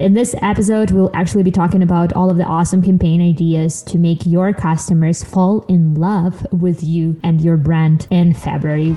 In 0.00 0.14
this 0.14 0.32
episode, 0.42 0.92
we'll 0.92 1.10
actually 1.12 1.42
be 1.42 1.50
talking 1.50 1.82
about 1.82 2.12
all 2.12 2.30
of 2.30 2.36
the 2.36 2.44
awesome 2.44 2.80
campaign 2.80 3.20
ideas 3.20 3.82
to 3.82 3.98
make 3.98 4.24
your 4.24 4.52
customers 4.52 5.24
fall 5.24 5.62
in 5.68 5.94
love 5.94 6.46
with 6.52 6.84
you 6.84 7.18
and 7.24 7.40
your 7.40 7.56
brand 7.56 8.06
in 8.08 8.32
February. 8.32 8.96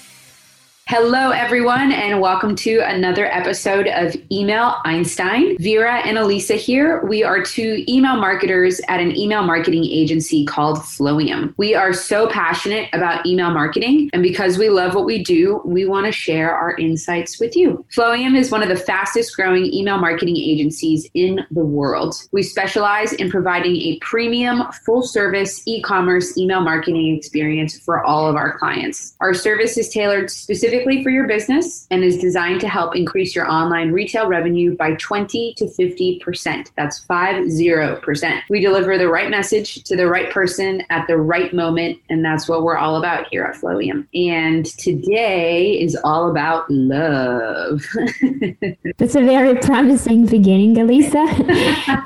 Hello, 0.93 1.29
everyone, 1.29 1.93
and 1.93 2.19
welcome 2.19 2.53
to 2.53 2.79
another 2.79 3.33
episode 3.33 3.87
of 3.87 4.13
Email 4.29 4.75
Einstein. 4.83 5.55
Vera 5.57 5.99
and 5.99 6.17
Elisa 6.17 6.55
here. 6.55 7.05
We 7.05 7.23
are 7.23 7.41
two 7.41 7.85
email 7.87 8.17
marketers 8.17 8.81
at 8.89 8.99
an 8.99 9.15
email 9.15 9.41
marketing 9.41 9.85
agency 9.85 10.43
called 10.43 10.79
Flowium. 10.79 11.53
We 11.55 11.75
are 11.75 11.93
so 11.93 12.27
passionate 12.27 12.89
about 12.91 13.25
email 13.25 13.51
marketing, 13.51 14.09
and 14.11 14.21
because 14.21 14.57
we 14.57 14.67
love 14.67 14.93
what 14.93 15.05
we 15.05 15.23
do, 15.23 15.61
we 15.63 15.85
want 15.85 16.07
to 16.07 16.11
share 16.11 16.53
our 16.53 16.75
insights 16.75 17.39
with 17.39 17.55
you. 17.55 17.85
Flowium 17.95 18.37
is 18.37 18.51
one 18.51 18.61
of 18.61 18.67
the 18.67 18.75
fastest 18.75 19.33
growing 19.37 19.73
email 19.73 19.97
marketing 19.97 20.35
agencies 20.35 21.09
in 21.13 21.39
the 21.51 21.63
world. 21.63 22.21
We 22.33 22.43
specialize 22.43 23.13
in 23.13 23.31
providing 23.31 23.77
a 23.77 23.97
premium, 23.99 24.69
full 24.85 25.03
service 25.03 25.65
e 25.65 25.81
commerce 25.81 26.37
email 26.37 26.59
marketing 26.59 27.15
experience 27.15 27.79
for 27.79 28.03
all 28.03 28.27
of 28.27 28.35
our 28.35 28.59
clients. 28.59 29.15
Our 29.21 29.33
service 29.33 29.77
is 29.77 29.87
tailored 29.87 30.29
specifically 30.29 30.80
specifically 30.81 31.03
for 31.03 31.09
your 31.09 31.27
business 31.27 31.87
and 31.91 32.03
is 32.03 32.17
designed 32.17 32.61
to 32.61 32.67
help 32.67 32.95
increase 32.95 33.35
your 33.35 33.49
online 33.49 33.91
retail 33.91 34.27
revenue 34.27 34.75
by 34.75 34.95
20 34.95 35.53
to 35.55 35.65
50%. 35.65 36.71
That's 36.75 37.05
50%. 37.05 38.41
We 38.49 38.59
deliver 38.59 38.97
the 38.97 39.07
right 39.07 39.29
message 39.29 39.83
to 39.83 39.95
the 39.95 40.07
right 40.07 40.31
person 40.31 40.83
at 40.89 41.07
the 41.07 41.17
right 41.17 41.53
moment, 41.53 41.99
and 42.09 42.23
that's 42.23 42.47
what 42.47 42.63
we're 42.63 42.77
all 42.77 42.95
about 42.95 43.27
here 43.29 43.43
at 43.43 43.55
Flowium. 43.55 44.07
And 44.13 44.65
today 44.65 45.79
is 45.79 45.95
all 46.03 46.29
about 46.29 46.69
love. 46.69 47.85
that's 48.97 49.15
a 49.15 49.21
very 49.21 49.55
promising 49.59 50.25
beginning, 50.25 50.77
Elisa. 50.77 51.19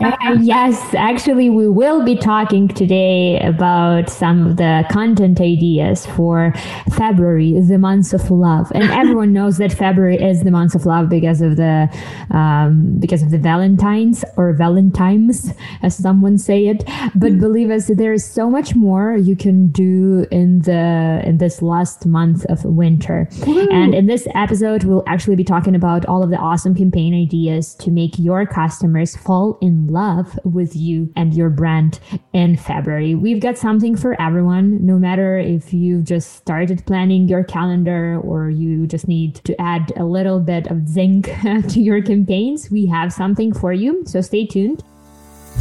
uh, 0.01 0.37
yes, 0.41 0.93
actually, 0.95 1.49
we 1.49 1.69
will 1.69 2.03
be 2.03 2.15
talking 2.15 2.67
today 2.67 3.39
about 3.39 4.09
some 4.09 4.47
of 4.47 4.57
the 4.57 4.85
content 4.91 5.39
ideas 5.39 6.05
for 6.05 6.53
February, 6.95 7.59
the 7.59 7.77
month 7.77 8.13
of 8.13 8.29
love 8.31 8.64
love, 8.65 8.81
and 8.81 8.91
everyone 8.91 9.33
knows 9.33 9.57
that 9.57 9.71
February 9.71 10.17
is 10.17 10.43
the 10.43 10.51
month 10.51 10.75
of 10.75 10.85
love 10.85 11.09
because 11.09 11.41
of 11.41 11.55
the 11.55 11.89
um, 12.31 12.97
because 12.99 13.21
of 13.21 13.31
the 13.31 13.37
Valentines 13.37 14.23
or 14.37 14.53
Valentines, 14.53 15.51
as 15.81 15.95
someone 15.95 16.37
say 16.37 16.67
it. 16.67 16.83
But 17.15 17.33
mm. 17.33 17.39
believe 17.39 17.69
us, 17.69 17.87
there 17.87 18.13
is 18.13 18.25
so 18.25 18.49
much 18.49 18.75
more 18.75 19.15
you 19.15 19.35
can 19.35 19.67
do 19.67 20.25
in 20.31 20.59
the 20.61 21.21
in 21.25 21.37
this 21.37 21.61
last 21.61 22.05
month 22.05 22.45
of 22.45 22.63
winter. 22.65 23.27
And 23.71 23.93
in 23.93 24.07
this 24.07 24.27
episode, 24.35 24.83
we'll 24.83 25.03
actually 25.07 25.35
be 25.35 25.43
talking 25.43 25.75
about 25.75 26.05
all 26.05 26.23
of 26.23 26.29
the 26.29 26.37
awesome 26.37 26.75
campaign 26.75 27.13
ideas 27.13 27.75
to 27.75 27.91
make 27.91 28.17
your 28.17 28.45
customers 28.45 29.15
fall 29.15 29.57
in 29.61 29.87
love 29.87 30.37
with 30.43 30.75
you 30.75 31.11
and 31.15 31.33
your 31.33 31.49
brand 31.49 31.99
in 32.33 32.57
February. 32.57 33.15
We've 33.15 33.39
got 33.39 33.57
something 33.57 33.95
for 33.95 34.19
everyone, 34.21 34.85
no 34.85 34.97
matter 34.97 35.37
if 35.37 35.73
you've 35.73 36.03
just 36.03 36.33
started 36.35 36.85
planning 36.85 37.27
your 37.27 37.43
calendar 37.43 38.19
or 38.23 38.49
you 38.55 38.87
just 38.87 39.07
need 39.07 39.35
to 39.43 39.59
add 39.61 39.91
a 39.97 40.05
little 40.05 40.39
bit 40.39 40.67
of 40.67 40.87
zinc 40.87 41.25
to 41.69 41.79
your 41.79 42.01
campaigns, 42.01 42.71
we 42.71 42.85
have 42.87 43.13
something 43.13 43.53
for 43.53 43.73
you. 43.73 44.03
So 44.05 44.21
stay 44.21 44.45
tuned. 44.45 44.83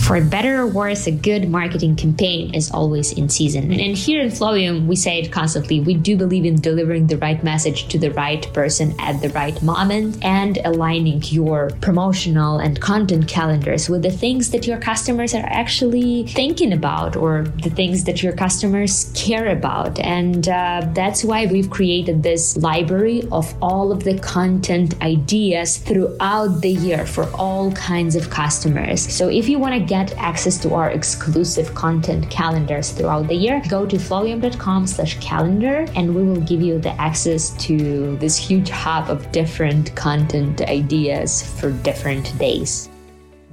For 0.00 0.20
better 0.20 0.60
or 0.60 0.66
worse, 0.66 1.06
a 1.06 1.12
good 1.12 1.48
marketing 1.48 1.96
campaign 1.96 2.54
is 2.54 2.70
always 2.70 3.12
in 3.12 3.30
season. 3.30 3.72
And 3.72 3.96
here 3.96 4.20
in 4.20 4.28
Flowium, 4.28 4.86
we 4.86 4.96
say 4.96 5.20
it 5.20 5.32
constantly. 5.32 5.80
We 5.80 5.94
do 5.94 6.16
believe 6.16 6.44
in 6.44 6.60
delivering 6.60 7.06
the 7.06 7.16
right 7.16 7.42
message 7.42 7.88
to 7.88 7.98
the 7.98 8.10
right 8.10 8.46
person 8.52 8.94
at 8.98 9.22
the 9.22 9.30
right 9.30 9.60
moment 9.62 10.22
and 10.22 10.58
aligning 10.64 11.22
your 11.24 11.70
promotional 11.80 12.58
and 12.58 12.80
content 12.80 13.28
calendars 13.28 13.88
with 13.88 14.02
the 14.02 14.10
things 14.10 14.50
that 14.50 14.66
your 14.66 14.78
customers 14.78 15.32
are 15.34 15.46
actually 15.46 16.26
thinking 16.26 16.74
about 16.74 17.16
or 17.16 17.44
the 17.62 17.70
things 17.70 18.04
that 18.04 18.22
your 18.22 18.34
customers 18.34 19.10
care 19.14 19.48
about. 19.48 19.98
And 20.00 20.48
uh, 20.48 20.86
that's 20.92 21.24
why 21.24 21.46
we've 21.46 21.70
created 21.70 22.22
this 22.22 22.58
library 22.58 23.26
of 23.32 23.54
all 23.62 23.90
of 23.90 24.04
the 24.04 24.18
content 24.18 25.00
ideas 25.00 25.78
throughout 25.78 26.60
the 26.60 26.72
year 26.72 27.06
for 27.06 27.24
all 27.32 27.72
kinds 27.72 28.16
of 28.16 28.28
customers. 28.28 29.00
So 29.00 29.28
if 29.28 29.48
you 29.48 29.58
want 29.58 29.74
to 29.74 29.83
get 29.84 30.16
access 30.18 30.58
to 30.58 30.74
our 30.74 30.90
exclusive 30.90 31.74
content 31.74 32.30
calendars 32.30 32.90
throughout 32.90 33.28
the 33.28 33.34
year, 33.34 33.62
go 33.68 33.86
to 33.86 33.96
flowium.com 33.96 34.86
slash 34.86 35.18
calendar 35.20 35.86
and 35.94 36.14
we 36.14 36.22
will 36.22 36.40
give 36.40 36.62
you 36.62 36.78
the 36.78 36.92
access 37.00 37.50
to 37.66 38.16
this 38.16 38.36
huge 38.36 38.70
hub 38.70 39.10
of 39.10 39.30
different 39.32 39.94
content 39.94 40.62
ideas 40.62 41.42
for 41.60 41.70
different 41.70 42.36
days 42.38 42.88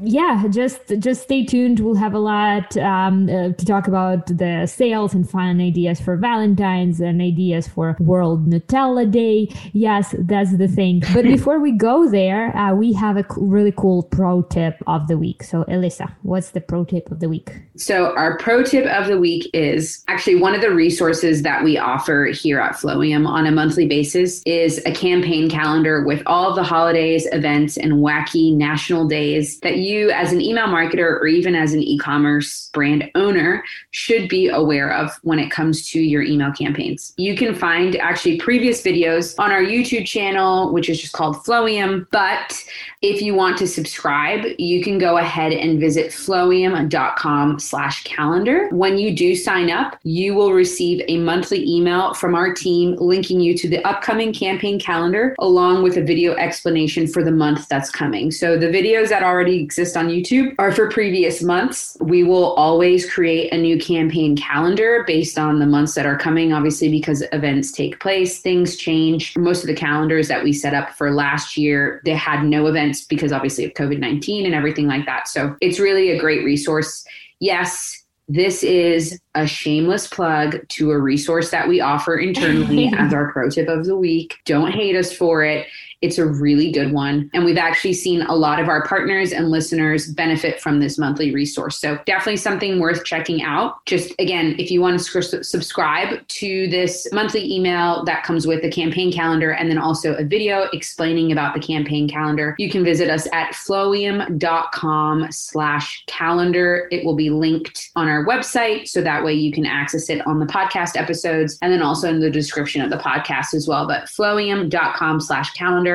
yeah, 0.03 0.47
just 0.49 0.79
just 0.99 1.23
stay 1.23 1.45
tuned. 1.45 1.79
We'll 1.79 1.95
have 1.95 2.13
a 2.13 2.19
lot 2.19 2.75
um, 2.77 3.29
uh, 3.29 3.49
to 3.53 3.65
talk 3.65 3.87
about 3.87 4.25
the 4.25 4.65
sales 4.65 5.13
and 5.13 5.29
fun 5.29 5.61
ideas 5.61 6.01
for 6.01 6.17
Valentine's 6.17 6.99
and 6.99 7.21
ideas 7.21 7.67
for 7.67 7.95
World 7.99 8.47
Nutella 8.47 9.09
Day. 9.09 9.53
Yes, 9.73 10.15
that's 10.17 10.57
the 10.57 10.67
thing. 10.67 11.03
But 11.13 11.25
before 11.25 11.59
we 11.59 11.71
go 11.71 12.09
there, 12.09 12.55
uh, 12.55 12.73
we 12.73 12.93
have 12.93 13.17
a 13.17 13.25
really 13.37 13.73
cool 13.73 14.03
pro 14.03 14.41
tip 14.43 14.81
of 14.87 15.07
the 15.07 15.17
week. 15.17 15.43
So, 15.43 15.65
Elisa, 15.67 16.15
what's 16.23 16.51
the 16.51 16.61
pro 16.61 16.85
tip 16.85 17.11
of 17.11 17.19
the 17.19 17.29
week? 17.29 17.51
So, 17.75 18.15
our 18.15 18.37
pro 18.37 18.63
tip 18.63 18.85
of 18.85 19.07
the 19.07 19.19
week 19.19 19.49
is 19.53 20.03
actually 20.07 20.35
one 20.35 20.55
of 20.55 20.61
the 20.61 20.71
resources 20.71 21.43
that 21.43 21.63
we 21.63 21.77
offer 21.77 22.25
here 22.33 22.59
at 22.59 22.73
Flowium 22.73 23.27
on 23.27 23.45
a 23.45 23.51
monthly 23.51 23.87
basis 23.87 24.41
is 24.45 24.81
a 24.85 24.91
campaign 24.91 25.49
calendar 25.49 26.03
with 26.03 26.23
all 26.25 26.55
the 26.55 26.63
holidays, 26.63 27.27
events, 27.33 27.77
and 27.77 27.93
wacky 27.93 28.55
national 28.55 29.07
days 29.07 29.59
that 29.59 29.77
you 29.77 29.90
you, 29.91 30.11
as 30.11 30.31
an 30.31 30.41
email 30.41 30.67
marketer 30.67 31.19
or 31.19 31.27
even 31.27 31.55
as 31.55 31.73
an 31.73 31.81
e 31.81 31.97
commerce 31.97 32.69
brand 32.73 33.09
owner, 33.15 33.63
should 33.91 34.29
be 34.29 34.47
aware 34.47 34.91
of 34.91 35.11
when 35.23 35.39
it 35.39 35.51
comes 35.51 35.87
to 35.89 35.99
your 35.99 36.21
email 36.21 36.51
campaigns. 36.51 37.13
You 37.17 37.35
can 37.35 37.53
find 37.53 37.95
actually 37.97 38.37
previous 38.37 38.81
videos 38.81 39.35
on 39.37 39.51
our 39.51 39.61
YouTube 39.61 40.05
channel, 40.05 40.71
which 40.71 40.89
is 40.89 41.01
just 41.01 41.13
called 41.13 41.35
Flowium. 41.37 42.07
But 42.11 42.63
if 43.01 43.21
you 43.21 43.33
want 43.33 43.57
to 43.57 43.67
subscribe, 43.67 44.45
you 44.57 44.83
can 44.83 44.97
go 44.97 45.17
ahead 45.17 45.51
and 45.51 45.79
visit 45.79 46.11
flowium.com 46.11 47.59
slash 47.59 48.03
calendar. 48.03 48.69
When 48.69 48.97
you 48.97 49.15
do 49.15 49.35
sign 49.35 49.69
up, 49.69 49.97
you 50.03 50.35
will 50.35 50.53
receive 50.53 51.01
a 51.07 51.17
monthly 51.17 51.67
email 51.67 52.13
from 52.13 52.35
our 52.35 52.53
team 52.53 52.95
linking 52.97 53.39
you 53.39 53.57
to 53.57 53.67
the 53.67 53.85
upcoming 53.87 54.31
campaign 54.31 54.79
calendar 54.79 55.35
along 55.39 55.83
with 55.83 55.97
a 55.97 56.03
video 56.03 56.33
explanation 56.35 57.07
for 57.07 57.23
the 57.23 57.31
month 57.31 57.67
that's 57.67 57.89
coming. 57.89 58.31
So 58.31 58.57
the 58.57 58.67
videos 58.67 59.09
that 59.09 59.23
already 59.23 59.59
exist 59.59 59.80
exist 59.81 59.97
on 59.97 60.09
YouTube 60.09 60.53
are 60.59 60.71
for 60.71 60.91
previous 60.91 61.41
months. 61.41 61.97
We 62.01 62.23
will 62.23 62.53
always 62.53 63.11
create 63.11 63.51
a 63.51 63.57
new 63.57 63.79
campaign 63.79 64.37
calendar 64.37 65.03
based 65.07 65.39
on 65.39 65.57
the 65.57 65.65
months 65.65 65.95
that 65.95 66.05
are 66.05 66.17
coming, 66.17 66.53
obviously, 66.53 66.89
because 66.89 67.23
events 67.31 67.71
take 67.71 67.99
place, 67.99 68.39
things 68.39 68.77
change. 68.77 69.35
Most 69.35 69.63
of 69.63 69.67
the 69.67 69.75
calendars 69.75 70.27
that 70.27 70.43
we 70.43 70.53
set 70.53 70.75
up 70.75 70.91
for 70.91 71.11
last 71.11 71.57
year, 71.57 71.99
they 72.05 72.13
had 72.13 72.43
no 72.43 72.67
events 72.67 73.05
because 73.05 73.31
obviously 73.31 73.65
of 73.65 73.73
COVID 73.73 73.97
19 73.97 74.45
and 74.45 74.53
everything 74.53 74.85
like 74.85 75.07
that. 75.07 75.27
So 75.27 75.55
it's 75.61 75.79
really 75.79 76.11
a 76.11 76.19
great 76.19 76.45
resource. 76.45 77.03
Yes, 77.39 78.03
this 78.27 78.61
is 78.61 79.19
a 79.33 79.47
shameless 79.47 80.05
plug 80.07 80.59
to 80.69 80.91
a 80.91 80.99
resource 80.99 81.49
that 81.49 81.67
we 81.67 81.81
offer 81.81 82.17
internally 82.17 82.93
as 82.97 83.15
our 83.15 83.31
pro 83.31 83.49
tip 83.49 83.67
of 83.67 83.85
the 83.85 83.97
week. 83.97 84.35
Don't 84.45 84.71
hate 84.71 84.95
us 84.95 85.11
for 85.11 85.43
it 85.43 85.65
It's 86.01 86.17
a 86.17 86.25
really 86.25 86.71
good 86.71 86.91
one. 86.91 87.29
And 87.33 87.45
we've 87.45 87.57
actually 87.57 87.93
seen 87.93 88.23
a 88.23 88.35
lot 88.35 88.59
of 88.59 88.67
our 88.67 88.85
partners 88.85 89.31
and 89.31 89.51
listeners 89.51 90.07
benefit 90.07 90.59
from 90.59 90.79
this 90.79 90.97
monthly 90.97 91.33
resource. 91.33 91.77
So 91.77 91.99
definitely 92.05 92.37
something 92.37 92.79
worth 92.79 93.03
checking 93.05 93.43
out. 93.43 93.85
Just 93.85 94.13
again, 94.19 94.55
if 94.57 94.71
you 94.71 94.81
want 94.81 94.99
to 94.99 95.43
subscribe 95.43 96.27
to 96.27 96.67
this 96.69 97.07
monthly 97.11 97.53
email 97.53 98.03
that 98.05 98.23
comes 98.23 98.47
with 98.47 98.61
the 98.61 98.71
campaign 98.71 99.11
calendar 99.11 99.51
and 99.51 99.69
then 99.69 99.77
also 99.77 100.15
a 100.15 100.23
video 100.23 100.67
explaining 100.73 101.31
about 101.31 101.53
the 101.53 101.59
campaign 101.59 102.09
calendar, 102.09 102.55
you 102.57 102.69
can 102.69 102.83
visit 102.83 103.09
us 103.09 103.27
at 103.31 103.53
flowium.com 103.53 105.31
slash 105.31 106.03
calendar. 106.07 106.87
It 106.91 107.05
will 107.05 107.15
be 107.15 107.29
linked 107.29 107.91
on 107.95 108.07
our 108.07 108.25
website. 108.25 108.87
So 108.87 109.01
that 109.01 109.23
way 109.23 109.33
you 109.33 109.51
can 109.51 109.65
access 109.65 110.09
it 110.09 110.25
on 110.25 110.39
the 110.39 110.45
podcast 110.47 110.97
episodes 110.97 111.59
and 111.61 111.71
then 111.71 111.83
also 111.83 112.09
in 112.09 112.19
the 112.19 112.29
description 112.31 112.81
of 112.81 112.89
the 112.89 112.97
podcast 112.97 113.53
as 113.53 113.67
well. 113.67 113.87
But 113.87 114.05
flowium.com 114.05 115.21
slash 115.21 115.51
calendar. 115.51 115.90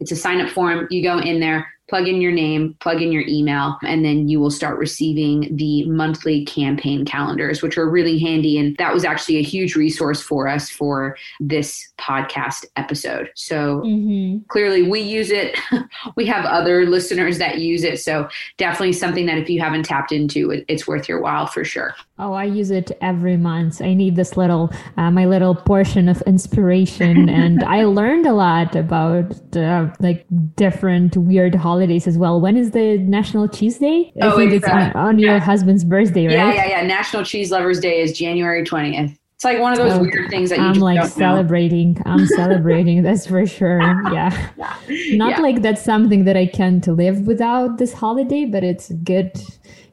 It's 0.00 0.12
a 0.12 0.16
sign 0.16 0.40
up 0.40 0.50
form. 0.50 0.86
You 0.90 1.02
go 1.02 1.18
in 1.18 1.40
there, 1.40 1.73
plug 1.88 2.08
in 2.08 2.20
your 2.20 2.32
name, 2.32 2.74
plug 2.80 3.02
in 3.02 3.12
your 3.12 3.24
email, 3.28 3.76
and 3.82 4.04
then 4.04 4.28
you 4.28 4.40
will 4.40 4.50
start 4.50 4.78
receiving 4.78 5.54
the 5.54 5.84
monthly 5.86 6.44
campaign 6.46 7.04
calendars, 7.04 7.62
which 7.62 7.76
are 7.76 7.88
really 7.88 8.18
handy. 8.18 8.58
And 8.58 8.74
that 8.78 8.94
was 8.94 9.04
actually 9.04 9.36
a 9.36 9.42
huge 9.42 9.76
resource 9.76 10.22
for 10.22 10.48
us 10.48 10.70
for 10.70 11.16
this 11.40 11.92
podcast 11.98 12.64
episode. 12.76 13.30
So 13.34 13.82
mm-hmm. 13.82 14.38
clearly 14.48 14.82
we 14.82 15.00
use 15.00 15.30
it. 15.30 15.58
we 16.16 16.24
have 16.26 16.46
other 16.46 16.86
listeners 16.86 17.36
that 17.38 17.58
use 17.58 17.84
it. 17.84 18.00
So 18.00 18.28
definitely 18.56 18.94
something 18.94 19.26
that 19.26 19.36
if 19.36 19.50
you 19.50 19.60
haven't 19.60 19.82
tapped 19.82 20.10
into, 20.10 20.64
it's 20.68 20.86
worth 20.86 21.06
your 21.06 21.20
while 21.20 21.46
for 21.46 21.64
sure. 21.64 21.94
Oh, 22.18 22.32
I 22.32 22.44
use 22.44 22.70
it 22.70 22.92
every 23.02 23.36
month. 23.36 23.82
I 23.82 23.92
need 23.92 24.16
this 24.16 24.36
little, 24.38 24.72
uh, 24.96 25.10
my 25.10 25.26
little 25.26 25.54
portion 25.54 26.08
of 26.08 26.22
inspiration. 26.22 27.28
and 27.34 27.62
I 27.62 27.84
learned 27.84 28.24
a 28.24 28.32
lot 28.32 28.74
about 28.74 29.34
uh, 29.54 29.92
like 30.00 30.24
different 30.56 31.16
weird 31.16 31.54
holidays 31.54 31.73
holidays 31.74 32.06
as 32.06 32.16
well. 32.16 32.40
When 32.40 32.56
is 32.56 32.70
the 32.70 32.98
National 32.98 33.48
Cheese 33.48 33.78
Day? 33.78 34.12
I 34.22 34.26
oh, 34.28 34.36
think 34.36 34.52
it's, 34.52 34.66
uh, 34.66 34.92
on, 34.94 34.96
on 34.96 35.18
yeah. 35.18 35.32
your 35.32 35.40
husband's 35.40 35.82
birthday, 35.82 36.26
right? 36.26 36.34
Yeah, 36.34 36.54
yeah, 36.54 36.66
yeah. 36.68 36.86
National 36.86 37.24
Cheese 37.24 37.50
Lovers 37.50 37.80
Day 37.80 38.00
is 38.00 38.16
January 38.16 38.62
20th. 38.62 39.16
It's 39.34 39.44
like 39.44 39.58
one 39.58 39.72
of 39.72 39.78
those 39.78 39.94
oh, 39.94 40.02
weird 40.02 40.30
things 40.30 40.50
that 40.50 40.60
you 40.60 40.68
just 40.68 40.80
like. 40.80 40.96
I'm 40.96 41.04
like 41.04 41.12
celebrating. 41.12 41.94
Know. 41.94 42.02
I'm 42.06 42.26
celebrating. 42.26 43.02
That's 43.02 43.26
for 43.26 43.44
sure. 43.44 43.80
Yeah. 44.12 44.30
yeah. 44.56 44.76
Not 45.16 45.30
yeah. 45.30 45.40
like 45.40 45.62
that's 45.62 45.82
something 45.82 46.24
that 46.26 46.36
I 46.36 46.46
can't 46.46 46.86
live 46.86 47.26
without 47.26 47.78
this 47.78 47.92
holiday, 47.92 48.44
but 48.44 48.62
it's 48.62 48.92
good 49.02 49.32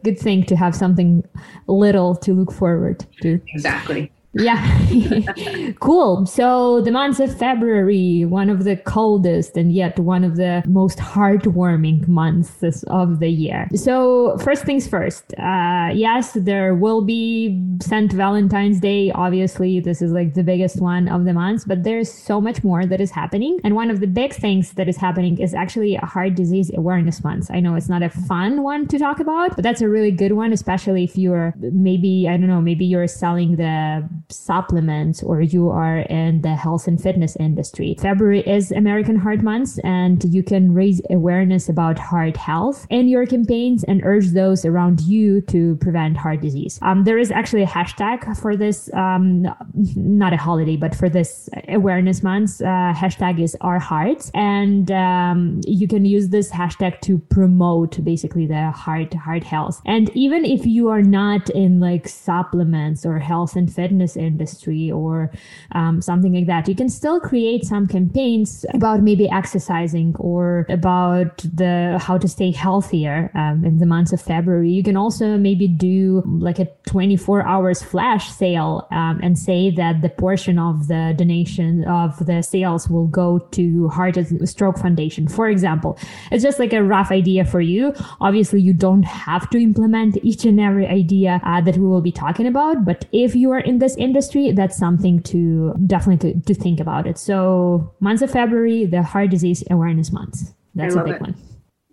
good 0.03 0.19
thing 0.19 0.43
to 0.45 0.55
have 0.55 0.75
something 0.75 1.23
little 1.67 2.15
to 2.17 2.33
look 2.33 2.51
forward 2.51 3.03
to. 3.23 3.41
Exactly. 3.47 4.11
Yeah. 4.33 5.73
cool. 5.79 6.25
So 6.25 6.81
the 6.81 6.91
month 6.91 7.19
of 7.19 7.37
February, 7.37 8.23
one 8.23 8.49
of 8.49 8.63
the 8.63 8.77
coldest 8.77 9.57
and 9.57 9.73
yet 9.73 9.99
one 9.99 10.23
of 10.23 10.37
the 10.37 10.63
most 10.65 10.99
heartwarming 10.99 12.07
months 12.07 12.83
of 12.87 13.19
the 13.19 13.27
year. 13.27 13.67
So 13.75 14.37
first 14.37 14.63
things 14.63 14.87
first. 14.87 15.33
Uh, 15.33 15.89
yes, 15.93 16.31
there 16.33 16.75
will 16.75 17.01
be 17.01 17.61
St. 17.81 18.11
Valentine's 18.13 18.79
Day. 18.79 19.11
Obviously, 19.11 19.81
this 19.81 20.01
is 20.01 20.11
like 20.11 20.33
the 20.33 20.43
biggest 20.43 20.81
one 20.81 21.09
of 21.09 21.25
the 21.25 21.33
months, 21.33 21.65
but 21.65 21.83
there's 21.83 22.11
so 22.11 22.39
much 22.39 22.63
more 22.63 22.85
that 22.85 23.01
is 23.01 23.11
happening. 23.11 23.59
And 23.65 23.75
one 23.75 23.89
of 23.89 23.99
the 23.99 24.07
big 24.07 24.33
things 24.33 24.73
that 24.73 24.87
is 24.87 24.95
happening 24.95 25.39
is 25.39 25.53
actually 25.53 25.95
a 25.95 26.05
heart 26.05 26.35
disease 26.35 26.71
awareness 26.73 27.21
month. 27.21 27.51
I 27.51 27.59
know 27.59 27.75
it's 27.75 27.89
not 27.89 28.01
a 28.01 28.09
fun 28.09 28.63
one 28.63 28.87
to 28.87 28.97
talk 28.97 29.19
about, 29.19 29.55
but 29.55 29.63
that's 29.63 29.81
a 29.81 29.89
really 29.89 30.11
good 30.11 30.31
one, 30.31 30.53
especially 30.53 31.03
if 31.03 31.17
you're 31.17 31.53
maybe, 31.59 32.27
I 32.29 32.37
don't 32.37 32.47
know, 32.47 32.61
maybe 32.61 32.85
you're 32.85 33.07
selling 33.07 33.57
the 33.57 34.07
supplements 34.31 35.23
or 35.23 35.41
you 35.41 35.69
are 35.69 35.99
in 35.99 36.41
the 36.41 36.55
health 36.55 36.87
and 36.87 37.01
fitness 37.01 37.35
industry. 37.37 37.95
February 37.99 38.41
is 38.41 38.71
American 38.71 39.15
Heart 39.15 39.41
Month, 39.41 39.79
and 39.83 40.23
you 40.23 40.43
can 40.43 40.73
raise 40.73 41.01
awareness 41.09 41.69
about 41.69 41.97
heart 41.99 42.37
health 42.37 42.85
in 42.89 43.07
your 43.07 43.25
campaigns 43.25 43.83
and 43.83 44.01
urge 44.03 44.27
those 44.29 44.65
around 44.65 45.01
you 45.01 45.41
to 45.41 45.75
prevent 45.77 46.17
heart 46.17 46.41
disease. 46.41 46.79
Um, 46.81 47.03
there 47.03 47.17
is 47.17 47.31
actually 47.31 47.63
a 47.63 47.67
hashtag 47.67 48.37
for 48.37 48.55
this, 48.55 48.89
um, 48.93 49.47
not 49.95 50.33
a 50.33 50.37
holiday, 50.37 50.77
but 50.77 50.95
for 50.95 51.09
this 51.09 51.49
awareness 51.67 52.23
month. 52.23 52.61
Uh, 52.61 52.93
hashtag 52.93 53.41
is 53.41 53.55
our 53.61 53.79
hearts, 53.79 54.31
and 54.33 54.91
um, 54.91 55.61
you 55.65 55.87
can 55.87 56.05
use 56.05 56.29
this 56.29 56.51
hashtag 56.51 57.01
to 57.01 57.17
promote 57.17 58.03
basically 58.03 58.45
the 58.45 58.71
heart 58.71 59.13
heart 59.13 59.43
health. 59.43 59.81
And 59.85 60.09
even 60.15 60.45
if 60.45 60.65
you 60.65 60.89
are 60.89 61.01
not 61.01 61.49
in 61.49 61.79
like 61.79 62.07
supplements 62.07 63.05
or 63.05 63.19
health 63.19 63.55
and 63.55 63.71
fitness 63.71 64.15
industry 64.21 64.91
or 64.91 65.31
um, 65.73 66.01
something 66.01 66.33
like 66.33 66.47
that. 66.47 66.67
You 66.67 66.75
can 66.75 66.89
still 66.89 67.19
create 67.19 67.65
some 67.65 67.87
campaigns 67.87 68.65
about 68.73 69.01
maybe 69.01 69.29
exercising 69.29 70.15
or 70.19 70.65
about 70.69 71.37
the 71.39 71.97
how 72.01 72.17
to 72.17 72.27
stay 72.27 72.51
healthier 72.51 73.31
um, 73.35 73.65
in 73.65 73.77
the 73.77 73.85
months 73.85 74.13
of 74.13 74.21
February. 74.21 74.71
You 74.71 74.83
can 74.83 74.97
also 74.97 75.37
maybe 75.37 75.67
do 75.67 76.23
like 76.25 76.59
a 76.59 76.67
24 76.85 77.45
hours 77.45 77.81
flash 77.81 78.31
sale 78.31 78.87
um, 78.91 79.19
and 79.23 79.37
say 79.37 79.71
that 79.71 80.01
the 80.01 80.09
portion 80.09 80.59
of 80.59 80.87
the 80.87 81.13
donation 81.17 81.83
of 81.85 82.25
the 82.25 82.41
sales 82.41 82.89
will 82.89 83.07
go 83.07 83.39
to 83.39 83.87
Heart 83.89 84.17
and 84.17 84.49
Stroke 84.49 84.77
Foundation, 84.77 85.27
for 85.27 85.49
example. 85.49 85.97
It's 86.31 86.43
just 86.43 86.59
like 86.59 86.73
a 86.73 86.83
rough 86.83 87.11
idea 87.11 87.45
for 87.45 87.61
you. 87.61 87.93
Obviously, 88.19 88.61
you 88.61 88.73
don't 88.73 89.03
have 89.03 89.49
to 89.51 89.57
implement 89.57 90.17
each 90.23 90.45
and 90.45 90.59
every 90.59 90.87
idea 90.87 91.41
uh, 91.43 91.61
that 91.61 91.77
we 91.77 91.87
will 91.87 92.01
be 92.01 92.11
talking 92.11 92.47
about, 92.47 92.85
but 92.85 93.05
if 93.11 93.35
you 93.35 93.51
are 93.51 93.59
in 93.59 93.79
this 93.79 93.95
industry, 93.97 94.10
that's 94.13 94.77
something 94.77 95.21
to 95.23 95.73
definitely 95.87 96.33
to, 96.33 96.39
to 96.41 96.53
think 96.53 96.79
about 96.79 97.07
it. 97.07 97.17
So 97.17 97.93
month 97.99 98.21
of 98.21 98.31
February, 98.31 98.85
the 98.85 99.03
heart 99.03 99.29
disease 99.29 99.63
awareness 99.69 100.11
month. 100.11 100.53
That's 100.75 100.95
a 100.95 101.03
big 101.03 101.15
it. 101.15 101.21
one. 101.21 101.35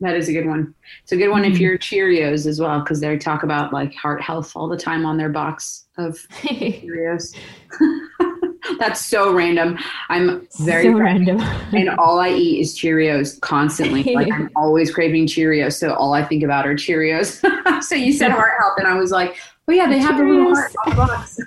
That 0.00 0.14
is 0.16 0.28
a 0.28 0.32
good 0.32 0.46
one. 0.46 0.74
It's 1.02 1.12
a 1.12 1.16
good 1.16 1.30
one 1.30 1.42
mm-hmm. 1.42 1.52
if 1.52 1.58
you're 1.58 1.76
Cheerios 1.76 2.46
as 2.46 2.60
well, 2.60 2.80
because 2.80 3.00
they 3.00 3.18
talk 3.18 3.42
about 3.42 3.72
like 3.72 3.94
heart 3.94 4.22
health 4.22 4.52
all 4.54 4.68
the 4.68 4.76
time 4.76 5.04
on 5.04 5.16
their 5.16 5.28
box 5.28 5.86
of 5.96 6.14
Cheerios. 6.42 7.36
That's 8.78 9.04
so 9.04 9.32
random. 9.32 9.78
I'm 10.08 10.46
very 10.60 10.84
so 10.92 10.98
random. 10.98 11.40
and 11.72 11.90
all 11.90 12.20
I 12.20 12.28
eat 12.30 12.60
is 12.60 12.78
Cheerios 12.78 13.40
constantly. 13.40 14.04
Like 14.14 14.32
I'm 14.32 14.50
always 14.54 14.92
craving 14.92 15.26
Cheerios. 15.26 15.74
So 15.74 15.94
all 15.94 16.12
I 16.12 16.24
think 16.24 16.44
about 16.44 16.66
are 16.66 16.74
Cheerios. 16.74 17.42
so 17.82 17.94
you 17.94 18.12
said 18.12 18.30
heart 18.30 18.52
health, 18.60 18.74
and 18.78 18.86
I 18.86 18.94
was 18.94 19.10
like, 19.10 19.36
oh 19.66 19.72
yeah, 19.72 19.88
they 19.88 19.98
have 19.98 20.14
Cheerios. 20.14 20.18
the 20.18 20.24
little 20.24 20.54
heart 20.54 20.74
on 20.86 20.90
the 20.90 20.96
box. 20.96 21.40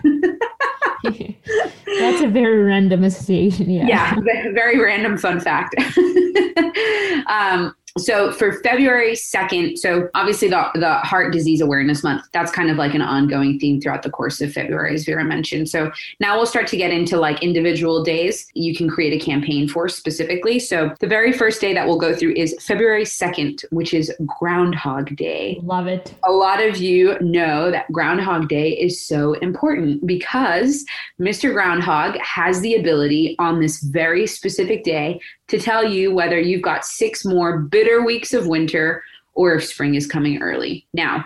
That's 1.99 2.23
a 2.23 2.27
very 2.27 2.63
random 2.63 3.03
association. 3.03 3.69
Yeah. 3.69 3.87
Yeah. 3.87 4.15
Very 4.53 4.79
random 4.79 5.17
fun 5.17 5.39
fact. 5.39 5.75
um, 7.27 7.75
so 7.97 8.31
for 8.31 8.53
February 8.61 9.13
2nd, 9.13 9.77
so 9.77 10.09
obviously 10.13 10.47
the, 10.47 10.69
the 10.75 10.95
heart 10.99 11.33
disease 11.33 11.61
awareness 11.61 12.03
month, 12.03 12.25
that's 12.31 12.51
kind 12.51 12.69
of 12.69 12.77
like 12.77 12.93
an 12.93 13.01
ongoing 13.01 13.59
theme 13.59 13.81
throughout 13.81 14.03
the 14.03 14.09
course 14.09 14.41
of 14.41 14.51
February, 14.51 14.93
as 14.93 15.05
Vera 15.05 15.23
mentioned. 15.23 15.69
So 15.69 15.91
now 16.19 16.37
we'll 16.37 16.45
start 16.45 16.67
to 16.67 16.77
get 16.77 16.91
into 16.91 17.17
like 17.17 17.43
individual 17.43 18.03
days 18.03 18.47
you 18.53 18.75
can 18.75 18.89
create 18.89 19.19
a 19.19 19.23
campaign 19.23 19.67
for 19.67 19.87
specifically. 19.89 20.59
So 20.59 20.93
the 20.99 21.07
very 21.07 21.31
first 21.31 21.61
day 21.61 21.73
that 21.73 21.87
we'll 21.87 21.99
go 21.99 22.15
through 22.15 22.33
is 22.35 22.55
February 22.59 23.03
2nd, 23.03 23.65
which 23.71 23.93
is 23.93 24.13
Groundhog 24.25 25.15
Day. 25.15 25.59
Love 25.63 25.87
it. 25.87 26.13
A 26.25 26.31
lot 26.31 26.63
of 26.63 26.77
you 26.77 27.17
know 27.19 27.71
that 27.71 27.91
Groundhog 27.91 28.47
Day 28.47 28.71
is 28.71 29.05
so 29.05 29.33
important 29.33 30.05
because 30.05 30.85
Mr. 31.19 31.53
Groundhog 31.53 32.17
has 32.19 32.61
the 32.61 32.75
ability 32.75 33.35
on 33.39 33.59
this 33.59 33.81
very 33.81 34.27
specific 34.27 34.83
day 34.83 35.19
to 35.47 35.59
tell 35.59 35.83
you 35.83 36.13
whether 36.13 36.39
you've 36.39 36.61
got 36.61 36.85
six 36.85 37.25
more 37.25 37.59
bitter 37.81 38.05
weeks 38.05 38.31
of 38.31 38.45
winter 38.45 39.03
or 39.33 39.55
if 39.55 39.65
spring 39.65 39.95
is 39.95 40.05
coming 40.05 40.39
early. 40.39 40.85
Now, 40.93 41.25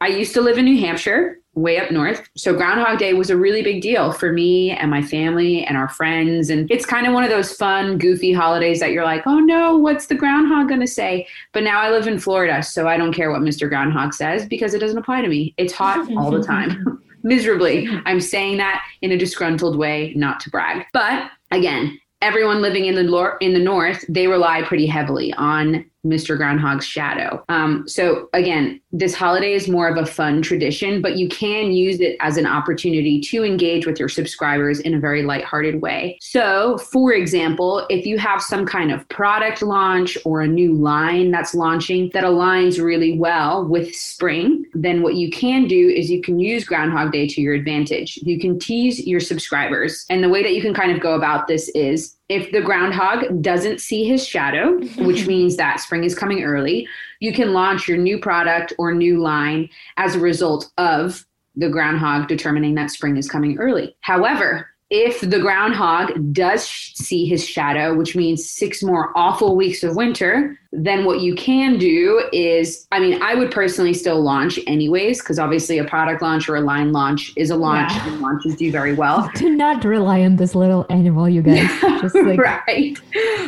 I 0.00 0.08
used 0.08 0.32
to 0.32 0.40
live 0.40 0.56
in 0.56 0.64
New 0.64 0.80
Hampshire, 0.80 1.38
way 1.54 1.78
up 1.78 1.90
north. 1.90 2.26
So 2.38 2.54
Groundhog 2.54 2.98
Day 2.98 3.12
was 3.12 3.28
a 3.28 3.36
really 3.36 3.60
big 3.60 3.82
deal 3.82 4.12
for 4.12 4.32
me 4.32 4.70
and 4.70 4.90
my 4.90 5.02
family 5.02 5.62
and 5.62 5.76
our 5.76 5.90
friends. 5.90 6.48
And 6.48 6.70
it's 6.70 6.86
kind 6.86 7.06
of 7.06 7.12
one 7.12 7.22
of 7.22 7.28
those 7.28 7.52
fun, 7.52 7.98
goofy 7.98 8.32
holidays 8.32 8.80
that 8.80 8.92
you're 8.92 9.04
like, 9.04 9.26
oh 9.26 9.40
no, 9.40 9.76
what's 9.76 10.06
the 10.06 10.14
groundhog 10.14 10.68
going 10.68 10.80
to 10.80 10.86
say? 10.86 11.26
But 11.52 11.64
now 11.64 11.80
I 11.80 11.90
live 11.90 12.06
in 12.06 12.18
Florida, 12.18 12.62
so 12.62 12.88
I 12.88 12.96
don't 12.96 13.12
care 13.12 13.30
what 13.30 13.42
Mr. 13.42 13.68
Groundhog 13.68 14.14
says 14.14 14.46
because 14.46 14.72
it 14.72 14.78
doesn't 14.78 14.96
apply 14.96 15.20
to 15.20 15.28
me. 15.28 15.52
It's 15.58 15.74
hot 15.74 16.10
all 16.16 16.30
the 16.30 16.42
time. 16.42 17.02
Miserably. 17.22 17.86
I'm 18.06 18.22
saying 18.22 18.56
that 18.56 18.82
in 19.02 19.12
a 19.12 19.18
disgruntled 19.18 19.76
way, 19.76 20.14
not 20.16 20.40
to 20.40 20.50
brag. 20.50 20.86
But 20.94 21.30
again, 21.50 22.00
everyone 22.22 22.60
living 22.60 22.86
in 22.86 22.94
the 22.94 23.36
in 23.40 23.54
the 23.54 23.58
north 23.58 24.04
they 24.08 24.26
rely 24.26 24.62
pretty 24.62 24.86
heavily 24.86 25.32
on 25.34 25.84
Mr. 26.06 26.36
Groundhog's 26.36 26.86
shadow. 26.86 27.44
Um, 27.48 27.86
so 27.88 28.28
again, 28.32 28.79
this 28.92 29.14
holiday 29.14 29.52
is 29.52 29.68
more 29.68 29.88
of 29.88 29.96
a 29.96 30.06
fun 30.06 30.42
tradition, 30.42 31.00
but 31.00 31.16
you 31.16 31.28
can 31.28 31.70
use 31.70 32.00
it 32.00 32.16
as 32.20 32.36
an 32.36 32.46
opportunity 32.46 33.20
to 33.20 33.44
engage 33.44 33.86
with 33.86 33.98
your 33.98 34.08
subscribers 34.08 34.80
in 34.80 34.94
a 34.94 35.00
very 35.00 35.22
lighthearted 35.22 35.80
way. 35.80 36.18
So, 36.20 36.78
for 36.78 37.12
example, 37.12 37.86
if 37.88 38.04
you 38.04 38.18
have 38.18 38.42
some 38.42 38.66
kind 38.66 38.90
of 38.90 39.08
product 39.08 39.62
launch 39.62 40.18
or 40.24 40.40
a 40.40 40.48
new 40.48 40.74
line 40.74 41.30
that's 41.30 41.54
launching 41.54 42.10
that 42.14 42.24
aligns 42.24 42.82
really 42.82 43.16
well 43.16 43.64
with 43.64 43.94
spring, 43.94 44.64
then 44.74 45.02
what 45.02 45.14
you 45.14 45.30
can 45.30 45.68
do 45.68 45.88
is 45.88 46.10
you 46.10 46.20
can 46.20 46.40
use 46.40 46.64
Groundhog 46.64 47.12
Day 47.12 47.28
to 47.28 47.40
your 47.40 47.54
advantage. 47.54 48.18
You 48.22 48.40
can 48.40 48.58
tease 48.58 49.06
your 49.06 49.20
subscribers. 49.20 50.04
And 50.10 50.22
the 50.24 50.28
way 50.28 50.42
that 50.42 50.54
you 50.54 50.62
can 50.62 50.74
kind 50.74 50.90
of 50.90 51.00
go 51.00 51.14
about 51.14 51.46
this 51.46 51.68
is 51.70 52.16
if 52.28 52.52
the 52.52 52.60
groundhog 52.60 53.42
doesn't 53.42 53.80
see 53.80 54.04
his 54.04 54.26
shadow, 54.26 54.78
which 54.98 55.26
means 55.28 55.56
that 55.56 55.80
spring 55.80 56.04
is 56.04 56.14
coming 56.14 56.42
early, 56.42 56.88
you 57.20 57.32
can 57.32 57.52
launch 57.52 57.86
your 57.86 57.98
new 57.98 58.18
product 58.18 58.72
or 58.78 58.92
new 58.92 59.20
line 59.20 59.68
as 59.96 60.14
a 60.14 60.20
result 60.20 60.70
of 60.78 61.24
the 61.54 61.68
groundhog 61.68 62.28
determining 62.28 62.74
that 62.74 62.90
spring 62.90 63.16
is 63.16 63.30
coming 63.30 63.58
early. 63.58 63.94
However, 64.00 64.68
if 64.88 65.20
the 65.20 65.38
groundhog 65.38 66.32
does 66.32 66.66
see 66.66 67.26
his 67.26 67.46
shadow, 67.46 67.94
which 67.94 68.16
means 68.16 68.50
six 68.50 68.82
more 68.82 69.16
awful 69.16 69.54
weeks 69.54 69.84
of 69.84 69.94
winter, 69.94 70.58
then 70.72 71.04
what 71.04 71.20
you 71.20 71.34
can 71.34 71.78
do 71.78 72.22
is 72.32 72.86
I 72.92 73.00
mean, 73.00 73.20
I 73.22 73.34
would 73.34 73.50
personally 73.50 73.92
still 73.92 74.20
launch 74.20 74.58
anyways, 74.66 75.20
because 75.20 75.38
obviously 75.38 75.78
a 75.78 75.84
product 75.84 76.22
launch 76.22 76.48
or 76.48 76.56
a 76.56 76.60
line 76.60 76.92
launch 76.92 77.32
is 77.36 77.50
a 77.50 77.56
launch 77.56 77.92
yeah. 77.92 78.08
and 78.08 78.20
launches 78.20 78.56
do 78.56 78.70
very 78.70 78.94
well. 78.94 79.28
Do 79.34 79.50
not 79.50 79.84
rely 79.84 80.22
on 80.22 80.36
this 80.36 80.54
little 80.54 80.86
animal, 80.90 81.28
you 81.28 81.42
guys. 81.42 81.68
Just 82.00 82.14
like, 82.14 82.38
right. 82.38 82.96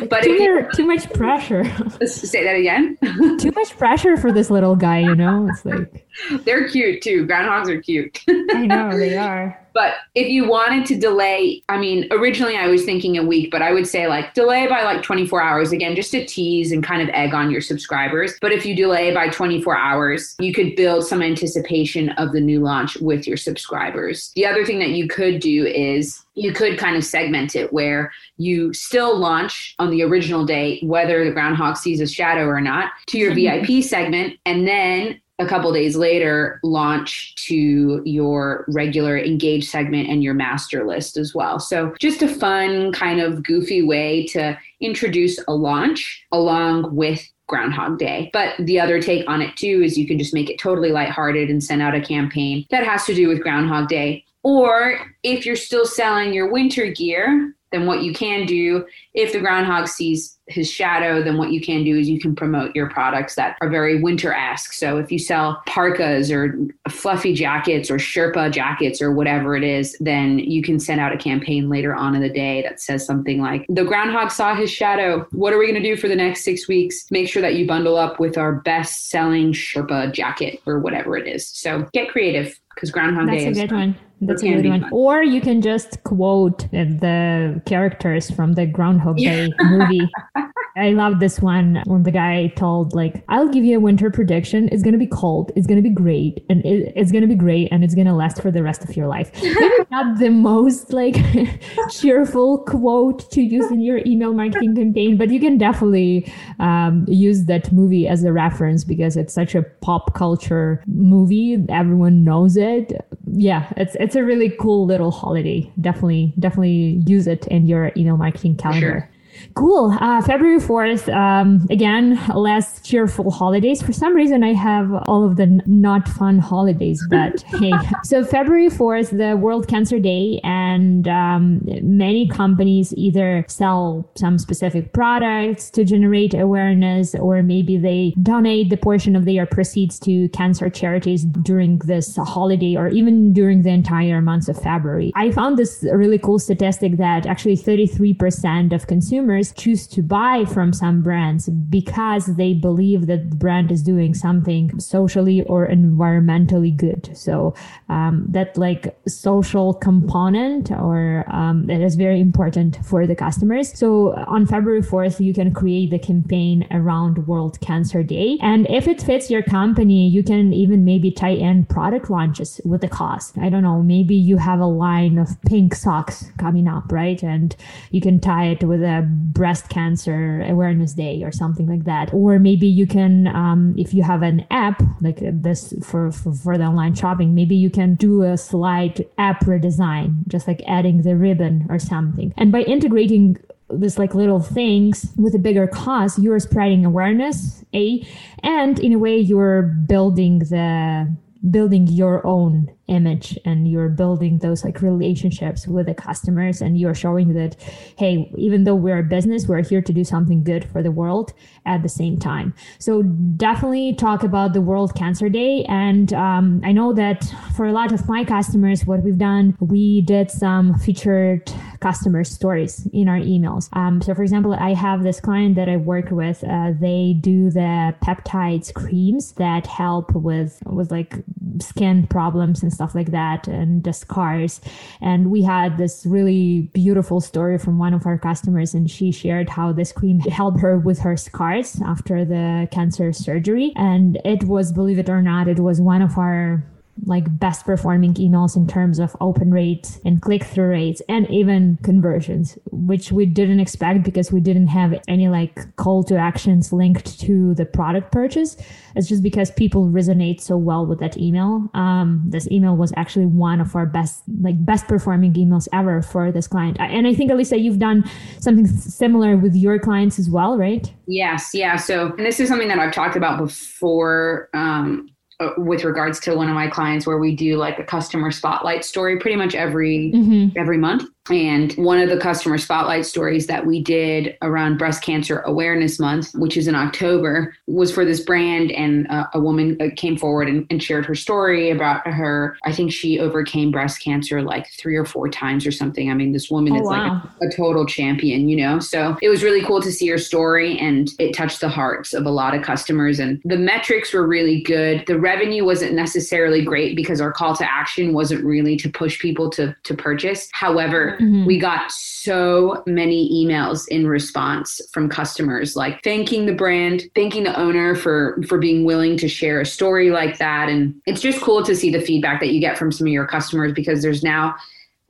But 0.09 0.23
too, 0.23 0.31
you, 0.31 0.67
too 0.73 0.85
much 0.85 1.11
pressure. 1.13 1.63
Let's 1.99 2.15
say 2.15 2.43
that 2.43 2.55
again. 2.55 2.97
too 3.37 3.51
much 3.51 3.77
pressure 3.77 4.17
for 4.17 4.31
this 4.31 4.49
little 4.49 4.75
guy, 4.75 4.99
you 4.99 5.15
know? 5.15 5.47
It's 5.49 5.63
like 5.65 6.05
they're 6.43 6.67
cute 6.67 7.01
too. 7.01 7.25
Groundhogs 7.25 7.69
are 7.69 7.81
cute. 7.81 8.21
I 8.27 8.65
know 8.65 8.97
they 8.97 9.17
are. 9.17 9.59
But 9.73 9.95
if 10.13 10.27
you 10.27 10.47
wanted 10.47 10.85
to 10.87 10.99
delay, 10.99 11.63
I 11.67 11.79
mean, 11.79 12.07
originally 12.11 12.55
I 12.55 12.67
was 12.67 12.85
thinking 12.85 13.17
a 13.17 13.23
week, 13.23 13.49
but 13.49 13.63
I 13.63 13.73
would 13.73 13.87
say 13.87 14.07
like 14.07 14.35
delay 14.35 14.67
by 14.67 14.83
like 14.83 15.01
24 15.01 15.41
hours 15.41 15.71
again, 15.71 15.95
just 15.95 16.11
to 16.11 16.23
tease 16.25 16.71
and 16.71 16.83
kind 16.83 17.01
of 17.01 17.09
egg 17.13 17.33
on 17.33 17.51
your 17.51 17.61
subscribers. 17.61 18.33
But 18.41 18.51
if 18.51 18.65
you 18.65 18.75
delay 18.75 19.13
by 19.13 19.29
24 19.29 19.77
hours, 19.77 20.35
you 20.39 20.53
could 20.53 20.75
build 20.75 21.05
some 21.05 21.21
anticipation 21.21 22.09
of 22.11 22.31
the 22.31 22.41
new 22.41 22.59
launch 22.59 22.97
with 22.97 23.27
your 23.27 23.37
subscribers. 23.37 24.31
The 24.35 24.45
other 24.45 24.65
thing 24.65 24.79
that 24.79 24.91
you 24.91 25.07
could 25.07 25.39
do 25.39 25.65
is 25.65 26.23
you 26.35 26.51
could 26.51 26.79
kind 26.79 26.95
of 26.95 27.05
segment 27.05 27.55
it 27.55 27.71
where 27.71 28.11
you 28.37 28.73
still 28.73 29.17
launch 29.17 29.75
on 29.79 29.91
the 29.91 30.03
original 30.03 30.45
day, 30.45 30.79
whether 30.81 31.23
the 31.23 31.31
groundhog 31.31 31.77
sees 31.77 32.01
a 32.01 32.07
shadow 32.07 32.45
or 32.45 32.61
not, 32.61 32.91
to 33.07 33.17
your 33.17 33.33
mm-hmm. 33.33 33.65
VIP 33.65 33.83
segment. 33.83 34.39
And 34.45 34.67
then 34.67 35.21
a 35.39 35.47
couple 35.47 35.73
days 35.73 35.95
later 35.95 36.59
launch 36.63 37.33
to 37.47 38.01
your 38.05 38.65
regular 38.67 39.17
engage 39.17 39.67
segment 39.67 40.07
and 40.07 40.23
your 40.23 40.33
master 40.33 40.85
list 40.85 41.17
as 41.17 41.33
well. 41.33 41.59
So 41.59 41.95
just 41.99 42.21
a 42.21 42.27
fun 42.27 42.91
kind 42.91 43.19
of 43.19 43.43
goofy 43.43 43.81
way 43.81 44.25
to 44.27 44.57
introduce 44.83 45.39
a 45.47 45.53
launch 45.53 46.25
along 46.31 46.95
with 46.95 47.27
Groundhog 47.47 47.99
Day. 47.99 48.29
But 48.33 48.55
the 48.59 48.79
other 48.79 49.01
take 49.01 49.27
on 49.29 49.41
it 49.41 49.55
too 49.55 49.81
is 49.83 49.97
you 49.97 50.07
can 50.07 50.17
just 50.17 50.33
make 50.33 50.49
it 50.49 50.59
totally 50.59 50.91
lighthearted 50.91 51.49
and 51.49 51.63
send 51.63 51.81
out 51.81 51.95
a 51.95 52.01
campaign 52.01 52.65
that 52.69 52.85
has 52.85 53.05
to 53.05 53.13
do 53.13 53.27
with 53.27 53.41
Groundhog 53.41 53.87
Day. 53.87 54.25
Or 54.43 54.99
if 55.23 55.45
you're 55.45 55.55
still 55.55 55.85
selling 55.85 56.33
your 56.33 56.51
winter 56.51 56.91
gear, 56.91 57.55
then 57.73 57.87
what 57.87 58.03
you 58.03 58.13
can 58.13 58.45
do. 58.45 58.85
If 59.13 59.33
the 59.33 59.39
groundhog 59.39 59.87
sees 59.87 60.37
his 60.47 60.69
shadow 60.69 61.23
then 61.23 61.37
what 61.37 61.51
you 61.51 61.61
can 61.61 61.83
do 61.85 61.97
is 61.97 62.09
you 62.09 62.19
can 62.19 62.35
promote 62.35 62.75
your 62.75 62.89
products 62.89 63.35
that 63.35 63.57
are 63.61 63.69
very 63.69 64.01
winter-esque. 64.01 64.73
So 64.73 64.97
if 64.97 65.09
you 65.11 65.17
sell 65.17 65.61
parkas 65.65 66.31
or 66.31 66.57
fluffy 66.89 67.33
jackets 67.33 67.89
or 67.89 67.95
sherpa 67.95 68.51
jackets 68.51 69.01
or 69.01 69.13
whatever 69.13 69.55
it 69.55 69.63
is 69.63 69.97
then 69.99 70.39
you 70.39 70.61
can 70.61 70.79
send 70.79 70.99
out 70.99 71.13
a 71.13 71.17
campaign 71.17 71.69
later 71.69 71.95
on 71.95 72.13
in 72.13 72.21
the 72.21 72.29
day 72.29 72.61
that 72.61 72.81
says 72.81 73.05
something 73.05 73.41
like 73.41 73.65
the 73.69 73.83
groundhog 73.83 74.31
saw 74.31 74.53
his 74.55 74.69
shadow. 74.69 75.25
What 75.31 75.53
are 75.53 75.57
we 75.57 75.65
going 75.65 75.81
to 75.81 75.89
do 75.89 75.97
for 75.97 76.07
the 76.07 76.15
next 76.15 76.43
six 76.43 76.67
weeks? 76.67 77.05
Make 77.09 77.27
sure 77.27 77.41
that 77.41 77.55
you 77.55 77.65
bundle 77.65 77.97
up 77.97 78.19
with 78.19 78.37
our 78.37 78.53
best 78.53 79.09
selling 79.09 79.53
sherpa 79.53 80.13
jacket 80.13 80.61
or 80.65 80.79
whatever 80.79 81.17
it 81.17 81.27
is. 81.27 81.47
So 81.47 81.87
get 81.93 82.09
creative 82.09 82.59
because 82.75 82.91
groundhog 82.91 83.27
That's 83.27 83.43
day 83.43 83.49
is 83.49 83.57
a 83.57 83.67
good 83.67 83.71
one 83.73 83.95
that's 84.27 84.43
a 84.43 84.53
good 84.53 84.67
one. 84.67 84.89
Or 84.91 85.23
you 85.23 85.41
can 85.41 85.61
just 85.61 86.03
quote 86.03 86.69
the 86.71 87.61
characters 87.65 88.29
from 88.29 88.53
the 88.53 88.65
Groundhog 88.65 89.17
Day 89.17 89.51
movie. 89.61 90.09
I 90.75 90.91
love 90.91 91.19
this 91.19 91.39
one 91.39 91.83
when 91.85 92.03
the 92.03 92.11
guy 92.11 92.47
told 92.55 92.93
like, 92.95 93.23
"I'll 93.29 93.47
give 93.47 93.63
you 93.63 93.77
a 93.77 93.79
winter 93.79 94.09
prediction. 94.09 94.69
It's 94.71 94.81
gonna 94.81 94.97
be 94.97 95.07
cold. 95.07 95.51
It's 95.55 95.67
gonna 95.67 95.81
be 95.81 95.89
great, 95.89 96.43
and 96.49 96.65
it, 96.65 96.93
it's 96.95 97.11
gonna 97.11 97.27
be 97.27 97.35
great, 97.35 97.69
and 97.71 97.83
it's 97.83 97.93
gonna 97.93 98.15
last 98.15 98.41
for 98.41 98.49
the 98.49 98.63
rest 98.63 98.83
of 98.83 98.95
your 98.95 99.07
life." 99.07 99.31
Maybe 99.43 99.85
not 99.91 100.17
the 100.19 100.29
most 100.29 100.91
like 100.91 101.15
cheerful 101.91 102.59
quote 102.59 103.29
to 103.31 103.41
use 103.41 103.69
in 103.69 103.81
your 103.81 103.99
email 104.05 104.33
marketing 104.33 104.75
campaign, 104.75 105.17
but 105.17 105.29
you 105.29 105.39
can 105.39 105.57
definitely 105.57 106.31
um, 106.59 107.05
use 107.07 107.45
that 107.45 107.71
movie 107.71 108.07
as 108.07 108.23
a 108.23 108.33
reference 108.33 108.83
because 108.83 109.15
it's 109.15 109.33
such 109.33 109.53
a 109.53 109.61
pop 109.81 110.15
culture 110.15 110.83
movie. 110.87 111.63
Everyone 111.69 112.23
knows 112.23 112.57
it. 112.57 112.93
Yeah, 113.31 113.71
it's 113.77 113.95
it's 113.99 114.15
a 114.15 114.23
really 114.23 114.49
cool 114.59 114.85
little 114.87 115.11
holiday. 115.11 115.71
Definitely, 115.79 116.33
definitely 116.39 117.03
use 117.05 117.27
it 117.27 117.45
in 117.47 117.67
your 117.67 117.91
email 117.95 118.17
marketing 118.17 118.57
calendar. 118.57 119.07
Sure. 119.07 119.09
Cool. 119.55 119.95
Uh, 119.99 120.21
February 120.21 120.59
4th, 120.59 121.13
um, 121.13 121.65
again, 121.69 122.19
less 122.35 122.81
cheerful 122.81 123.31
holidays. 123.31 123.81
For 123.81 123.93
some 123.93 124.15
reason, 124.15 124.43
I 124.43 124.53
have 124.53 124.91
all 125.07 125.23
of 125.23 125.35
the 125.35 125.43
n- 125.43 125.63
not 125.65 126.07
fun 126.07 126.39
holidays, 126.39 127.03
but 127.09 127.41
hey. 127.59 127.73
So, 128.03 128.23
February 128.23 128.69
4th, 128.69 129.17
the 129.17 129.35
World 129.37 129.67
Cancer 129.67 129.99
Day, 129.99 130.39
and 130.43 131.07
um, 131.07 131.61
many 131.81 132.27
companies 132.27 132.93
either 132.95 133.45
sell 133.47 134.09
some 134.15 134.37
specific 134.37 134.93
products 134.93 135.69
to 135.71 135.83
generate 135.83 136.33
awareness, 136.33 137.15
or 137.15 137.43
maybe 137.43 137.77
they 137.77 138.13
donate 138.21 138.69
the 138.69 138.77
portion 138.77 139.15
of 139.15 139.25
their 139.25 139.45
proceeds 139.45 139.99
to 139.99 140.29
cancer 140.29 140.69
charities 140.69 141.25
during 141.25 141.77
this 141.79 142.15
holiday 142.15 142.75
or 142.75 142.87
even 142.87 143.33
during 143.33 143.63
the 143.63 143.69
entire 143.69 144.21
months 144.21 144.47
of 144.47 144.57
February. 144.61 145.11
I 145.15 145.31
found 145.31 145.57
this 145.57 145.83
really 145.91 146.17
cool 146.17 146.39
statistic 146.39 146.97
that 146.97 147.25
actually 147.25 147.57
33% 147.57 148.73
of 148.73 148.87
consumers 148.87 149.32
consumers 149.33 149.53
choose 149.53 149.87
to 149.87 150.01
buy 150.01 150.45
from 150.45 150.73
some 150.73 151.01
brands 151.01 151.49
because 151.49 152.25
they 152.37 152.53
believe 152.53 153.07
that 153.07 153.29
the 153.29 153.35
brand 153.35 153.71
is 153.71 153.81
doing 153.81 154.13
something 154.13 154.79
socially 154.79 155.43
or 155.43 155.67
environmentally 155.67 156.75
good. 156.75 157.09
So 157.15 157.53
um, 157.89 158.25
that 158.29 158.57
like 158.57 158.95
social 159.07 159.73
component 159.73 160.71
or 160.71 161.25
um, 161.29 161.67
that 161.67 161.81
is 161.81 161.95
very 161.95 162.19
important 162.19 162.77
for 162.85 163.07
the 163.07 163.15
customers. 163.15 163.77
So 163.77 164.13
on 164.27 164.45
February 164.45 164.81
4th, 164.81 165.19
you 165.19 165.33
can 165.33 165.53
create 165.53 165.89
the 165.89 165.99
campaign 165.99 166.67
around 166.71 167.27
World 167.27 167.59
Cancer 167.61 168.03
Day. 168.03 168.37
And 168.41 168.67
if 168.69 168.87
it 168.87 169.01
fits 169.01 169.29
your 169.29 169.43
company, 169.43 170.07
you 170.07 170.23
can 170.23 170.53
even 170.53 170.85
maybe 170.85 171.11
tie 171.11 171.37
in 171.49 171.65
product 171.65 172.09
launches 172.09 172.61
with 172.65 172.81
the 172.81 172.87
cost. 172.87 173.37
I 173.37 173.49
don't 173.49 173.63
know, 173.63 173.81
maybe 173.81 174.15
you 174.15 174.37
have 174.37 174.59
a 174.59 174.65
line 174.65 175.17
of 175.17 175.29
pink 175.43 175.75
socks 175.75 176.25
coming 176.37 176.67
up, 176.67 176.91
right? 176.91 177.21
And 177.23 177.55
you 177.91 178.01
can 178.01 178.19
tie 178.19 178.47
it 178.53 178.63
with 178.63 178.83
a 178.83 179.01
breast 179.31 179.69
cancer 179.69 180.41
awareness 180.47 180.93
day 180.93 181.23
or 181.23 181.31
something 181.31 181.67
like 181.67 181.85
that. 181.85 182.13
Or 182.13 182.39
maybe 182.39 182.67
you 182.67 182.85
can 182.85 183.27
um, 183.27 183.73
if 183.77 183.93
you 183.93 184.03
have 184.03 184.21
an 184.21 184.45
app 184.51 184.81
like 185.01 185.19
this 185.21 185.73
for, 185.81 186.11
for, 186.11 186.33
for 186.33 186.57
the 186.57 186.65
online 186.65 186.95
shopping 186.95 187.33
maybe 187.33 187.55
you 187.55 187.69
can 187.69 187.95
do 187.95 188.23
a 188.23 188.37
slight 188.37 188.99
app 189.17 189.41
redesign 189.41 190.27
just 190.27 190.47
like 190.47 190.61
adding 190.67 191.01
the 191.01 191.15
ribbon 191.15 191.65
or 191.69 191.79
something. 191.79 192.33
And 192.37 192.51
by 192.51 192.61
integrating 192.61 193.37
this 193.69 193.97
like 193.97 194.13
little 194.13 194.39
things 194.39 195.11
with 195.17 195.33
a 195.33 195.39
bigger 195.39 195.67
cause 195.67 196.19
you're 196.19 196.39
spreading 196.39 196.85
awareness 196.85 197.63
a 197.73 198.05
and 198.43 198.79
in 198.79 198.93
a 198.93 198.99
way 198.99 199.17
you're 199.17 199.63
building 199.87 200.39
the 200.39 201.11
building 201.49 201.87
your 201.87 202.25
own 202.25 202.69
image 202.93 203.37
and 203.45 203.67
you're 203.67 203.89
building 203.89 204.37
those 204.39 204.63
like 204.63 204.81
relationships 204.81 205.67
with 205.67 205.85
the 205.87 205.93
customers 205.93 206.61
and 206.61 206.77
you're 206.79 206.95
showing 206.95 207.33
that 207.33 207.55
hey 207.97 208.31
even 208.37 208.63
though 208.63 208.75
we're 208.75 208.99
a 208.99 209.03
business 209.03 209.47
we're 209.47 209.63
here 209.63 209.81
to 209.81 209.93
do 209.93 210.03
something 210.03 210.43
good 210.43 210.63
for 210.65 210.81
the 210.83 210.91
world 210.91 211.33
at 211.65 211.81
the 211.81 211.89
same 211.89 212.17
time. 212.17 212.53
So 212.79 213.01
definitely 213.01 213.95
talk 213.95 214.23
about 214.23 214.53
the 214.53 214.61
world 214.61 214.95
cancer 214.95 215.29
day. 215.29 215.65
And 215.65 216.13
um, 216.13 216.61
i 216.63 216.71
know 216.71 216.93
that 216.93 217.23
for 217.55 217.65
a 217.65 217.71
lot 217.71 217.91
of 217.91 218.07
my 218.07 218.23
customers 218.23 218.85
what 218.85 219.03
we've 219.03 219.17
done 219.17 219.55
we 219.59 220.01
did 220.01 220.29
some 220.29 220.73
featured 220.79 221.51
customer 221.79 222.23
stories 222.23 222.87
in 222.93 223.07
our 223.09 223.17
emails. 223.17 223.69
Um, 223.73 224.01
so 224.01 224.13
for 224.13 224.23
example 224.23 224.53
i 224.53 224.73
have 224.73 225.03
this 225.03 225.19
client 225.19 225.55
that 225.55 225.69
i 225.69 225.77
work 225.77 226.11
with 226.11 226.43
uh, 226.43 226.71
they 226.79 227.15
do 227.19 227.49
the 227.49 227.95
peptides 228.05 228.73
creams 228.73 229.33
that 229.33 229.65
help 229.67 230.13
with 230.13 230.61
with 230.65 230.91
like 230.91 231.13
skin 231.61 232.07
problems 232.07 232.63
and 232.63 232.71
stuff 232.73 232.82
like 232.93 233.11
that 233.11 233.47
and 233.47 233.83
the 233.83 233.93
scars. 233.93 234.61
And 235.01 235.31
we 235.31 235.41
had 235.41 235.77
this 235.77 236.05
really 236.05 236.69
beautiful 236.73 237.21
story 237.21 237.57
from 237.57 237.79
one 237.79 237.93
of 237.93 238.05
our 238.05 238.17
customers, 238.17 238.73
and 238.73 238.89
she 238.89 239.11
shared 239.11 239.49
how 239.49 239.71
this 239.71 239.91
cream 239.91 240.19
helped 240.19 240.59
her 240.59 240.77
with 240.77 240.99
her 240.99 241.15
scars 241.17 241.81
after 241.85 242.25
the 242.25 242.67
cancer 242.71 243.13
surgery. 243.13 243.71
And 243.75 244.19
it 244.25 244.43
was, 244.43 244.71
believe 244.71 244.99
it 244.99 245.09
or 245.09 245.21
not, 245.21 245.47
it 245.47 245.59
was 245.59 245.79
one 245.79 246.01
of 246.01 246.17
our 246.17 246.63
like 247.05 247.39
best 247.39 247.65
performing 247.65 248.13
emails 248.15 248.55
in 248.55 248.67
terms 248.67 248.99
of 248.99 249.15
open 249.19 249.51
rates 249.51 249.99
and 250.05 250.21
click 250.21 250.43
through 250.43 250.69
rates 250.69 251.01
and 251.09 251.29
even 251.29 251.77
conversions, 251.83 252.57
which 252.71 253.11
we 253.11 253.25
didn't 253.25 253.59
expect 253.59 254.03
because 254.03 254.31
we 254.31 254.39
didn't 254.39 254.67
have 254.67 255.01
any 255.07 255.27
like 255.27 255.75
call 255.75 256.03
to 256.03 256.15
actions 256.15 256.71
linked 256.71 257.19
to 257.19 257.53
the 257.55 257.65
product 257.65 258.11
purchase. 258.11 258.57
It's 258.95 259.07
just 259.09 259.23
because 259.23 259.51
people 259.51 259.87
resonate 259.87 260.39
so 260.39 260.55
well 260.55 260.85
with 260.85 260.99
that 260.99 261.17
email. 261.17 261.69
Um, 261.73 262.23
this 262.25 262.49
email 262.51 262.75
was 262.75 262.93
actually 262.95 263.25
one 263.25 263.59
of 263.59 263.75
our 263.75 263.85
best, 263.85 264.23
like 264.41 264.63
best 264.63 264.87
performing 264.87 265.33
emails 265.33 265.67
ever 265.73 266.01
for 266.01 266.31
this 266.31 266.47
client. 266.47 266.77
And 266.79 267.07
I 267.07 267.13
think, 267.13 267.31
Elisa, 267.31 267.57
you've 267.57 267.79
done 267.79 268.03
something 268.39 268.67
similar 268.67 269.35
with 269.35 269.55
your 269.55 269.79
clients 269.79 270.19
as 270.19 270.29
well, 270.29 270.57
right? 270.57 270.93
Yes. 271.07 271.51
Yeah. 271.53 271.75
So, 271.75 272.13
and 272.17 272.25
this 272.25 272.39
is 272.39 272.47
something 272.49 272.67
that 272.67 272.79
I've 272.79 272.93
talked 272.93 273.15
about 273.15 273.39
before. 273.39 274.49
Um, 274.53 275.12
with 275.57 275.83
regards 275.83 276.19
to 276.21 276.35
one 276.35 276.49
of 276.49 276.55
my 276.55 276.67
clients 276.67 277.05
where 277.05 277.17
we 277.17 277.35
do 277.35 277.57
like 277.57 277.79
a 277.79 277.83
customer 277.83 278.31
spotlight 278.31 278.85
story 278.85 279.19
pretty 279.19 279.35
much 279.35 279.55
every 279.55 280.11
mm-hmm. 280.13 280.57
every 280.57 280.77
month 280.77 281.03
and 281.29 281.71
one 281.73 281.99
of 281.99 282.09
the 282.09 282.17
customer 282.17 282.57
spotlight 282.57 283.05
stories 283.05 283.47
that 283.47 283.65
we 283.65 283.81
did 283.81 284.37
around 284.41 284.77
Breast 284.77 285.01
Cancer 285.01 285.39
Awareness 285.41 285.97
Month, 285.97 286.33
which 286.35 286.57
is 286.57 286.67
in 286.67 286.75
October, 286.75 287.55
was 287.65 287.93
for 287.93 288.03
this 288.03 288.19
brand. 288.19 288.71
And 288.71 289.07
uh, 289.09 289.27
a 289.33 289.39
woman 289.39 289.77
uh, 289.79 289.87
came 289.95 290.17
forward 290.17 290.49
and, 290.49 290.67
and, 290.69 290.83
shared 290.83 291.05
her 291.05 291.15
story 291.15 291.69
about 291.69 292.05
her. 292.05 292.57
I 292.65 292.73
think 292.73 292.91
she 292.91 293.19
overcame 293.19 293.71
breast 293.71 294.01
cancer 294.01 294.41
like 294.41 294.69
three 294.77 294.97
or 294.97 295.05
four 295.05 295.29
times 295.29 295.65
or 295.65 295.71
something. 295.71 296.11
I 296.11 296.13
mean, 296.13 296.33
this 296.33 296.49
woman 296.49 296.73
oh, 296.73 296.81
is 296.81 296.81
wow. 296.81 296.91
like 296.91 297.23
a, 297.41 297.47
a, 297.47 297.51
total 297.55 297.85
champion, 297.85 298.49
you 298.49 298.57
know? 298.57 298.79
So 298.79 299.17
it 299.21 299.29
was 299.29 299.43
really 299.43 299.63
cool 299.63 299.81
to 299.81 299.91
see 299.93 300.07
her 300.09 300.17
story 300.17 300.77
and 300.77 301.09
it 301.19 301.33
touched 301.33 301.61
the 301.61 301.69
hearts 301.69 302.13
of 302.13 302.25
a 302.25 302.29
lot 302.29 302.53
of 302.53 302.63
customers. 302.63 303.19
And 303.19 303.41
the 303.45 303.55
metrics 303.55 304.11
were 304.13 304.27
really 304.27 304.61
good. 304.61 305.05
The 305.07 305.17
revenue 305.17 305.63
wasn't 305.63 305.93
necessarily 305.93 306.65
great 306.65 306.97
because 306.97 307.21
our 307.21 307.31
call 307.31 307.55
to 307.55 307.71
action 307.71 308.11
wasn't 308.11 308.43
really 308.43 308.75
to 308.77 308.89
push 308.89 309.19
people 309.19 309.49
to, 309.51 309.73
to 309.83 309.93
purchase. 309.93 310.49
However, 310.51 311.12
Mm-hmm. 311.19 311.45
We 311.45 311.59
got 311.59 311.91
so 311.91 312.83
many 312.85 313.29
emails 313.31 313.87
in 313.89 314.07
response 314.07 314.81
from 314.91 315.09
customers 315.09 315.75
like 315.75 316.03
thanking 316.03 316.45
the 316.45 316.53
brand, 316.53 317.03
thanking 317.15 317.43
the 317.43 317.57
owner 317.59 317.95
for 317.95 318.41
for 318.47 318.57
being 318.57 318.85
willing 318.85 319.17
to 319.17 319.27
share 319.27 319.61
a 319.61 319.65
story 319.65 320.09
like 320.09 320.37
that 320.37 320.69
and 320.69 320.93
it's 321.05 321.21
just 321.21 321.41
cool 321.41 321.63
to 321.63 321.75
see 321.75 321.91
the 321.91 322.01
feedback 322.01 322.39
that 322.39 322.49
you 322.49 322.59
get 322.59 322.77
from 322.77 322.91
some 322.91 323.07
of 323.07 323.13
your 323.13 323.27
customers 323.27 323.73
because 323.73 324.01
there's 324.01 324.23
now 324.23 324.55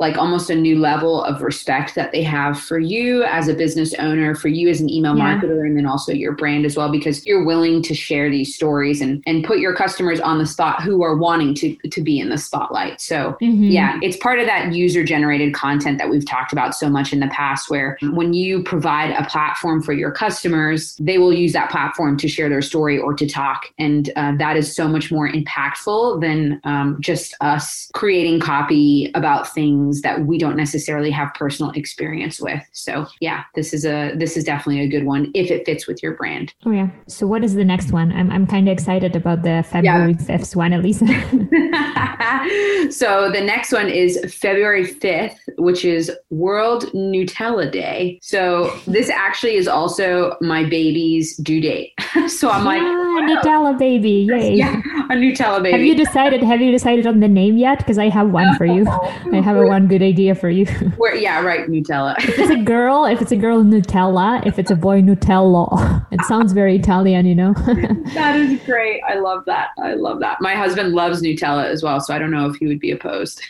like 0.04 0.18
almost 0.18 0.50
a 0.50 0.56
new 0.56 0.78
level 0.78 1.24
of 1.24 1.42
respect 1.42 1.96
that 1.96 2.12
they 2.12 2.24
have 2.24 2.60
for 2.60 2.78
you 2.78 3.24
as 3.24 3.48
a 3.48 3.54
business 3.54 3.94
owner, 4.00 4.36
for 4.36 4.50
you 4.50 4.68
as 4.68 4.82
an 4.82 4.90
email 4.90 5.18
yeah. 5.18 5.24
marketer, 5.24 5.66
and 5.66 5.78
then 5.78 5.86
also 5.86 6.12
your 6.12 6.34
brand 6.34 6.66
as 6.66 6.76
well, 6.76 6.92
because 6.92 7.26
you're 7.26 7.46
willing 7.46 7.82
to 7.82 7.94
share 7.94 8.30
these 8.30 8.54
stories 8.54 9.00
and, 9.00 9.24
and 9.26 9.46
put 9.46 9.60
your 9.60 9.74
customers 9.74 10.20
on 10.20 10.40
the 10.40 10.46
spot 10.46 10.84
who 10.84 11.04
are 11.04 11.16
wanting 11.16 11.54
to, 11.56 11.74
to 11.90 12.02
be 12.02 12.20
in 12.20 12.28
the 12.28 12.38
spotlight. 12.38 13.00
So, 13.00 13.38
mm-hmm. 13.42 13.72
yeah, 13.78 13.98
it's 14.02 14.18
part 14.18 14.40
of 14.40 14.46
that 14.46 14.74
user 14.74 15.06
generated 15.06 15.54
content 15.54 15.98
that 16.00 16.10
we've 16.10 16.28
talked 16.28 16.52
about 16.52 16.76
so 16.76 16.90
much 16.90 17.14
in 17.14 17.22
the 17.22 17.28
past, 17.28 17.70
where 17.70 17.98
when 18.12 18.34
you 18.34 18.62
provide 18.64 19.12
a 19.12 19.26
platform 19.30 19.82
for 19.82 19.94
your 19.94 20.12
customers, 20.12 20.98
they 21.00 21.18
will 21.18 21.34
use 21.34 21.54
that 21.54 21.72
platform 21.72 22.18
to 22.18 22.28
share 22.28 22.50
their 22.50 22.62
story 22.62 22.98
or 23.00 23.14
to 23.14 23.26
talk. 23.26 23.68
And 23.80 24.12
uh, 24.18 24.34
that 24.38 24.58
is 24.58 24.76
so 24.76 24.90
much 24.90 25.12
more 25.12 25.30
impactful 25.30 26.20
than 26.20 26.60
um, 26.66 26.98
just 27.00 27.34
us 27.40 27.90
creating 27.94 28.42
copy 28.42 29.12
about 29.14 29.54
things 29.54 29.93
things 29.94 30.02
that 30.02 30.26
we 30.26 30.38
don't 30.38 30.56
necessarily 30.56 31.12
have 31.12 31.34
personal 31.34 31.72
experience 31.72 32.40
with. 32.40 32.62
So 32.72 33.08
yeah, 33.20 33.44
this 33.56 33.74
is 33.74 33.86
a 33.86 34.14
this 34.16 34.38
is 34.38 34.44
definitely 34.44 34.82
a 34.82 34.88
good 34.88 35.06
one 35.06 35.32
if 35.34 35.52
it 35.52 35.66
fits 35.66 35.88
with 35.88 36.02
your 36.02 36.16
brand. 36.16 36.54
Oh 36.66 36.72
yeah. 36.72 36.90
So 37.08 37.28
what 37.28 37.44
is 37.44 37.54
the 37.54 37.66
next 37.66 37.92
one? 37.92 38.12
I'm 38.12 38.32
I'm 38.32 38.48
kind 38.48 38.68
of 38.68 38.74
excited 38.74 39.16
about 39.16 39.44
the 39.44 39.64
February 39.70 40.16
yeah. 40.20 40.38
5th 40.38 40.56
one, 40.56 40.74
Elisa. 40.74 41.06
so 42.92 43.32
the 43.32 43.42
next 43.42 43.72
one 43.72 43.90
is 43.90 44.20
February 44.34 44.86
5th, 44.86 45.38
which 45.58 45.86
is 45.86 46.12
World 46.30 46.86
Nutella 46.94 47.72
Day. 47.72 48.20
So 48.22 48.74
this 48.88 49.10
actually 49.10 49.56
is 49.56 49.68
also 49.68 50.36
my 50.42 50.64
baby's 50.64 51.38
due 51.38 51.62
date. 51.62 51.94
so 52.28 52.50
I'm 52.50 52.66
like, 52.66 52.82
wow. 53.22 53.42
Nutella 53.42 53.78
baby, 53.78 54.28
yay! 54.30 54.56
Yeah, 54.56 54.78
a 55.10 55.16
Nutella 55.16 55.62
baby. 55.62 55.72
Have 55.72 55.82
you 55.86 55.96
decided? 55.96 56.44
Have 56.44 56.62
you 56.62 56.72
decided 56.72 57.06
on 57.08 57.20
the 57.20 57.28
name 57.28 57.58
yet? 57.58 57.80
Because 57.80 57.98
I 57.98 58.10
have 58.10 58.30
one 58.30 58.56
for 58.56 58.66
you. 58.66 58.88
I 59.32 59.42
have 59.42 59.58
a 59.58 59.66
one 59.66 59.88
good 59.88 60.02
idea 60.02 60.36
for 60.36 60.50
you. 60.50 60.66
Where, 60.98 61.16
yeah, 61.16 61.42
right, 61.42 61.68
Nutella. 61.68 62.18
if 62.20 62.38
it's 62.38 62.52
a 62.52 62.62
girl, 62.64 63.06
if 63.06 63.22
it's 63.22 63.32
a 63.32 63.36
girl, 63.36 63.64
Nutella. 63.64 64.46
If 64.46 64.60
it's 64.60 64.72
a 64.72 64.76
boy, 64.76 65.02
Nutella. 65.02 66.06
It 66.12 66.22
sounds 66.26 66.54
very 66.54 66.76
Italian, 66.76 67.26
you 67.26 67.36
know. 67.36 67.54
that 68.14 68.36
is 68.36 68.62
great. 68.62 69.02
I 69.08 69.16
love 69.16 69.46
that. 69.46 69.70
I 69.80 69.96
love 69.96 70.20
that. 70.20 70.40
My 70.42 70.54
husband 70.54 70.94
loves 70.94 71.22
Nutella 71.22 71.66
as 71.66 71.82
well, 71.82 72.00
so 72.00 72.14
I 72.14 72.20
don't 72.20 72.32
know 72.32 72.50
if 72.50 72.56
he 72.58 72.68
would 72.68 72.80
be 72.80 72.92
opposed. 72.92 73.42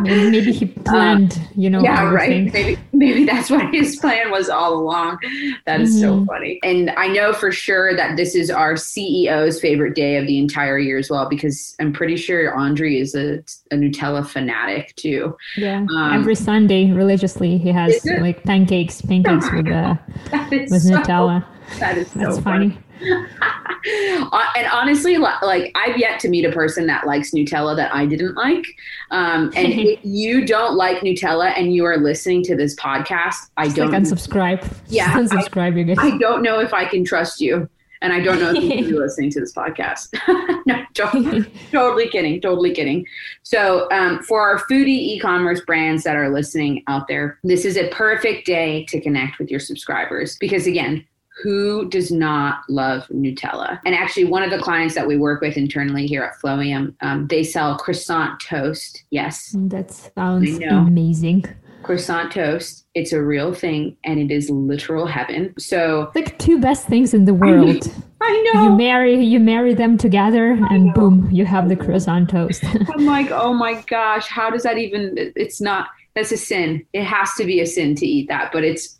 maybe 0.00 0.52
he 0.52 0.66
planned, 0.66 1.38
um, 1.38 1.48
you 1.54 1.70
know. 1.70 1.82
Yeah, 1.82 2.10
right. 2.10 2.52
Maybe 2.52 2.78
maybe 2.92 3.24
that's 3.24 3.50
what 3.50 3.72
his 3.72 3.96
plan 3.96 4.30
was 4.30 4.48
all 4.48 4.74
along. 4.74 5.18
That 5.66 5.80
is 5.80 5.90
mm-hmm. 5.90 6.20
so 6.20 6.24
funny. 6.26 6.60
And 6.62 6.90
I 6.90 7.08
know 7.08 7.32
for 7.32 7.50
sure 7.52 7.96
that 7.96 8.16
this 8.16 8.34
is 8.34 8.50
our 8.62 8.74
CEO's 8.74 9.60
favorite 9.60 9.96
day 9.96 10.16
of 10.16 10.26
the 10.28 10.38
entire 10.38 10.78
year 10.78 10.96
as 10.96 11.10
well, 11.10 11.28
because 11.28 11.74
I'm 11.80 11.92
pretty 11.92 12.16
sure 12.16 12.54
Andre 12.54 12.94
is 12.94 13.14
a, 13.14 13.38
a 13.72 13.76
Nutella 13.76 14.24
fanatic 14.24 14.94
too. 14.94 15.36
Yeah. 15.56 15.84
Um, 15.96 16.12
Every 16.12 16.36
Sunday 16.36 16.92
religiously 16.92 17.58
he 17.58 17.70
has 17.70 18.04
like 18.20 18.44
pancakes, 18.44 19.02
pancakes 19.02 19.50
with 19.52 19.66
uh, 19.66 19.96
with 20.50 20.82
so, 20.82 20.90
Nutella. 20.90 21.44
That 21.78 21.96
is 21.96 22.10
so 22.10 22.18
That's 22.18 22.38
funny. 22.38 22.78
funny. 23.00 23.26
Uh, 23.84 24.46
and 24.56 24.68
honestly, 24.72 25.16
like 25.16 25.72
I've 25.74 25.98
yet 25.98 26.20
to 26.20 26.28
meet 26.28 26.44
a 26.44 26.52
person 26.52 26.86
that 26.86 27.04
likes 27.04 27.32
Nutella 27.32 27.74
that 27.74 27.92
I 27.92 28.06
didn't 28.06 28.36
like. 28.36 28.64
Um, 29.10 29.50
and 29.56 29.72
if 29.72 29.98
you 30.04 30.46
don't 30.46 30.76
like 30.76 30.98
Nutella 30.98 31.52
and 31.56 31.74
you 31.74 31.84
are 31.84 31.96
listening 31.96 32.44
to 32.44 32.54
this 32.54 32.76
podcast, 32.76 33.50
I 33.56 33.66
don't 33.66 33.90
like 33.90 34.02
unsubscribe. 34.02 34.72
Yeah, 34.86 35.12
unsubscribe. 35.14 35.74
I, 35.74 35.78
you 35.78 35.84
guys. 35.84 35.96
I 35.98 36.16
don't 36.18 36.42
know 36.42 36.60
if 36.60 36.72
I 36.72 36.84
can 36.84 37.04
trust 37.04 37.40
you. 37.40 37.68
And 38.02 38.12
I 38.12 38.20
don't 38.20 38.40
know 38.40 38.52
if 38.54 38.86
you're 38.86 39.00
listening 39.02 39.30
to 39.30 39.40
this 39.40 39.52
podcast. 39.52 40.12
no, 40.66 40.84
totally, 40.94 41.44
totally 41.72 42.08
kidding. 42.08 42.40
Totally 42.40 42.74
kidding. 42.74 43.06
So, 43.42 43.88
um, 43.90 44.22
for 44.22 44.40
our 44.40 44.58
foodie 44.58 44.88
e 44.88 45.18
commerce 45.18 45.60
brands 45.60 46.04
that 46.04 46.16
are 46.16 46.28
listening 46.28 46.82
out 46.88 47.08
there, 47.08 47.38
this 47.44 47.64
is 47.64 47.76
a 47.76 47.88
perfect 47.88 48.44
day 48.44 48.84
to 48.86 49.00
connect 49.00 49.38
with 49.38 49.50
your 49.50 49.60
subscribers 49.60 50.36
because, 50.38 50.66
again, 50.66 51.06
who 51.42 51.88
does 51.88 52.12
not 52.12 52.60
love 52.68 53.06
Nutella? 53.08 53.80
And 53.86 53.94
actually, 53.94 54.24
one 54.24 54.42
of 54.42 54.50
the 54.50 54.58
clients 54.58 54.94
that 54.94 55.06
we 55.06 55.16
work 55.16 55.40
with 55.40 55.56
internally 55.56 56.06
here 56.06 56.22
at 56.22 56.40
Flowium, 56.40 56.94
um, 57.00 57.26
they 57.28 57.42
sell 57.42 57.78
croissant 57.78 58.40
toast. 58.40 59.04
Yes. 59.10 59.56
That 59.58 59.90
sounds 59.90 60.58
amazing. 60.58 61.44
Croissant 61.82 62.32
toast. 62.32 62.86
It's 62.94 63.12
a 63.12 63.22
real 63.22 63.54
thing 63.54 63.96
and 64.04 64.18
it 64.18 64.30
is 64.30 64.50
literal 64.50 65.06
heaven. 65.06 65.54
So, 65.58 66.10
like 66.14 66.38
two 66.38 66.60
best 66.60 66.86
things 66.86 67.14
in 67.14 67.24
the 67.24 67.34
world. 67.34 67.92
I 68.20 68.50
know. 68.52 68.64
You 68.64 68.76
marry 68.76 69.24
you 69.24 69.40
marry 69.40 69.74
them 69.74 69.98
together 69.98 70.52
and 70.70 70.94
boom, 70.94 71.28
you 71.30 71.44
have 71.44 71.68
the 71.68 71.76
croissant 71.76 72.30
toast. 72.30 72.62
I'm 72.94 73.04
like, 73.04 73.30
"Oh 73.30 73.52
my 73.52 73.82
gosh, 73.82 74.28
how 74.28 74.50
does 74.50 74.62
that 74.62 74.78
even 74.78 75.14
it's 75.16 75.60
not 75.60 75.88
that's 76.14 76.32
a 76.32 76.36
sin. 76.36 76.84
It 76.92 77.04
has 77.04 77.32
to 77.34 77.44
be 77.44 77.60
a 77.60 77.66
sin 77.66 77.94
to 77.96 78.06
eat 78.06 78.28
that, 78.28 78.50
but 78.52 78.64
it's 78.64 78.98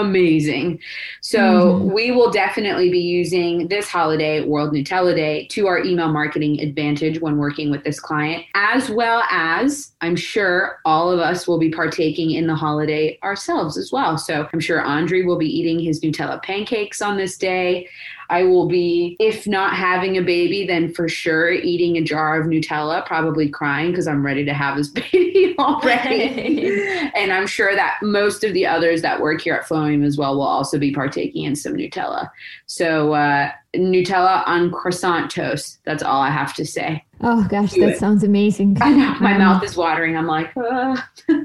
amazing. 0.00 0.80
So 1.20 1.40
mm-hmm. 1.40 1.92
we 1.92 2.10
will 2.10 2.30
definitely 2.30 2.90
be 2.90 3.00
using 3.00 3.68
this 3.68 3.88
holiday, 3.88 4.44
World 4.44 4.72
Nutella 4.72 5.14
Day, 5.14 5.46
to 5.48 5.66
our 5.66 5.78
email 5.78 6.12
marketing 6.12 6.60
advantage 6.60 7.20
when 7.20 7.38
working 7.38 7.70
with 7.70 7.84
this 7.84 8.00
client, 8.00 8.44
as 8.54 8.90
well 8.90 9.24
as 9.30 9.92
I'm 10.00 10.16
sure 10.16 10.80
all 10.84 11.10
of 11.10 11.18
us 11.18 11.48
will 11.48 11.58
be 11.58 11.70
partaking 11.70 12.32
in 12.32 12.46
the 12.46 12.54
holiday 12.54 13.18
ourselves 13.22 13.76
as 13.76 13.90
well. 13.92 14.18
So 14.18 14.48
I'm 14.52 14.60
sure 14.60 14.82
Andre 14.82 15.22
will 15.22 15.38
be 15.38 15.48
eating 15.48 15.80
his 15.80 16.00
Nutella 16.00 16.42
pancakes 16.42 17.00
on 17.00 17.16
this 17.16 17.36
day. 17.36 17.88
I 18.30 18.44
will 18.44 18.66
be, 18.66 19.16
if 19.20 19.46
not 19.46 19.76
having 19.76 20.16
a 20.16 20.22
baby, 20.22 20.66
then 20.66 20.92
for 20.92 21.08
sure 21.08 21.52
eating 21.52 21.96
a 21.96 22.02
jar 22.02 22.40
of 22.40 22.46
Nutella, 22.46 23.04
probably 23.06 23.48
crying 23.48 23.90
because 23.90 24.08
I'm 24.08 24.24
ready 24.24 24.44
to 24.44 24.54
have 24.54 24.76
this 24.76 24.88
baby 25.12 25.54
already. 25.58 27.10
and 27.14 27.32
I'm 27.32 27.46
sure 27.46 27.74
that 27.74 27.98
most 28.02 28.44
of 28.44 28.54
the 28.54 28.66
others 28.66 29.02
that 29.02 29.20
work 29.20 29.40
here 29.42 29.54
at 29.54 29.68
As 29.84 30.16
well 30.16 30.34
will 30.34 30.42
also 30.42 30.78
be 30.78 30.92
partaking 30.92 31.44
in 31.44 31.56
some 31.56 31.74
Nutella. 31.74 32.30
So, 32.66 33.12
uh, 33.14 33.50
Nutella 33.74 34.46
on 34.46 34.70
croissant 34.70 35.30
toast. 35.30 35.78
That's 35.84 36.02
all 36.02 36.20
I 36.20 36.30
have 36.30 36.54
to 36.54 36.64
say. 36.64 37.04
Oh 37.20 37.46
gosh, 37.48 37.72
Do 37.72 37.80
that 37.80 37.94
it. 37.94 37.98
sounds 37.98 38.22
amazing. 38.22 38.76
I 38.80 38.92
know 38.92 39.14
my 39.20 39.32
um, 39.32 39.38
mouth 39.38 39.62
is 39.62 39.76
watering. 39.76 40.16
I'm 40.16 40.26
like, 40.26 40.54
uh. 40.56 40.96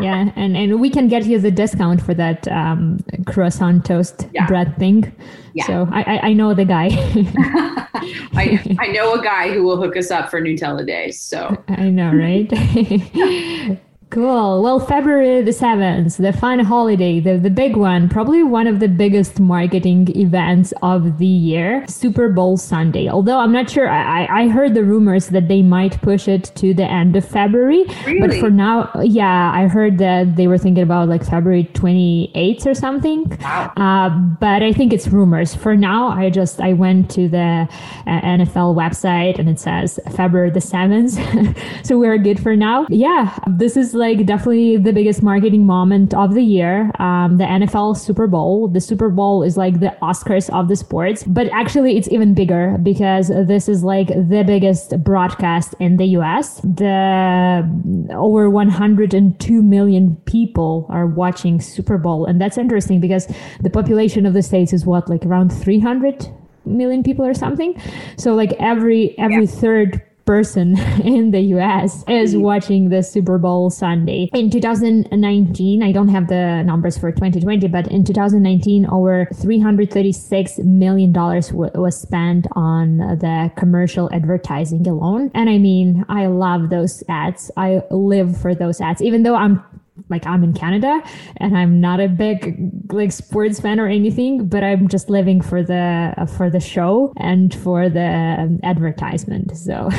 yeah, 0.00 0.30
and 0.34 0.56
and 0.56 0.80
we 0.80 0.88
can 0.90 1.08
get 1.08 1.26
you 1.26 1.38
the 1.38 1.50
discount 1.50 2.00
for 2.00 2.14
that 2.14 2.48
um, 2.48 3.04
croissant 3.26 3.84
toast 3.84 4.28
yeah. 4.32 4.46
bread 4.46 4.76
thing. 4.78 5.14
Yeah. 5.52 5.66
So 5.66 5.88
I, 5.92 6.02
I, 6.02 6.20
I 6.28 6.32
know 6.32 6.54
the 6.54 6.64
guy. 6.64 6.88
I 8.34 8.76
I 8.78 8.86
know 8.88 9.14
a 9.14 9.22
guy 9.22 9.52
who 9.52 9.62
will 9.62 9.76
hook 9.76 9.96
us 9.96 10.10
up 10.10 10.30
for 10.30 10.40
Nutella 10.40 10.86
days. 10.86 11.20
So 11.20 11.62
I 11.68 11.90
know, 11.90 12.12
right? 12.12 13.78
Cool. 14.14 14.62
Well, 14.62 14.78
February 14.78 15.42
the 15.42 15.50
7th, 15.50 16.18
the 16.18 16.32
fun 16.32 16.60
holiday, 16.60 17.18
the, 17.18 17.36
the 17.36 17.50
big 17.50 17.74
one, 17.74 18.08
probably 18.08 18.44
one 18.44 18.68
of 18.68 18.78
the 18.78 18.86
biggest 18.86 19.40
marketing 19.40 20.06
events 20.16 20.72
of 20.82 21.18
the 21.18 21.26
year, 21.26 21.84
Super 21.88 22.28
Bowl 22.28 22.56
Sunday. 22.56 23.08
Although 23.08 23.40
I'm 23.40 23.50
not 23.50 23.68
sure, 23.68 23.90
I, 23.90 24.26
I 24.30 24.46
heard 24.46 24.74
the 24.74 24.84
rumors 24.84 25.30
that 25.30 25.48
they 25.48 25.62
might 25.62 26.00
push 26.00 26.28
it 26.28 26.52
to 26.54 26.72
the 26.72 26.84
end 26.84 27.16
of 27.16 27.24
February. 27.24 27.86
Really? 28.06 28.20
But 28.20 28.38
for 28.38 28.50
now, 28.50 28.88
yeah, 29.02 29.50
I 29.52 29.66
heard 29.66 29.98
that 29.98 30.36
they 30.36 30.46
were 30.46 30.58
thinking 30.58 30.84
about 30.84 31.08
like 31.08 31.24
February 31.24 31.64
28th 31.72 32.66
or 32.66 32.74
something. 32.74 33.36
Wow. 33.40 33.72
Uh, 33.76 34.10
but 34.38 34.62
I 34.62 34.72
think 34.72 34.92
it's 34.92 35.08
rumors. 35.08 35.56
For 35.56 35.74
now, 35.74 36.10
I 36.10 36.30
just, 36.30 36.60
I 36.60 36.72
went 36.74 37.10
to 37.12 37.28
the 37.28 37.68
uh, 38.06 38.20
NFL 38.20 38.76
website 38.76 39.40
and 39.40 39.48
it 39.48 39.58
says 39.58 39.98
February 40.14 40.50
the 40.50 40.60
7th. 40.60 41.58
so 41.84 41.98
we're 41.98 42.16
good 42.18 42.40
for 42.40 42.54
now. 42.54 42.86
Yeah, 42.90 43.36
this 43.48 43.76
is 43.76 43.92
like 43.92 44.03
definitely 44.12 44.76
the 44.76 44.92
biggest 44.92 45.22
marketing 45.22 45.66
moment 45.66 46.14
of 46.14 46.34
the 46.34 46.42
year. 46.42 46.90
Um, 46.98 47.38
the 47.38 47.44
NFL 47.44 47.96
Super 47.96 48.26
Bowl. 48.26 48.68
The 48.68 48.80
Super 48.80 49.08
Bowl 49.08 49.42
is 49.42 49.56
like 49.56 49.80
the 49.80 49.96
Oscars 50.02 50.50
of 50.50 50.68
the 50.68 50.76
sports, 50.76 51.24
but 51.24 51.48
actually 51.48 51.96
it's 51.96 52.08
even 52.10 52.34
bigger 52.34 52.76
because 52.82 53.28
this 53.28 53.68
is 53.68 53.82
like 53.82 54.08
the 54.08 54.44
biggest 54.46 55.02
broadcast 55.02 55.74
in 55.80 55.96
the 55.96 56.06
US. 56.18 56.60
The 56.60 57.68
over 58.14 58.50
102 58.50 59.62
million 59.62 60.16
people 60.26 60.86
are 60.90 61.06
watching 61.06 61.60
Super 61.60 61.98
Bowl, 61.98 62.26
and 62.26 62.40
that's 62.40 62.58
interesting 62.58 63.00
because 63.00 63.26
the 63.60 63.70
population 63.70 64.26
of 64.26 64.34
the 64.34 64.42
states 64.42 64.72
is 64.72 64.84
what 64.84 65.08
like 65.08 65.24
around 65.24 65.50
300 65.50 66.26
million 66.66 67.02
people 67.02 67.24
or 67.24 67.34
something. 67.34 67.80
So 68.16 68.34
like 68.34 68.52
every 68.58 69.18
every 69.18 69.46
third 69.46 70.02
person 70.24 70.78
in 71.04 71.30
the 71.30 71.40
US 71.56 72.04
is 72.08 72.32
mm-hmm. 72.32 72.42
watching 72.42 72.88
the 72.88 73.02
Super 73.02 73.38
Bowl 73.38 73.70
Sunday. 73.70 74.30
In 74.32 74.50
2019, 74.50 75.82
I 75.82 75.92
don't 75.92 76.08
have 76.08 76.28
the 76.28 76.62
numbers 76.62 76.98
for 76.98 77.10
2020, 77.10 77.68
but 77.68 77.86
in 77.88 78.04
2019, 78.04 78.86
over 78.86 79.28
336 79.34 80.58
million 80.58 81.12
dollars 81.12 81.48
w- 81.48 81.70
was 81.74 82.00
spent 82.00 82.46
on 82.52 82.98
the 82.98 83.50
commercial 83.56 84.12
advertising 84.12 84.86
alone. 84.86 85.30
And 85.34 85.50
I 85.50 85.58
mean, 85.58 86.04
I 86.08 86.26
love 86.26 86.70
those 86.70 87.02
ads. 87.08 87.50
I 87.56 87.82
live 87.90 88.40
for 88.40 88.54
those 88.54 88.80
ads, 88.80 89.02
even 89.02 89.22
though 89.22 89.36
I'm 89.36 89.62
like 90.08 90.26
I'm 90.26 90.42
in 90.42 90.52
Canada 90.54 91.00
and 91.38 91.56
I'm 91.56 91.80
not 91.80 92.00
a 92.00 92.08
big 92.08 92.56
like 92.92 93.12
sports 93.12 93.60
fan 93.60 93.78
or 93.78 93.86
anything, 93.86 94.48
but 94.48 94.64
I'm 94.64 94.88
just 94.88 95.08
living 95.08 95.40
for 95.40 95.62
the 95.62 96.12
uh, 96.16 96.26
for 96.26 96.50
the 96.50 96.60
show 96.60 97.12
and 97.16 97.54
for 97.54 97.88
the 97.88 98.36
um, 98.38 98.60
advertisement. 98.62 99.56
So 99.56 99.88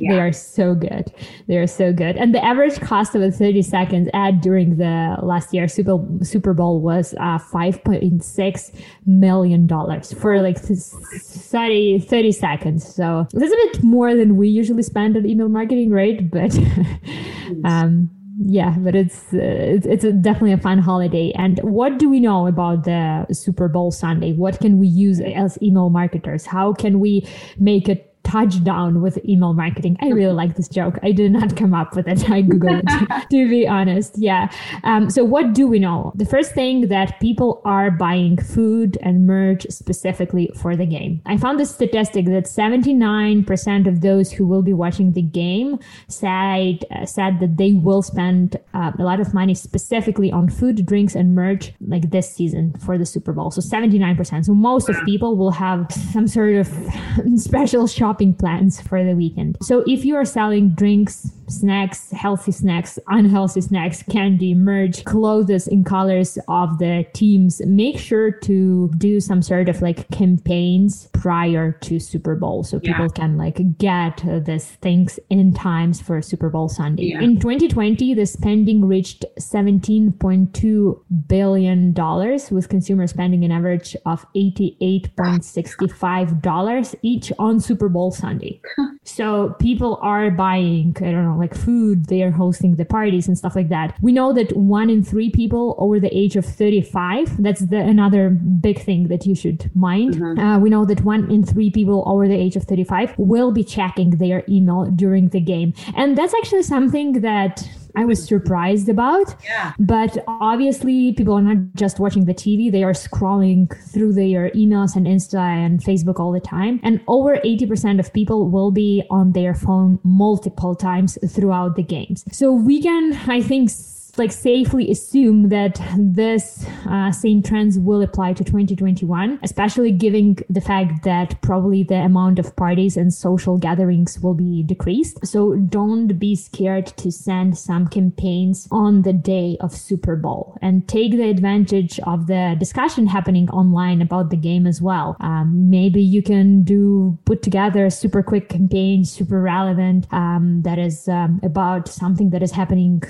Yeah. 0.00 0.12
they 0.14 0.20
are 0.20 0.32
so 0.32 0.74
good. 0.74 1.12
They 1.46 1.58
are 1.58 1.66
so 1.66 1.92
good. 1.92 2.16
And 2.16 2.34
the 2.34 2.42
average 2.42 2.80
cost 2.80 3.14
of 3.14 3.20
a 3.20 3.30
30 3.30 3.60
seconds 3.62 4.08
ad 4.14 4.40
during 4.40 4.76
the 4.78 5.16
last 5.22 5.52
year 5.52 5.68
Super 5.68 5.98
Super 6.22 6.54
Bowl 6.54 6.80
was 6.80 7.14
uh, 7.14 7.38
5.6 7.38 8.80
million 9.04 9.66
dollars 9.66 10.12
for 10.12 10.40
like 10.40 10.58
30 10.58 11.98
30 12.00 12.32
seconds. 12.32 12.94
So 12.94 13.26
that's 13.32 13.52
a 13.52 13.56
bit 13.56 13.82
more 13.82 14.14
than 14.14 14.36
we 14.36 14.48
usually 14.48 14.82
spend 14.82 15.16
on 15.16 15.26
email 15.26 15.48
marketing, 15.48 15.90
right? 15.90 16.30
But 16.30 16.56
um 17.64 18.10
yeah, 18.40 18.76
but 18.78 18.94
it's 18.94 19.34
uh, 19.34 19.38
it's, 19.40 19.86
it's 19.86 20.04
a, 20.04 20.12
definitely 20.12 20.52
a 20.52 20.58
fun 20.58 20.78
holiday. 20.78 21.32
And 21.36 21.58
what 21.62 21.98
do 21.98 22.08
we 22.08 22.20
know 22.20 22.46
about 22.46 22.84
the 22.84 23.26
Super 23.32 23.68
Bowl 23.68 23.90
Sunday? 23.90 24.32
What 24.32 24.60
can 24.60 24.78
we 24.78 24.86
use 24.86 25.20
as 25.20 25.58
email 25.60 25.90
marketers? 25.90 26.46
How 26.46 26.72
can 26.72 27.00
we 27.00 27.26
make 27.58 27.88
a 27.88 28.00
touchdown 28.28 29.00
with 29.00 29.18
email 29.24 29.54
marketing? 29.54 29.96
I 30.00 30.08
really 30.10 30.34
like 30.34 30.56
this 30.56 30.68
joke. 30.68 30.98
I 31.02 31.12
did 31.12 31.32
not 31.32 31.56
come 31.56 31.74
up 31.74 31.96
with 31.96 32.06
it. 32.06 32.28
I 32.30 32.42
googled 32.42 32.82
it 32.84 33.28
to 33.30 33.48
be 33.48 33.66
honest. 33.66 34.18
Yeah. 34.18 34.50
Um, 34.84 35.10
so 35.10 35.24
what 35.24 35.54
do 35.54 35.66
we 35.66 35.78
know? 35.78 36.12
The 36.14 36.26
first 36.26 36.52
thing 36.52 36.88
that 36.88 37.18
people 37.20 37.62
are 37.64 37.90
buying 37.90 38.36
food 38.36 38.98
and 39.02 39.26
merch 39.26 39.66
specifically 39.70 40.50
for 40.54 40.76
the 40.76 40.86
game. 40.86 41.22
I 41.26 41.36
found 41.36 41.58
this 41.58 41.70
statistic 41.70 42.26
that 42.26 42.44
79% 42.44 43.88
of 43.88 44.00
those 44.00 44.30
who 44.32 44.46
will 44.46 44.62
be 44.62 44.72
watching 44.72 45.12
the 45.12 45.22
game 45.22 45.78
said 46.08 46.84
uh, 46.90 47.06
said 47.06 47.40
that 47.40 47.56
they 47.56 47.72
will 47.72 48.02
spend 48.02 48.56
uh, 48.74 48.92
a 48.98 49.02
lot 49.02 49.20
of 49.20 49.32
money 49.34 49.54
specifically 49.54 50.30
on 50.30 50.48
food, 50.48 50.84
drinks, 50.84 51.14
and 51.14 51.34
merch 51.34 51.72
like 51.86 52.10
this 52.10 52.32
season 52.32 52.74
for 52.84 52.98
the 52.98 53.06
Super 53.06 53.32
Bowl. 53.32 53.50
So 53.50 53.60
79%. 53.60 54.44
So 54.44 54.54
most 54.54 54.88
of 54.88 54.96
people 55.04 55.36
will 55.36 55.50
have 55.50 55.90
some 56.12 56.26
sort 56.26 56.54
of 56.54 56.68
special 57.36 57.86
shopping 58.18 58.34
plans 58.34 58.80
for 58.80 59.04
the 59.04 59.14
weekend. 59.14 59.56
So 59.62 59.84
if 59.86 60.04
you 60.04 60.16
are 60.16 60.24
selling 60.24 60.70
drinks, 60.70 61.30
snacks, 61.46 62.10
healthy 62.10 62.50
snacks, 62.52 62.98
unhealthy 63.06 63.60
snacks, 63.60 64.02
candy, 64.02 64.54
merch, 64.54 65.04
clothes 65.04 65.68
in 65.68 65.84
colors 65.84 66.36
of 66.48 66.78
the 66.78 67.06
teams, 67.14 67.62
make 67.64 67.96
sure 67.98 68.30
to 68.32 68.90
do 68.98 69.20
some 69.20 69.40
sort 69.40 69.68
of 69.68 69.80
like 69.80 70.10
campaigns 70.10 71.08
prior 71.12 71.70
to 71.72 72.00
Super 72.00 72.34
Bowl 72.34 72.64
so 72.64 72.80
Yeah. 72.82 72.92
people 72.96 73.08
can 73.10 73.36
like 73.38 73.60
get 73.78 74.22
these 74.44 74.66
things 74.82 75.20
in 75.30 75.54
times 75.54 76.00
for 76.00 76.20
Super 76.20 76.50
Bowl 76.50 76.68
Sunday. 76.68 77.04
Yeah. 77.10 77.22
In 77.22 77.38
2020, 77.38 78.14
the 78.14 78.26
spending 78.26 78.84
reached 78.84 79.24
17.2 79.38 81.00
billion 81.28 81.92
dollars 81.92 82.50
with 82.50 82.68
consumer 82.68 83.06
spending 83.06 83.44
an 83.44 83.52
average 83.52 83.94
of 84.06 84.26
88.65 84.34 86.42
dollars 86.42 86.94
each 87.02 87.30
on 87.38 87.60
Super 87.60 87.88
Bowl 87.88 88.07
Sunday. 88.10 88.60
So 89.04 89.56
people 89.58 89.98
are 90.02 90.30
buying, 90.30 90.94
I 90.98 91.10
don't 91.10 91.24
know, 91.24 91.36
like 91.38 91.54
food, 91.54 92.06
they 92.06 92.22
are 92.22 92.30
hosting 92.30 92.76
the 92.76 92.84
parties 92.84 93.26
and 93.26 93.36
stuff 93.36 93.56
like 93.56 93.68
that. 93.70 93.96
We 94.02 94.12
know 94.12 94.32
that 94.34 94.56
one 94.56 94.90
in 94.90 95.02
three 95.02 95.30
people 95.30 95.74
over 95.78 95.98
the 95.98 96.14
age 96.16 96.36
of 96.36 96.44
35, 96.44 97.42
that's 97.42 97.60
the 97.60 97.78
another 97.78 98.30
big 98.30 98.80
thing 98.80 99.08
that 99.08 99.26
you 99.26 99.34
should 99.34 99.70
mind. 99.74 100.22
Uh, 100.38 100.58
we 100.60 100.70
know 100.70 100.84
that 100.84 101.02
one 101.02 101.30
in 101.30 101.44
three 101.44 101.70
people 101.70 102.04
over 102.06 102.28
the 102.28 102.34
age 102.34 102.56
of 102.56 102.64
35 102.64 103.18
will 103.18 103.50
be 103.50 103.64
checking 103.64 104.10
their 104.10 104.44
email 104.48 104.84
during 104.84 105.28
the 105.28 105.40
game. 105.40 105.72
And 105.96 106.16
that's 106.16 106.34
actually 106.34 106.62
something 106.62 107.20
that 107.22 107.68
I 107.98 108.04
was 108.04 108.20
mm-hmm. 108.20 108.36
surprised 108.36 108.88
about. 108.88 109.34
Yeah. 109.44 109.72
But 109.78 110.12
obviously, 110.28 111.12
people 111.14 111.34
are 111.34 111.42
not 111.42 111.74
just 111.74 111.98
watching 111.98 112.24
the 112.24 112.34
TV, 112.34 112.70
they 112.70 112.84
are 112.84 112.92
scrolling 112.92 113.60
through 113.92 114.12
their 114.12 114.50
emails 114.50 114.94
and 114.96 115.06
Insta 115.06 115.40
and 115.64 115.80
Facebook 115.80 116.20
all 116.20 116.32
the 116.32 116.40
time. 116.40 116.80
And 116.82 117.00
over 117.08 117.38
80% 117.38 117.98
of 117.98 118.12
people 118.12 118.48
will 118.50 118.70
be 118.70 119.02
on 119.10 119.32
their 119.32 119.54
phone 119.54 119.98
multiple 120.04 120.74
times 120.74 121.18
throughout 121.34 121.76
the 121.76 121.82
games. 121.82 122.24
So 122.30 122.52
we 122.52 122.80
can, 122.82 123.14
I 123.26 123.40
think, 123.42 123.70
like 124.18 124.32
safely 124.32 124.90
assume 124.90 125.48
that 125.48 125.80
this 125.96 126.66
uh, 126.88 127.10
same 127.12 127.42
trends 127.42 127.78
will 127.78 128.02
apply 128.02 128.32
to 128.32 128.44
2021 128.44 129.38
especially 129.42 129.92
given 129.92 130.36
the 130.48 130.60
fact 130.60 131.04
that 131.04 131.40
probably 131.42 131.82
the 131.82 131.94
amount 131.96 132.38
of 132.38 132.54
parties 132.56 132.96
and 132.96 133.12
social 133.12 133.58
gatherings 133.58 134.20
will 134.20 134.34
be 134.34 134.62
decreased. 134.62 135.26
So 135.26 135.56
don't 135.56 136.18
be 136.18 136.34
scared 136.36 136.86
to 136.98 137.10
send 137.10 137.56
some 137.58 137.88
campaigns 137.88 138.68
on 138.70 139.02
the 139.02 139.12
day 139.12 139.56
of 139.60 139.72
super 139.72 140.16
bowl 140.16 140.56
and 140.62 140.86
take 140.88 141.12
the 141.12 141.28
advantage 141.28 141.98
of 142.00 142.26
the 142.26 142.56
discussion 142.58 143.06
happening 143.06 143.48
online 143.50 144.02
about 144.02 144.30
the 144.30 144.36
game 144.36 144.66
as 144.66 144.80
well. 144.80 145.16
Um, 145.20 145.70
maybe 145.70 146.02
you 146.02 146.22
can 146.22 146.62
do 146.62 147.18
put 147.24 147.42
together 147.42 147.86
a 147.86 147.90
super 147.90 148.22
quick 148.22 148.48
campaign 148.48 149.04
super 149.04 149.40
relevant 149.40 150.06
um, 150.12 150.62
that 150.62 150.78
is 150.78 151.08
um, 151.08 151.40
about 151.42 151.88
something 151.88 152.30
that 152.30 152.42
is 152.42 152.52
happening 152.52 153.02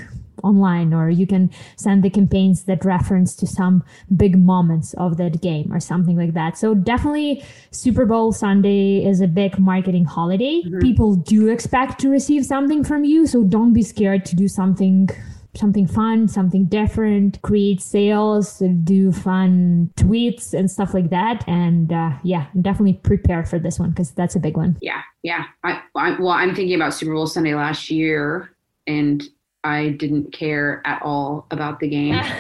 online 0.43 0.93
or 0.95 1.11
you 1.11 1.27
can 1.27 1.51
send 1.77 2.03
the 2.03 2.11
campaigns 2.11 2.65
that 2.65 2.85
reference 2.85 3.35
to 3.37 3.47
some 3.47 3.83
big 4.17 4.39
moments 4.39 4.95
of 4.95 5.17
that 5.17 5.41
game 5.41 5.73
or 5.73 5.81
something 5.81 6.17
like 6.17 6.35
that. 6.35 6.57
So 6.59 6.75
definitely 6.75 7.45
super 7.71 8.07
bowl 8.07 8.33
sunday 8.33 9.05
is 9.05 9.21
a 9.21 9.27
big 9.27 9.59
marketing 9.59 10.05
holiday. 10.05 10.63
People 10.81 11.15
do 11.15 11.49
expect 11.49 12.01
to 12.01 12.09
receive 12.09 12.45
something 12.45 12.85
from 12.85 13.05
you 13.05 13.27
so 13.27 13.45
don't 13.45 13.73
be 13.73 13.83
scared 13.83 14.25
to 14.27 14.37
do 14.37 14.49
something 14.49 15.09
something 15.57 15.87
fun 15.89 16.29
something 16.29 16.67
different 16.67 17.41
create 17.43 17.81
sales 17.81 18.63
do 18.85 19.11
fun 19.11 19.91
tweets 19.97 20.53
and 20.53 20.71
stuff 20.71 20.95
like 20.95 21.11
that. 21.11 21.43
And 21.49 21.93
uh, 21.93 22.13
yeah 22.23 22.47
definitely 22.61 22.95
prepare 22.95 23.45
for 23.45 23.59
this 23.59 23.79
one 23.79 23.91
because 23.91 24.13
that's 24.13 24.37
a 24.37 24.41
big 24.41 24.57
one. 24.57 24.77
Yeah, 24.81 25.03
yeah. 25.23 25.45
I, 25.65 25.83
I 25.95 26.19
well, 26.19 26.31
I'm 26.31 26.55
thinking 26.55 26.75
about 26.75 26.95
Super 26.95 27.13
Bowl 27.13 27.27
Sunday 27.27 27.55
last 27.55 27.91
year, 27.91 28.55
and 28.87 29.23
I 29.65 29.91
didn't 29.91 30.33
care 30.33 30.83
at 30.85 31.03
all 31.03 31.47
about 31.51 31.81
the 31.81 31.89
game. 31.89 32.21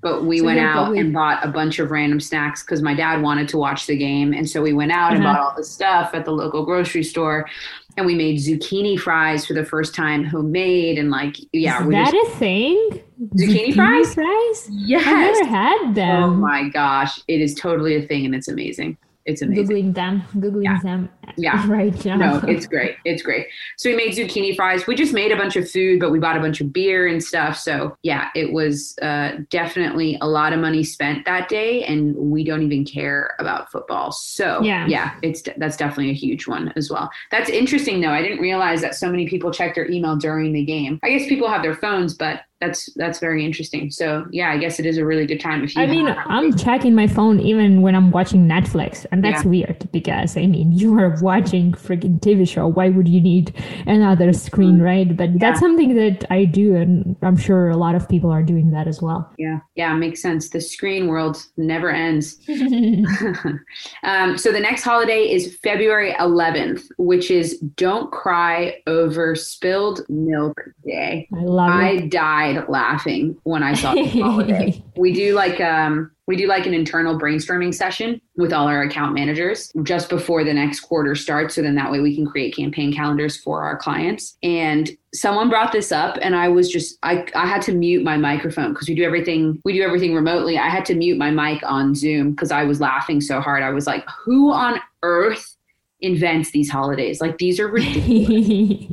But 0.00 0.24
we 0.26 0.38
So 0.38 0.44
went 0.44 0.60
out 0.60 0.74
probably- 0.74 1.00
and 1.00 1.12
bought 1.12 1.44
a 1.44 1.48
bunch 1.48 1.80
of 1.80 1.90
random 1.90 2.20
snacks 2.20 2.62
because 2.62 2.82
my 2.82 2.94
dad 2.94 3.20
wanted 3.20 3.48
to 3.48 3.56
watch 3.58 3.88
the 3.88 3.96
game, 3.96 4.32
and 4.32 4.48
so 4.48 4.62
we 4.62 4.72
went 4.72 4.92
out 4.92 5.12
and 5.12 5.24
Uh-huh. 5.24 5.34
bought 5.34 5.40
all 5.42 5.54
the 5.56 5.64
stuff 5.64 6.10
at 6.14 6.24
the 6.24 6.30
local 6.30 6.64
grocery 6.64 7.02
store, 7.02 7.48
and 7.96 8.06
we 8.06 8.14
made 8.14 8.36
zucchini 8.38 8.96
fries 8.96 9.44
for 9.44 9.54
the 9.54 9.64
first 9.64 9.96
time, 9.96 10.22
homemade, 10.22 10.98
and 11.00 11.10
like 11.10 11.34
yeah, 11.52 11.80
is 11.80 11.86
we 11.88 11.94
that 11.96 12.12
just 12.12 12.32
a 12.32 12.36
thing 12.36 12.90
Zucchini 13.34 13.74
fries? 13.74 14.14
fries 14.14 14.68
yes. 14.70 15.04
i've 15.04 15.34
never 15.34 15.50
had 15.50 15.94
them 15.96 16.22
Oh 16.22 16.30
my 16.30 16.68
gosh, 16.68 17.20
it 17.26 17.40
is 17.40 17.56
totally 17.56 17.96
a 17.96 18.02
thing, 18.06 18.24
and 18.24 18.36
it's 18.36 18.46
amazing. 18.46 18.96
It's 19.28 19.42
amazing. 19.42 19.66
Googling 19.66 19.94
them, 19.94 20.22
googling 20.36 20.64
Yeah. 20.64 20.78
them. 20.82 21.08
Yeah. 21.36 21.66
right 21.70 22.04
now. 22.04 22.16
No, 22.16 22.40
it's 22.48 22.66
great. 22.66 22.96
It's 23.04 23.22
great. 23.22 23.46
So 23.76 23.90
we 23.90 23.94
made 23.96 24.12
zucchini 24.14 24.56
fries. 24.56 24.86
We 24.86 24.94
just 24.94 25.12
made 25.12 25.30
a 25.30 25.36
bunch 25.36 25.54
of 25.56 25.70
food, 25.70 26.00
but 26.00 26.10
we 26.10 26.18
bought 26.18 26.36
a 26.36 26.40
bunch 26.40 26.60
of 26.62 26.72
beer 26.72 27.06
and 27.06 27.22
stuff. 27.22 27.58
So 27.58 27.94
yeah, 28.02 28.30
it 28.34 28.52
was 28.52 28.96
uh, 29.02 29.32
definitely 29.50 30.16
a 30.22 30.26
lot 30.26 30.52
of 30.54 30.60
money 30.60 30.82
spent 30.82 31.26
that 31.26 31.48
day, 31.50 31.84
and 31.84 32.16
we 32.16 32.42
don't 32.42 32.62
even 32.62 32.84
care 32.86 33.34
about 33.38 33.70
football. 33.70 34.12
So 34.12 34.62
Yeah. 34.62 34.86
yeah, 34.86 35.14
it's 35.22 35.42
that's 35.58 35.76
definitely 35.76 36.10
a 36.10 36.14
huge 36.14 36.46
one 36.46 36.72
as 36.76 36.90
well. 36.90 37.10
That's 37.30 37.50
interesting 37.50 38.00
though. 38.00 38.10
I 38.12 38.22
didn't 38.22 38.40
realize 38.40 38.80
that 38.80 38.94
so 38.94 39.10
many 39.10 39.28
people 39.28 39.50
check 39.50 39.74
their 39.74 39.90
email 39.90 40.16
during 40.16 40.54
the 40.54 40.64
game. 40.64 40.98
I 41.02 41.10
guess 41.10 41.28
people 41.28 41.48
have 41.48 41.62
their 41.62 41.74
phones, 41.76 42.14
but 42.14 42.40
that's 42.60 42.88
that's 42.96 43.18
very 43.20 43.44
interesting. 43.44 43.90
So 43.90 44.26
yeah, 44.32 44.50
I 44.50 44.58
guess 44.58 44.78
it 44.80 44.86
is 44.86 44.98
a 44.98 45.04
really 45.04 45.26
good 45.26 45.40
time 45.40 45.62
if 45.64 45.76
you. 45.76 45.82
I 45.82 45.86
mean, 45.86 46.08
I'm 46.08 46.56
checking 46.56 46.94
my 46.94 47.06
phone 47.06 47.38
even 47.40 47.82
when 47.82 47.94
I'm 47.94 48.10
watching 48.10 48.48
Netflix, 48.48 49.06
and 49.12 49.22
that's 49.24 49.44
Yeah. 49.44 49.50
weird 49.50 49.88
because 49.92 50.36
I 50.36 50.46
mean, 50.46 50.72
you 50.80 50.98
are 50.98 51.16
watching 51.20 51.72
freaking 51.72 52.20
TV 52.20 52.48
show. 52.48 52.66
Why 52.66 52.88
would 52.88 53.06
you 53.08 53.20
need 53.20 53.54
another 53.86 54.32
screen, 54.32 54.80
right? 54.80 55.16
But 55.16 55.38
that's 55.38 55.58
Mm. 55.58 55.68
Something 55.68 55.94
that 55.96 56.24
I 56.30 56.44
do, 56.46 56.74
and 56.76 57.14
I'm 57.22 57.36
sure 57.36 57.68
a 57.68 57.76
lot 57.76 57.94
of 57.94 58.08
people 58.08 58.30
are 58.30 58.42
doing 58.42 58.70
that 58.70 58.86
as 58.88 59.02
well. 59.02 59.30
yeah, 59.38 59.58
yeah, 59.76 59.92
makes 59.94 60.22
sense. 60.22 60.48
The 60.50 60.60
screen 60.60 61.08
world 61.08 61.44
never 61.56 61.90
ends. 61.90 62.38
um, 64.02 64.38
so 64.38 64.52
the 64.52 64.60
next 64.60 64.82
holiday 64.82 65.30
is 65.30 65.56
February 65.62 66.12
11th, 66.14 66.84
which 66.98 67.30
is 67.30 67.58
Don't 67.76 68.10
Cry 68.12 68.80
Over 68.86 69.34
Spilled 69.34 70.00
Milk 70.08 70.58
Day. 70.84 71.28
I 71.34 71.40
love 71.42 71.68
it. 71.70 71.72
I 71.72 71.90
it. 71.92 72.10
Died 72.54 72.68
laughing 72.68 73.36
when 73.44 73.62
I 73.62 73.74
saw 73.74 73.94
this 73.94 74.12
holiday. 74.12 74.82
We 74.96 75.12
do 75.12 75.32
like 75.32 75.60
um 75.60 76.10
we 76.26 76.36
do 76.36 76.46
like 76.46 76.66
an 76.66 76.74
internal 76.74 77.18
brainstorming 77.18 77.72
session 77.72 78.20
with 78.36 78.52
all 78.52 78.66
our 78.66 78.82
account 78.82 79.14
managers 79.14 79.72
just 79.84 80.08
before 80.08 80.44
the 80.44 80.52
next 80.52 80.80
quarter 80.80 81.14
starts 81.14 81.54
so 81.54 81.62
then 81.62 81.76
that 81.76 81.90
way 81.92 82.00
we 82.00 82.14
can 82.16 82.26
create 82.26 82.54
campaign 82.56 82.92
calendars 82.92 83.36
for 83.36 83.62
our 83.62 83.76
clients 83.76 84.36
and 84.42 84.90
someone 85.14 85.48
brought 85.48 85.72
this 85.72 85.92
up 85.92 86.18
and 86.20 86.34
I 86.34 86.48
was 86.48 86.68
just 86.68 86.98
I 87.02 87.26
I 87.34 87.46
had 87.46 87.62
to 87.62 87.72
mute 87.72 88.02
my 88.02 88.16
microphone 88.16 88.72
because 88.72 88.88
we 88.88 88.94
do 88.94 89.04
everything 89.04 89.60
we 89.64 89.72
do 89.72 89.82
everything 89.82 90.14
remotely. 90.14 90.58
I 90.58 90.68
had 90.68 90.84
to 90.86 90.94
mute 90.94 91.16
my 91.16 91.30
mic 91.30 91.62
on 91.64 91.94
Zoom 91.94 92.32
because 92.32 92.50
I 92.50 92.64
was 92.64 92.80
laughing 92.80 93.20
so 93.20 93.40
hard. 93.40 93.62
I 93.62 93.70
was 93.70 93.86
like, 93.86 94.04
"Who 94.24 94.50
on 94.52 94.80
earth 95.02 95.56
invents 96.00 96.50
these 96.50 96.70
holidays? 96.70 97.20
Like 97.20 97.38
these 97.38 97.60
are 97.60 97.68
ridiculous." 97.78 98.86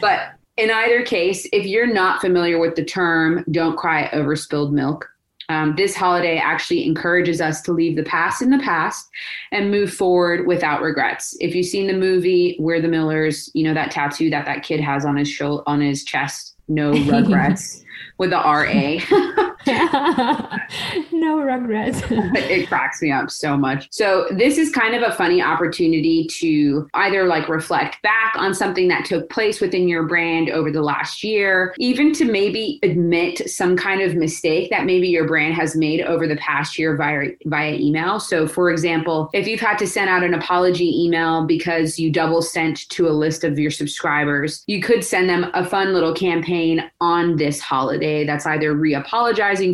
But 0.00 0.35
in 0.56 0.70
either 0.70 1.02
case, 1.02 1.46
if 1.52 1.66
you're 1.66 1.92
not 1.92 2.20
familiar 2.20 2.58
with 2.58 2.76
the 2.76 2.84
term 2.84 3.44
don't 3.50 3.76
cry 3.76 4.08
over 4.12 4.36
spilled 4.36 4.72
milk, 4.72 5.08
um, 5.48 5.74
this 5.76 5.94
holiday 5.94 6.38
actually 6.38 6.84
encourages 6.86 7.40
us 7.40 7.62
to 7.62 7.72
leave 7.72 7.96
the 7.96 8.02
past 8.02 8.42
in 8.42 8.50
the 8.50 8.58
past 8.58 9.08
and 9.52 9.70
move 9.70 9.92
forward 9.92 10.46
without 10.46 10.82
regrets. 10.82 11.36
If 11.40 11.54
you've 11.54 11.66
seen 11.66 11.86
the 11.86 11.92
movie 11.92 12.56
We're 12.58 12.80
the 12.80 12.88
Millers, 12.88 13.50
you 13.54 13.62
know 13.62 13.74
that 13.74 13.92
tattoo 13.92 14.30
that 14.30 14.46
that 14.46 14.64
kid 14.64 14.80
has 14.80 15.04
on 15.04 15.16
his 15.16 15.28
shoulder, 15.28 15.62
on 15.66 15.80
his 15.80 16.04
chest, 16.04 16.56
no 16.68 16.90
regrets 17.04 17.84
with 18.18 18.30
the 18.30 18.36
RA. 18.36 19.44
no 21.12 21.40
regrets. 21.40 22.02
it 22.10 22.68
cracks 22.68 23.02
me 23.02 23.10
up 23.10 23.30
so 23.30 23.56
much. 23.56 23.88
So 23.90 24.28
this 24.30 24.58
is 24.58 24.70
kind 24.70 24.94
of 24.94 25.02
a 25.02 25.12
funny 25.12 25.42
opportunity 25.42 26.26
to 26.38 26.88
either 26.94 27.24
like 27.24 27.48
reflect 27.48 28.00
back 28.02 28.34
on 28.36 28.54
something 28.54 28.88
that 28.88 29.04
took 29.04 29.28
place 29.28 29.60
within 29.60 29.88
your 29.88 30.04
brand 30.04 30.50
over 30.50 30.70
the 30.70 30.82
last 30.82 31.24
year, 31.24 31.74
even 31.78 32.12
to 32.14 32.24
maybe 32.24 32.78
admit 32.82 33.48
some 33.50 33.76
kind 33.76 34.02
of 34.02 34.14
mistake 34.14 34.70
that 34.70 34.84
maybe 34.84 35.08
your 35.08 35.26
brand 35.26 35.54
has 35.54 35.74
made 35.74 36.00
over 36.02 36.28
the 36.28 36.36
past 36.36 36.78
year 36.78 36.96
via 36.96 37.30
via 37.46 37.74
email. 37.74 38.20
So 38.20 38.46
for 38.46 38.70
example, 38.70 39.30
if 39.32 39.46
you've 39.46 39.60
had 39.60 39.78
to 39.78 39.86
send 39.86 40.08
out 40.08 40.22
an 40.22 40.34
apology 40.34 41.04
email 41.04 41.44
because 41.44 41.98
you 41.98 42.10
double 42.10 42.42
sent 42.42 42.88
to 42.90 43.08
a 43.08 43.10
list 43.10 43.44
of 43.44 43.58
your 43.58 43.70
subscribers, 43.70 44.62
you 44.66 44.80
could 44.80 45.04
send 45.04 45.28
them 45.28 45.50
a 45.54 45.64
fun 45.64 45.92
little 45.92 46.14
campaign 46.14 46.88
on 47.00 47.36
this 47.36 47.60
holiday 47.60 48.24
that's 48.24 48.46
either 48.46 48.74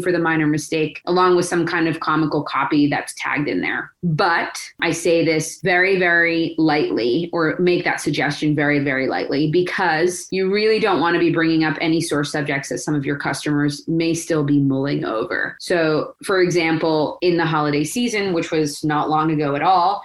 for 0.02 0.12
the 0.12 0.18
minor 0.18 0.46
mistake 0.46 1.00
along 1.06 1.36
with 1.36 1.46
some 1.46 1.66
kind 1.66 1.88
of 1.88 2.00
comical 2.00 2.42
copy 2.42 2.88
that's 2.88 3.14
tagged 3.16 3.48
in 3.48 3.60
there. 3.60 3.92
But 4.02 4.60
I 4.80 4.92
say 4.92 5.24
this 5.24 5.60
very, 5.62 5.98
very 5.98 6.54
lightly 6.58 7.30
or 7.32 7.56
make 7.58 7.84
that 7.84 8.00
suggestion 8.00 8.54
very, 8.54 8.78
very 8.78 9.08
lightly 9.08 9.50
because 9.50 10.26
you 10.30 10.52
really 10.52 10.78
don't 10.78 11.00
want 11.00 11.14
to 11.14 11.20
be 11.20 11.32
bringing 11.32 11.64
up 11.64 11.76
any 11.80 12.00
sore 12.00 12.24
subjects 12.24 12.68
that 12.68 12.78
some 12.78 12.94
of 12.94 13.04
your 13.04 13.16
customers 13.16 13.86
may 13.88 14.14
still 14.14 14.44
be 14.44 14.60
mulling 14.60 15.04
over. 15.04 15.56
So, 15.60 16.14
for 16.22 16.40
example, 16.40 17.18
in 17.20 17.36
the 17.36 17.46
holiday 17.46 17.84
season, 17.84 18.32
which 18.32 18.50
was 18.50 18.84
not 18.84 19.10
long 19.10 19.30
ago 19.30 19.54
at 19.54 19.62
all, 19.62 20.04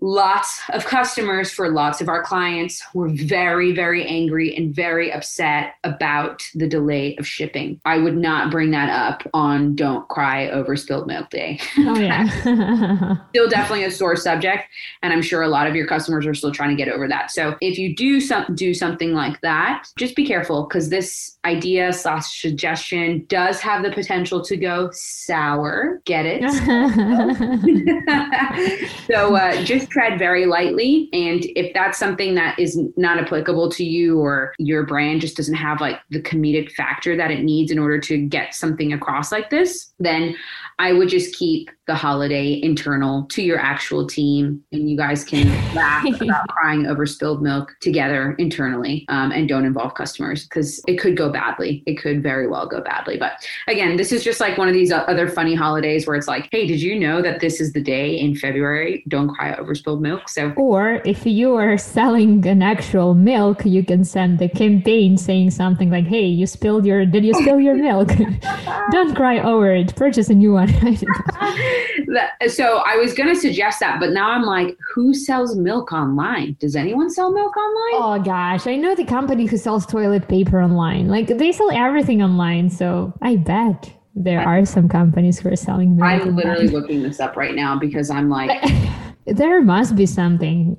lots 0.00 0.60
of 0.72 0.84
customers 0.84 1.50
for 1.50 1.70
lots 1.70 2.00
of 2.00 2.08
our 2.08 2.22
clients 2.22 2.82
were 2.92 3.08
very 3.08 3.72
very 3.72 4.06
angry 4.06 4.54
and 4.54 4.74
very 4.74 5.12
upset 5.12 5.74
about 5.84 6.42
the 6.54 6.68
delay 6.68 7.16
of 7.16 7.26
shipping. 7.26 7.80
I 7.84 7.98
would 7.98 8.16
not 8.16 8.50
bring 8.50 8.70
that 8.72 8.90
up 8.90 9.26
on 9.32 9.74
don't 9.74 10.06
cry 10.08 10.48
over 10.48 10.76
spilled 10.76 11.06
milk 11.06 11.30
day. 11.30 11.58
Oh 11.78 11.98
yeah. 11.98 12.26
still 13.30 13.48
definitely 13.48 13.84
a 13.84 13.90
sore 13.90 14.16
subject 14.16 14.64
and 15.02 15.12
i'm 15.12 15.22
sure 15.22 15.42
a 15.42 15.48
lot 15.48 15.68
of 15.68 15.76
your 15.76 15.86
customers 15.86 16.26
are 16.26 16.34
still 16.34 16.50
trying 16.50 16.70
to 16.70 16.76
get 16.76 16.92
over 16.92 17.06
that. 17.08 17.30
So 17.30 17.56
if 17.60 17.78
you 17.78 17.94
do 17.94 18.20
some 18.20 18.54
do 18.54 18.74
something 18.74 19.12
like 19.12 19.40
that 19.42 19.86
just 19.96 20.16
be 20.16 20.26
careful 20.26 20.64
because 20.64 20.90
this 20.90 21.36
idea 21.46 21.92
slash 21.92 22.42
suggestion 22.42 23.24
does 23.28 23.60
have 23.60 23.84
the 23.84 23.92
potential 23.92 24.42
to 24.42 24.56
go 24.56 24.90
sour. 24.92 26.02
Get 26.04 26.26
it? 26.26 26.42
So 29.06 29.36
uh, 29.36 29.62
just 29.62 29.85
tread 29.88 30.18
very 30.18 30.46
lightly 30.46 31.08
and 31.12 31.44
if 31.56 31.72
that's 31.74 31.98
something 31.98 32.34
that 32.34 32.58
is 32.58 32.78
not 32.96 33.18
applicable 33.18 33.70
to 33.70 33.84
you 33.84 34.20
or 34.20 34.54
your 34.58 34.84
brand 34.84 35.20
just 35.20 35.36
doesn't 35.36 35.54
have 35.54 35.80
like 35.80 36.00
the 36.10 36.20
comedic 36.20 36.70
factor 36.72 37.16
that 37.16 37.30
it 37.30 37.42
needs 37.42 37.70
in 37.70 37.78
order 37.78 37.98
to 37.98 38.18
get 38.18 38.54
something 38.54 38.92
across 38.92 39.32
like 39.32 39.50
this 39.50 39.92
then 39.98 40.34
i 40.78 40.92
would 40.92 41.08
just 41.08 41.34
keep 41.36 41.70
the 41.86 41.94
holiday 41.94 42.60
internal 42.62 43.24
to 43.26 43.42
your 43.42 43.58
actual 43.58 44.06
team 44.06 44.62
and 44.72 44.90
you 44.90 44.96
guys 44.96 45.24
can 45.24 45.46
laugh 45.74 46.04
about 46.20 46.48
crying 46.48 46.86
over 46.86 47.06
spilled 47.06 47.42
milk 47.42 47.74
together 47.80 48.34
internally 48.38 49.04
um, 49.08 49.30
and 49.30 49.48
don't 49.48 49.64
involve 49.64 49.94
customers 49.94 50.44
because 50.44 50.82
it 50.86 50.98
could 50.98 51.16
go 51.16 51.30
badly 51.30 51.82
it 51.86 51.94
could 51.94 52.22
very 52.22 52.46
well 52.46 52.66
go 52.66 52.80
badly 52.80 53.16
but 53.16 53.46
again 53.68 53.96
this 53.96 54.12
is 54.12 54.24
just 54.24 54.40
like 54.40 54.58
one 54.58 54.68
of 54.68 54.74
these 54.74 54.90
other 54.90 55.28
funny 55.28 55.54
holidays 55.54 56.06
where 56.06 56.16
it's 56.16 56.28
like 56.28 56.48
hey 56.50 56.66
did 56.66 56.80
you 56.80 56.98
know 56.98 57.22
that 57.22 57.40
this 57.40 57.60
is 57.60 57.72
the 57.72 57.80
day 57.80 58.18
in 58.18 58.34
february 58.34 59.04
don't 59.08 59.28
cry 59.28 59.54
over 59.54 59.74
spilled 59.74 60.02
milk 60.02 60.28
so 60.28 60.52
Or 60.56 61.00
if 61.04 61.24
you 61.26 61.54
are 61.54 61.78
selling 61.78 62.46
an 62.46 62.62
actual 62.62 63.14
milk, 63.14 63.64
you 63.64 63.84
can 63.84 64.04
send 64.04 64.38
the 64.38 64.48
campaign 64.48 65.16
saying 65.16 65.50
something 65.50 65.90
like, 65.90 66.06
"Hey, 66.06 66.26
you 66.26 66.46
spilled 66.46 66.84
your 66.86 67.06
did 67.06 67.24
you 67.24 67.34
spill 67.34 67.60
your 67.60 67.74
milk? 67.88 68.08
Don't 68.90 69.14
cry 69.14 69.38
over 69.40 69.70
it. 69.74 69.94
Purchase 69.96 70.28
a 70.28 70.34
new 70.34 70.52
one." 70.52 70.65
so 72.48 72.82
I 72.84 72.96
was 72.96 73.14
going 73.14 73.28
to 73.28 73.40
suggest 73.40 73.80
that, 73.80 74.00
but 74.00 74.10
now 74.10 74.30
I'm 74.30 74.42
like, 74.42 74.76
who 74.94 75.14
sells 75.14 75.56
milk 75.56 75.92
online? 75.92 76.56
Does 76.60 76.76
anyone 76.76 77.10
sell 77.10 77.32
milk 77.32 77.56
online? 77.56 78.02
oh 78.02 78.22
gosh, 78.24 78.66
I 78.66 78.76
know 78.76 78.94
the 78.94 79.04
company 79.04 79.46
who 79.46 79.56
sells 79.56 79.86
toilet 79.86 80.28
paper 80.28 80.60
online. 80.60 81.08
Like 81.08 81.28
they 81.28 81.52
sell 81.52 81.70
everything 81.70 82.22
online, 82.22 82.70
so 82.70 83.12
I 83.22 83.36
bet 83.36 83.92
there 84.14 84.40
are 84.40 84.64
some 84.64 84.88
companies 84.88 85.38
who 85.38 85.50
are 85.50 85.56
selling 85.56 85.96
milk. 85.96 86.08
I'm 86.08 86.20
online. 86.20 86.36
literally 86.36 86.68
looking 86.68 87.02
this 87.02 87.20
up 87.20 87.36
right 87.36 87.54
now 87.54 87.78
because 87.78 88.10
I'm 88.10 88.30
like, 88.30 88.50
there 89.26 89.62
must 89.62 89.94
be 89.94 90.06
something. 90.06 90.76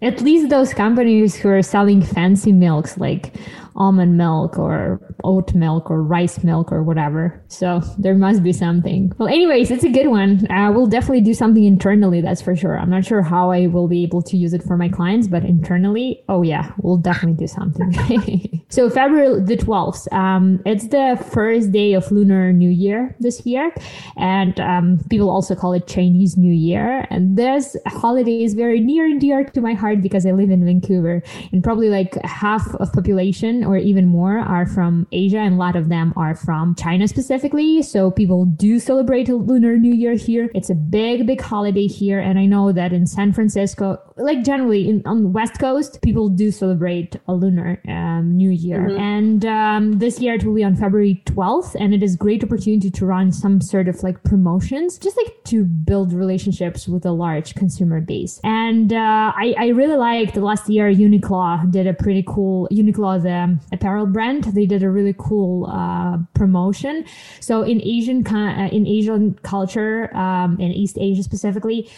At 0.00 0.20
least 0.20 0.48
those 0.48 0.74
companies 0.74 1.36
who 1.36 1.48
are 1.48 1.62
selling 1.62 2.02
fancy 2.02 2.50
milks 2.50 2.98
like 2.98 3.34
almond 3.76 4.16
milk 4.16 4.58
or 4.58 5.00
oat 5.24 5.54
milk 5.54 5.90
or 5.90 6.02
rice 6.02 6.42
milk 6.42 6.72
or 6.72 6.82
whatever. 6.82 7.42
So 7.48 7.80
there 7.98 8.14
must 8.14 8.42
be 8.42 8.52
something. 8.52 9.12
Well, 9.18 9.28
anyways, 9.28 9.70
it's 9.70 9.84
a 9.84 9.88
good 9.88 10.08
one. 10.08 10.50
Uh, 10.50 10.72
we'll 10.72 10.86
definitely 10.86 11.20
do 11.20 11.34
something 11.34 11.64
internally, 11.64 12.20
that's 12.20 12.42
for 12.42 12.54
sure. 12.56 12.78
I'm 12.78 12.90
not 12.90 13.04
sure 13.04 13.22
how 13.22 13.50
I 13.50 13.66
will 13.66 13.88
be 13.88 14.02
able 14.02 14.22
to 14.22 14.36
use 14.36 14.52
it 14.52 14.62
for 14.62 14.76
my 14.76 14.88
clients, 14.88 15.28
but 15.28 15.44
internally, 15.44 16.22
oh 16.28 16.42
yeah, 16.42 16.72
we'll 16.78 16.96
definitely 16.96 17.38
do 17.38 17.46
something. 17.46 18.64
so 18.68 18.90
February 18.90 19.40
the 19.42 19.56
12th, 19.56 20.12
um, 20.12 20.60
it's 20.66 20.88
the 20.88 21.22
first 21.32 21.72
day 21.72 21.94
of 21.94 22.10
Lunar 22.10 22.52
New 22.52 22.70
Year 22.70 23.16
this 23.20 23.44
year. 23.46 23.72
And 24.16 24.58
um, 24.60 25.00
people 25.10 25.30
also 25.30 25.54
call 25.54 25.72
it 25.72 25.86
Chinese 25.86 26.36
New 26.36 26.52
Year. 26.52 27.06
And 27.10 27.36
this 27.36 27.76
holiday 27.86 28.42
is 28.42 28.54
very 28.54 28.80
near 28.80 29.04
and 29.04 29.20
dear 29.20 29.44
to 29.44 29.60
my 29.60 29.74
heart 29.74 30.02
because 30.02 30.26
I 30.26 30.32
live 30.32 30.50
in 30.50 30.64
Vancouver 30.64 31.22
and 31.52 31.62
probably 31.62 31.88
like 31.88 32.14
half 32.24 32.74
of 32.76 32.92
population 32.92 33.61
or 33.64 33.76
even 33.76 34.06
more 34.06 34.38
are 34.38 34.66
from 34.66 35.06
Asia 35.12 35.38
and 35.38 35.54
a 35.54 35.56
lot 35.56 35.76
of 35.76 35.88
them 35.88 36.12
are 36.16 36.34
from 36.34 36.74
China 36.74 37.08
specifically. 37.08 37.82
So 37.82 38.10
people 38.10 38.44
do 38.44 38.78
celebrate 38.78 39.28
Lunar 39.28 39.76
New 39.76 39.94
Year 39.94 40.14
here. 40.14 40.50
It's 40.54 40.70
a 40.70 40.74
big, 40.74 41.26
big 41.26 41.40
holiday 41.40 41.86
here. 41.86 42.18
And 42.18 42.38
I 42.38 42.46
know 42.46 42.72
that 42.72 42.92
in 42.92 43.06
San 43.06 43.32
Francisco, 43.32 43.98
like 44.16 44.44
generally 44.44 44.88
in, 44.88 45.02
on 45.06 45.22
the 45.22 45.28
West 45.28 45.58
Coast, 45.58 46.00
people 46.02 46.28
do 46.28 46.50
celebrate 46.50 47.16
a 47.28 47.34
lunar 47.34 47.80
um, 47.88 48.36
New 48.36 48.50
Year. 48.50 48.80
Mm-hmm. 48.80 49.00
And 49.00 49.46
um, 49.46 49.92
this 49.98 50.20
year 50.20 50.34
it 50.34 50.44
will 50.44 50.54
be 50.54 50.64
on 50.64 50.76
February 50.76 51.22
12th. 51.26 51.76
And 51.78 51.94
it 51.94 52.02
is 52.02 52.16
great 52.16 52.44
opportunity 52.44 52.90
to 52.90 53.06
run 53.06 53.32
some 53.32 53.60
sort 53.60 53.88
of 53.88 54.02
like 54.02 54.22
promotions, 54.24 54.98
just 54.98 55.16
like 55.16 55.44
to 55.44 55.64
build 55.64 56.12
relationships 56.12 56.86
with 56.88 57.04
a 57.06 57.12
large 57.12 57.54
consumer 57.54 58.00
base. 58.00 58.40
And 58.44 58.92
uh, 58.92 59.32
I, 59.34 59.54
I 59.58 59.66
really 59.68 59.96
liked 59.96 60.36
last 60.36 60.68
year, 60.68 60.92
Uniqlo 60.92 61.70
did 61.70 61.86
a 61.86 61.94
pretty 61.94 62.24
cool, 62.26 62.68
Uniqlo, 62.70 63.22
the 63.22 63.58
apparel 63.72 64.06
brand, 64.06 64.44
they 64.44 64.66
did 64.66 64.82
a 64.82 64.90
really 64.90 65.14
cool 65.18 65.66
uh, 65.66 66.18
promotion. 66.34 67.04
So 67.40 67.62
in 67.62 67.80
Asian, 67.82 68.26
uh, 68.26 68.68
in 68.70 68.86
Asian 68.86 69.34
culture, 69.42 70.14
um, 70.16 70.58
in 70.60 70.72
East 70.72 70.98
Asia 71.00 71.22
specifically, 71.22 71.90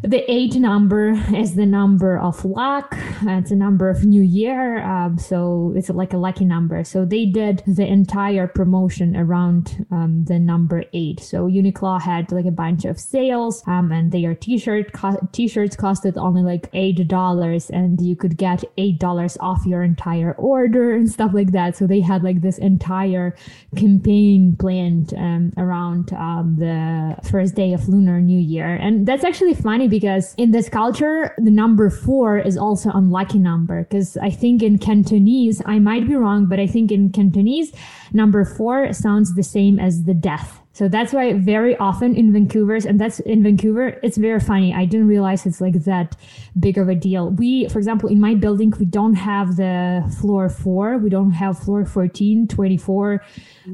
the 0.00 0.28
eight 0.30 0.56
number 0.56 1.10
is 1.34 1.54
the 1.54 1.66
number 1.66 2.18
of 2.18 2.44
luck. 2.44 2.96
It's 3.22 3.52
a 3.52 3.56
number 3.56 3.88
of 3.88 4.04
New 4.04 4.22
Year. 4.22 4.82
Um, 4.82 5.18
so 5.18 5.72
it's 5.76 5.90
like 5.90 6.12
a 6.12 6.16
lucky 6.16 6.44
number. 6.44 6.82
So 6.82 7.04
they 7.04 7.26
did 7.26 7.62
the 7.66 7.86
entire 7.86 8.48
promotion 8.48 9.16
around 9.16 9.86
um, 9.92 10.24
the 10.24 10.38
number 10.38 10.84
eight. 10.92 11.20
So 11.20 11.46
Uniqlo 11.46 12.00
had 12.00 12.32
like 12.32 12.46
a 12.46 12.50
bunch 12.50 12.84
of 12.84 12.98
sales, 12.98 13.62
um, 13.66 13.92
and 13.92 14.10
their 14.10 14.34
t-shirt 14.34 14.92
co- 14.92 15.28
t-shirts 15.32 15.76
costed 15.76 16.16
only 16.16 16.42
like 16.42 16.68
eight 16.72 17.06
dollars, 17.06 17.70
and 17.70 18.00
you 18.00 18.16
could 18.16 18.36
get 18.36 18.64
eight 18.78 18.98
dollars 18.98 19.36
off 19.40 19.64
your 19.66 19.82
entire 19.82 20.32
order 20.32 20.94
and 20.94 21.10
stuff 21.10 21.32
like 21.32 21.52
that. 21.52 21.76
So 21.76 21.86
they 21.86 22.00
had 22.00 22.24
like 22.24 22.40
this 22.40 22.58
entire 22.58 23.36
campaign 23.76 24.56
planned 24.58 25.14
um, 25.14 25.52
around 25.56 26.12
um, 26.14 26.56
the 26.58 27.16
first 27.30 27.54
day 27.54 27.72
of 27.72 27.88
Lunar 27.88 28.20
New 28.20 28.40
Year, 28.40 28.74
and 28.74 29.06
that's 29.06 29.22
actually 29.22 29.54
funny 29.54 29.81
because 29.88 30.34
in 30.36 30.50
this 30.50 30.68
culture, 30.68 31.34
the 31.38 31.50
number 31.50 31.90
four 31.90 32.38
is 32.38 32.56
also 32.56 32.90
unlucky 32.90 33.38
number. 33.38 33.82
Because 33.82 34.16
I 34.16 34.30
think 34.30 34.62
in 34.62 34.78
Cantonese, 34.78 35.62
I 35.66 35.78
might 35.78 36.06
be 36.06 36.14
wrong, 36.14 36.46
but 36.46 36.58
I 36.58 36.66
think 36.66 36.90
in 36.90 37.10
Cantonese, 37.10 37.72
number 38.12 38.44
four 38.44 38.92
sounds 38.92 39.34
the 39.34 39.42
same 39.42 39.78
as 39.78 40.04
the 40.04 40.14
death. 40.14 40.62
So 40.74 40.88
that's 40.88 41.12
why 41.12 41.34
very 41.34 41.76
often 41.76 42.16
in 42.16 42.32
Vancouver's, 42.32 42.86
and 42.86 42.98
that's 42.98 43.20
in 43.20 43.42
Vancouver, 43.42 44.00
it's 44.02 44.16
very 44.16 44.40
funny. 44.40 44.72
I 44.72 44.86
didn't 44.86 45.06
realize 45.06 45.44
it's 45.44 45.60
like 45.60 45.84
that 45.84 46.16
big 46.58 46.78
of 46.78 46.88
a 46.88 46.94
deal. 46.94 47.28
We, 47.28 47.68
for 47.68 47.78
example, 47.78 48.08
in 48.08 48.18
my 48.18 48.34
building, 48.34 48.72
we 48.78 48.86
don't 48.86 49.14
have 49.14 49.56
the 49.56 50.02
floor 50.18 50.48
four. 50.48 50.96
We 50.96 51.10
don't 51.10 51.32
have 51.32 51.58
floor 51.58 51.84
14, 51.84 52.48
24. 52.48 53.22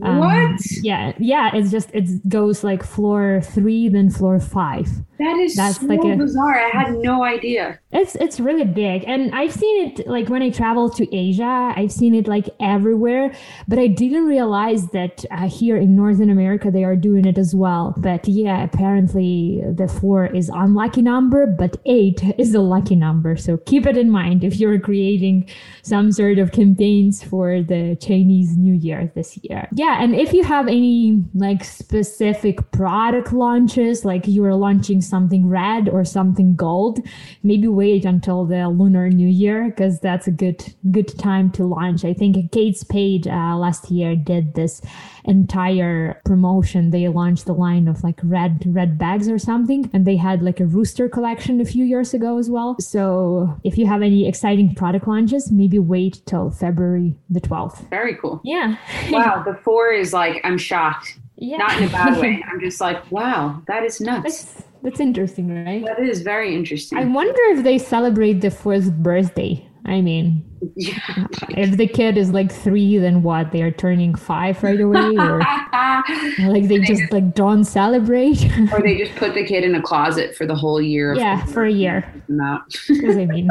Um, 0.03 0.19
what? 0.19 0.61
Yeah. 0.83 1.13
Yeah. 1.19 1.51
It's 1.55 1.71
just, 1.71 1.91
it 1.95 2.29
goes 2.29 2.65
like 2.65 2.83
floor 2.83 3.43
three, 3.45 3.89
then 3.89 4.11
floor 4.11 4.41
five. 4.41 4.89
That 5.19 5.37
is 5.39 5.57
That's 5.57 5.81
so 5.81 5.87
like 5.87 6.05
a, 6.05 6.17
bizarre. 6.17 6.59
I 6.59 6.69
had 6.69 6.95
no 6.95 7.25
idea. 7.25 7.81
It's 7.91 8.15
it's 8.17 8.39
really 8.39 8.65
big, 8.65 9.05
and 9.07 9.35
I've 9.35 9.53
seen 9.53 9.87
it 9.87 10.07
like 10.07 10.29
when 10.29 10.43
I 10.43 10.51
travel 10.51 10.89
to 10.91 11.17
Asia. 11.17 11.73
I've 11.77 11.91
seen 11.91 12.15
it 12.15 12.29
like 12.29 12.49
everywhere, 12.61 13.35
but 13.67 13.81
I 13.81 13.89
didn't 13.89 14.27
realize 14.27 14.89
that 14.89 15.25
uh, 15.31 15.49
here 15.49 15.77
in 15.77 15.97
Northern 15.97 16.31
America 16.31 16.71
they 16.71 16.85
are 16.85 16.95
doing 16.95 17.25
it 17.25 17.37
as 17.37 17.55
well. 17.55 17.95
But 17.97 18.29
yeah, 18.29 18.63
apparently 18.63 19.63
the 19.75 19.89
four 19.89 20.27
is 20.27 20.51
unlucky 20.51 21.03
number, 21.03 21.47
but 21.47 21.79
eight 21.87 22.23
is 22.39 22.55
a 22.55 22.61
lucky 22.61 22.95
number. 22.95 23.37
So 23.37 23.57
keep 23.57 23.87
it 23.87 23.97
in 23.97 24.11
mind 24.11 24.45
if 24.45 24.61
you're 24.61 24.79
creating 24.79 25.49
some 25.83 26.13
sort 26.13 26.39
of 26.39 26.53
campaigns 26.53 27.25
for 27.25 27.63
the 27.63 27.97
Chinese 28.01 28.57
New 28.57 28.75
Year 28.75 29.11
this 29.17 29.37
year. 29.43 29.69
Yeah, 29.73 30.01
and 30.01 30.15
if 30.15 30.33
you 30.33 30.45
have 30.45 30.69
any 30.69 31.25
like 31.35 31.65
specific 31.65 32.71
product 32.71 33.33
launches, 33.33 34.05
like 34.05 34.29
you 34.29 34.45
are 34.45 34.55
launching 34.55 35.01
something 35.09 35.49
red 35.49 35.89
or 35.89 36.05
something 36.05 36.55
gold, 36.55 37.01
maybe 37.43 37.69
wait 37.69 38.05
until 38.05 38.45
the 38.45 38.69
Lunar 38.69 39.09
New 39.09 39.29
Year 39.29 39.69
because 39.71 40.01
that's 40.01 40.27
a 40.27 40.31
good 40.31 40.75
good 40.91 41.19
time 41.19 41.51
to 41.53 41.65
launch. 41.65 42.05
I 42.05 42.13
think 42.15 42.53
Kate 42.53 42.77
Spade 42.77 43.27
uh, 43.27 43.57
last 43.57 43.91
year 43.91 44.17
did 44.17 44.55
this 44.55 44.83
entire 45.25 46.21
promotion. 46.25 46.91
They 46.91 47.07
launched 47.09 47.47
the 47.47 47.53
line 47.53 47.87
of 47.87 48.03
like 48.03 48.19
red 48.23 48.65
red 48.67 48.99
bags 48.99 49.29
or 49.29 49.39
something, 49.39 49.91
and 49.93 50.07
they 50.07 50.17
had 50.17 50.43
like 50.43 50.61
a 50.61 50.67
rooster 50.67 51.09
collection 51.09 51.61
a 51.61 51.65
few 51.65 51.85
years 51.85 52.15
ago 52.15 52.39
as 52.39 52.51
well. 52.51 52.77
So 52.81 53.59
if 53.65 53.79
you 53.79 53.87
have 53.87 54.03
any 54.03 54.27
exciting 54.27 54.75
product 54.75 55.07
launches, 55.07 55.53
maybe 55.53 55.79
wait 55.79 56.23
till 56.27 56.51
February 56.51 57.17
the 57.29 57.41
twelfth. 57.41 57.85
Very 57.91 58.17
cool. 58.17 58.41
Yeah. 58.45 58.77
wow, 59.11 59.43
the 59.45 59.55
four 59.63 59.93
is 59.93 60.13
like 60.13 60.41
I'm 60.45 60.59
shocked. 60.59 61.19
Yeah. 61.41 61.59
Not 61.59 61.79
in 61.79 61.89
a 61.89 61.91
bad 61.91 62.21
way. 62.21 62.45
I'm 62.51 62.61
just 62.61 62.81
like, 62.81 63.11
wow, 63.13 63.63
that 63.69 63.85
is 63.85 64.01
nuts. 64.01 64.23
That's, 64.23 64.65
that's 64.83 65.01
interesting, 65.01 65.65
right? 65.65 65.85
That 65.85 66.01
is 66.01 66.23
very 66.23 66.55
interesting. 66.55 66.99
I 66.99 67.05
wonder 67.05 67.41
if 67.51 67.63
they 67.63 67.79
celebrate 67.79 68.41
the 68.41 68.51
fourth 68.51 68.93
birthday. 68.93 69.65
I 69.85 70.03
mean, 70.03 70.45
yeah, 70.77 71.27
if 71.51 71.79
the 71.79 71.87
kid 71.87 72.19
is 72.19 72.31
like 72.31 72.53
three, 72.53 72.99
then 72.99 73.23
what? 73.23 73.53
They 73.53 73.63
are 73.63 73.71
turning 73.71 74.15
five 74.15 74.63
right 74.63 74.79
away, 74.79 75.17
or 75.17 75.39
like 76.41 76.69
they 76.69 76.81
just 76.81 77.11
like 77.11 77.35
don't 77.35 77.65
celebrate, 77.65 78.45
or 78.73 78.83
they 78.83 78.99
just 78.99 79.15
put 79.17 79.33
the 79.33 79.47
kid 79.47 79.65
in 79.65 79.75
a 79.77 79.81
closet 79.81 80.37
for 80.37 80.45
the 80.45 80.55
whole 80.55 80.81
year. 80.81 81.15
yeah, 81.15 81.43
for 81.47 81.65
a 81.65 81.73
year. 81.73 82.13
Not. 82.29 82.77
I 82.91 83.25
mean, 83.25 83.49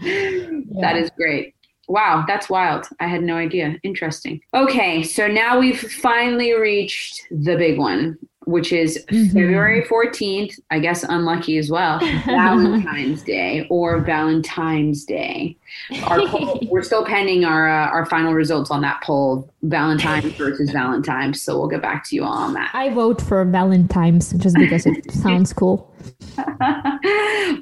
yeah. 0.00 0.80
that 0.80 0.96
is 0.96 1.08
great. 1.16 1.54
Wow, 1.88 2.24
that's 2.26 2.48
wild. 2.48 2.86
I 3.00 3.06
had 3.06 3.22
no 3.22 3.36
idea. 3.36 3.76
Interesting. 3.82 4.40
Okay, 4.54 5.02
so 5.02 5.26
now 5.26 5.58
we've 5.58 5.80
finally 5.80 6.54
reached 6.54 7.26
the 7.30 7.56
big 7.56 7.78
one, 7.78 8.18
which 8.44 8.72
is 8.72 9.04
mm-hmm. 9.10 9.26
February 9.26 9.82
14th, 9.82 10.58
I 10.70 10.78
guess 10.78 11.02
unlucky 11.02 11.58
as 11.58 11.70
well, 11.70 11.98
Valentine's 12.24 13.22
Day 13.24 13.66
or 13.68 14.00
Valentine's 14.00 15.04
Day. 15.04 15.56
Our 16.04 16.26
poll, 16.28 16.60
we're 16.70 16.82
still 16.82 17.04
pending 17.04 17.44
our 17.44 17.68
uh, 17.68 17.88
our 17.88 18.06
final 18.06 18.32
results 18.32 18.70
on 18.70 18.80
that 18.82 19.02
poll, 19.02 19.50
Valentine's 19.62 20.32
versus 20.34 20.70
Valentine's. 20.70 21.42
So 21.42 21.58
we'll 21.58 21.68
get 21.68 21.82
back 21.82 22.04
to 22.08 22.16
you 22.16 22.24
all 22.24 22.32
on 22.32 22.54
that. 22.54 22.70
I 22.74 22.90
vote 22.90 23.20
for 23.20 23.44
Valentine's 23.44 24.32
just 24.34 24.56
because 24.56 24.86
it 24.86 25.10
sounds 25.12 25.52
cool. 25.52 25.91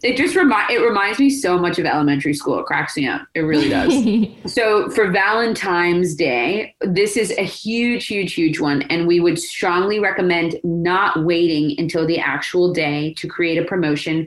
it 0.03 0.16
just 0.16 0.37
remind 0.37 0.70
it 0.70 0.81
reminds 0.81 1.18
me 1.18 1.31
so 1.31 1.59
much 1.59 1.79
of 1.79 1.87
elementary 1.87 2.35
school. 2.35 2.59
It 2.59 2.66
cracks 2.66 2.96
me 2.96 3.07
up. 3.07 3.26
It 3.35 3.40
really 3.40 3.68
does. 3.68 4.53
so 4.53 4.88
for 4.90 5.11
Valentine's 5.11 6.14
Day, 6.14 6.74
this 6.81 7.16
is 7.16 7.31
a 7.33 7.42
huge, 7.42 8.07
huge, 8.07 8.35
huge 8.35 8.61
one, 8.61 8.83
and 8.83 9.07
we 9.07 9.20
would 9.20 9.38
strongly 9.38 9.98
recommend 9.98 10.59
not 10.64 11.24
waiting 11.24 11.74
until 11.79 12.07
the 12.07 12.18
actual 12.18 12.72
day 12.72 13.14
to 13.14 13.29
create 13.29 13.59
a 13.59 13.64
promotion 13.64 14.26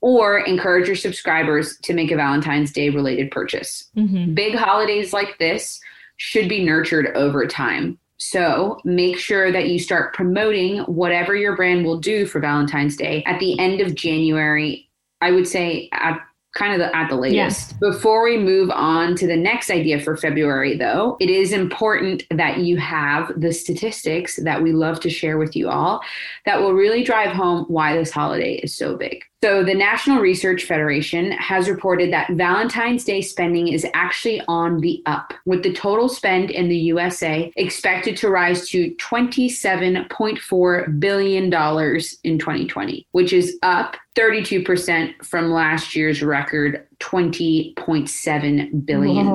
or 0.00 0.38
encourage 0.38 0.86
your 0.86 0.96
subscribers 0.96 1.76
to 1.82 1.92
make 1.92 2.10
a 2.10 2.16
Valentine's 2.16 2.72
Day 2.72 2.90
related 2.90 3.30
purchase. 3.30 3.90
Mm-hmm. 3.96 4.34
Big 4.34 4.54
holidays 4.54 5.12
like 5.12 5.38
this 5.38 5.80
should 6.16 6.48
be 6.48 6.64
nurtured 6.64 7.08
over 7.16 7.46
time. 7.46 7.98
So 8.20 8.78
make 8.84 9.18
sure 9.18 9.50
that 9.50 9.68
you 9.68 9.78
start 9.78 10.12
promoting 10.12 10.80
whatever 10.80 11.34
your 11.34 11.56
brand 11.56 11.86
will 11.86 11.98
do 11.98 12.26
for 12.26 12.38
Valentine's 12.38 12.94
Day 12.94 13.24
at 13.26 13.40
the 13.40 13.58
end 13.58 13.80
of 13.80 13.94
January. 13.94 14.88
I 15.22 15.32
would 15.32 15.48
say 15.48 15.88
at 15.92 16.20
kind 16.54 16.74
of 16.74 16.80
the, 16.80 16.94
at 16.94 17.08
the 17.08 17.16
latest. 17.16 17.80
Before 17.80 18.22
we 18.22 18.36
move 18.36 18.70
on 18.70 19.14
to 19.16 19.26
the 19.26 19.36
next 19.36 19.70
idea 19.70 20.00
for 20.00 20.16
February, 20.16 20.76
though, 20.76 21.16
it 21.18 21.30
is 21.30 21.52
important 21.52 22.24
that 22.30 22.58
you 22.58 22.76
have 22.76 23.32
the 23.40 23.52
statistics 23.52 24.36
that 24.36 24.62
we 24.62 24.72
love 24.72 25.00
to 25.00 25.10
share 25.10 25.38
with 25.38 25.56
you 25.56 25.70
all 25.70 26.02
that 26.44 26.60
will 26.60 26.74
really 26.74 27.02
drive 27.02 27.34
home 27.34 27.64
why 27.68 27.96
this 27.96 28.10
holiday 28.10 28.56
is 28.56 28.76
so 28.76 28.96
big. 28.96 29.24
So, 29.42 29.64
the 29.64 29.74
National 29.74 30.20
Research 30.20 30.64
Federation 30.64 31.32
has 31.32 31.66
reported 31.66 32.12
that 32.12 32.30
Valentine's 32.32 33.04
Day 33.04 33.22
spending 33.22 33.68
is 33.68 33.86
actually 33.94 34.42
on 34.48 34.80
the 34.80 35.02
up, 35.06 35.32
with 35.46 35.62
the 35.62 35.72
total 35.72 36.10
spend 36.10 36.50
in 36.50 36.68
the 36.68 36.76
USA 36.76 37.50
expected 37.56 38.18
to 38.18 38.28
rise 38.28 38.68
to 38.68 38.90
$27.4 38.96 41.00
billion 41.00 41.44
in 41.44 42.38
2020, 42.38 43.06
which 43.12 43.32
is 43.32 43.56
up 43.62 43.96
32% 44.14 45.24
from 45.24 45.50
last 45.50 45.96
year's 45.96 46.22
record 46.22 46.86
$20.7 47.00 48.86
billion. 48.86 49.34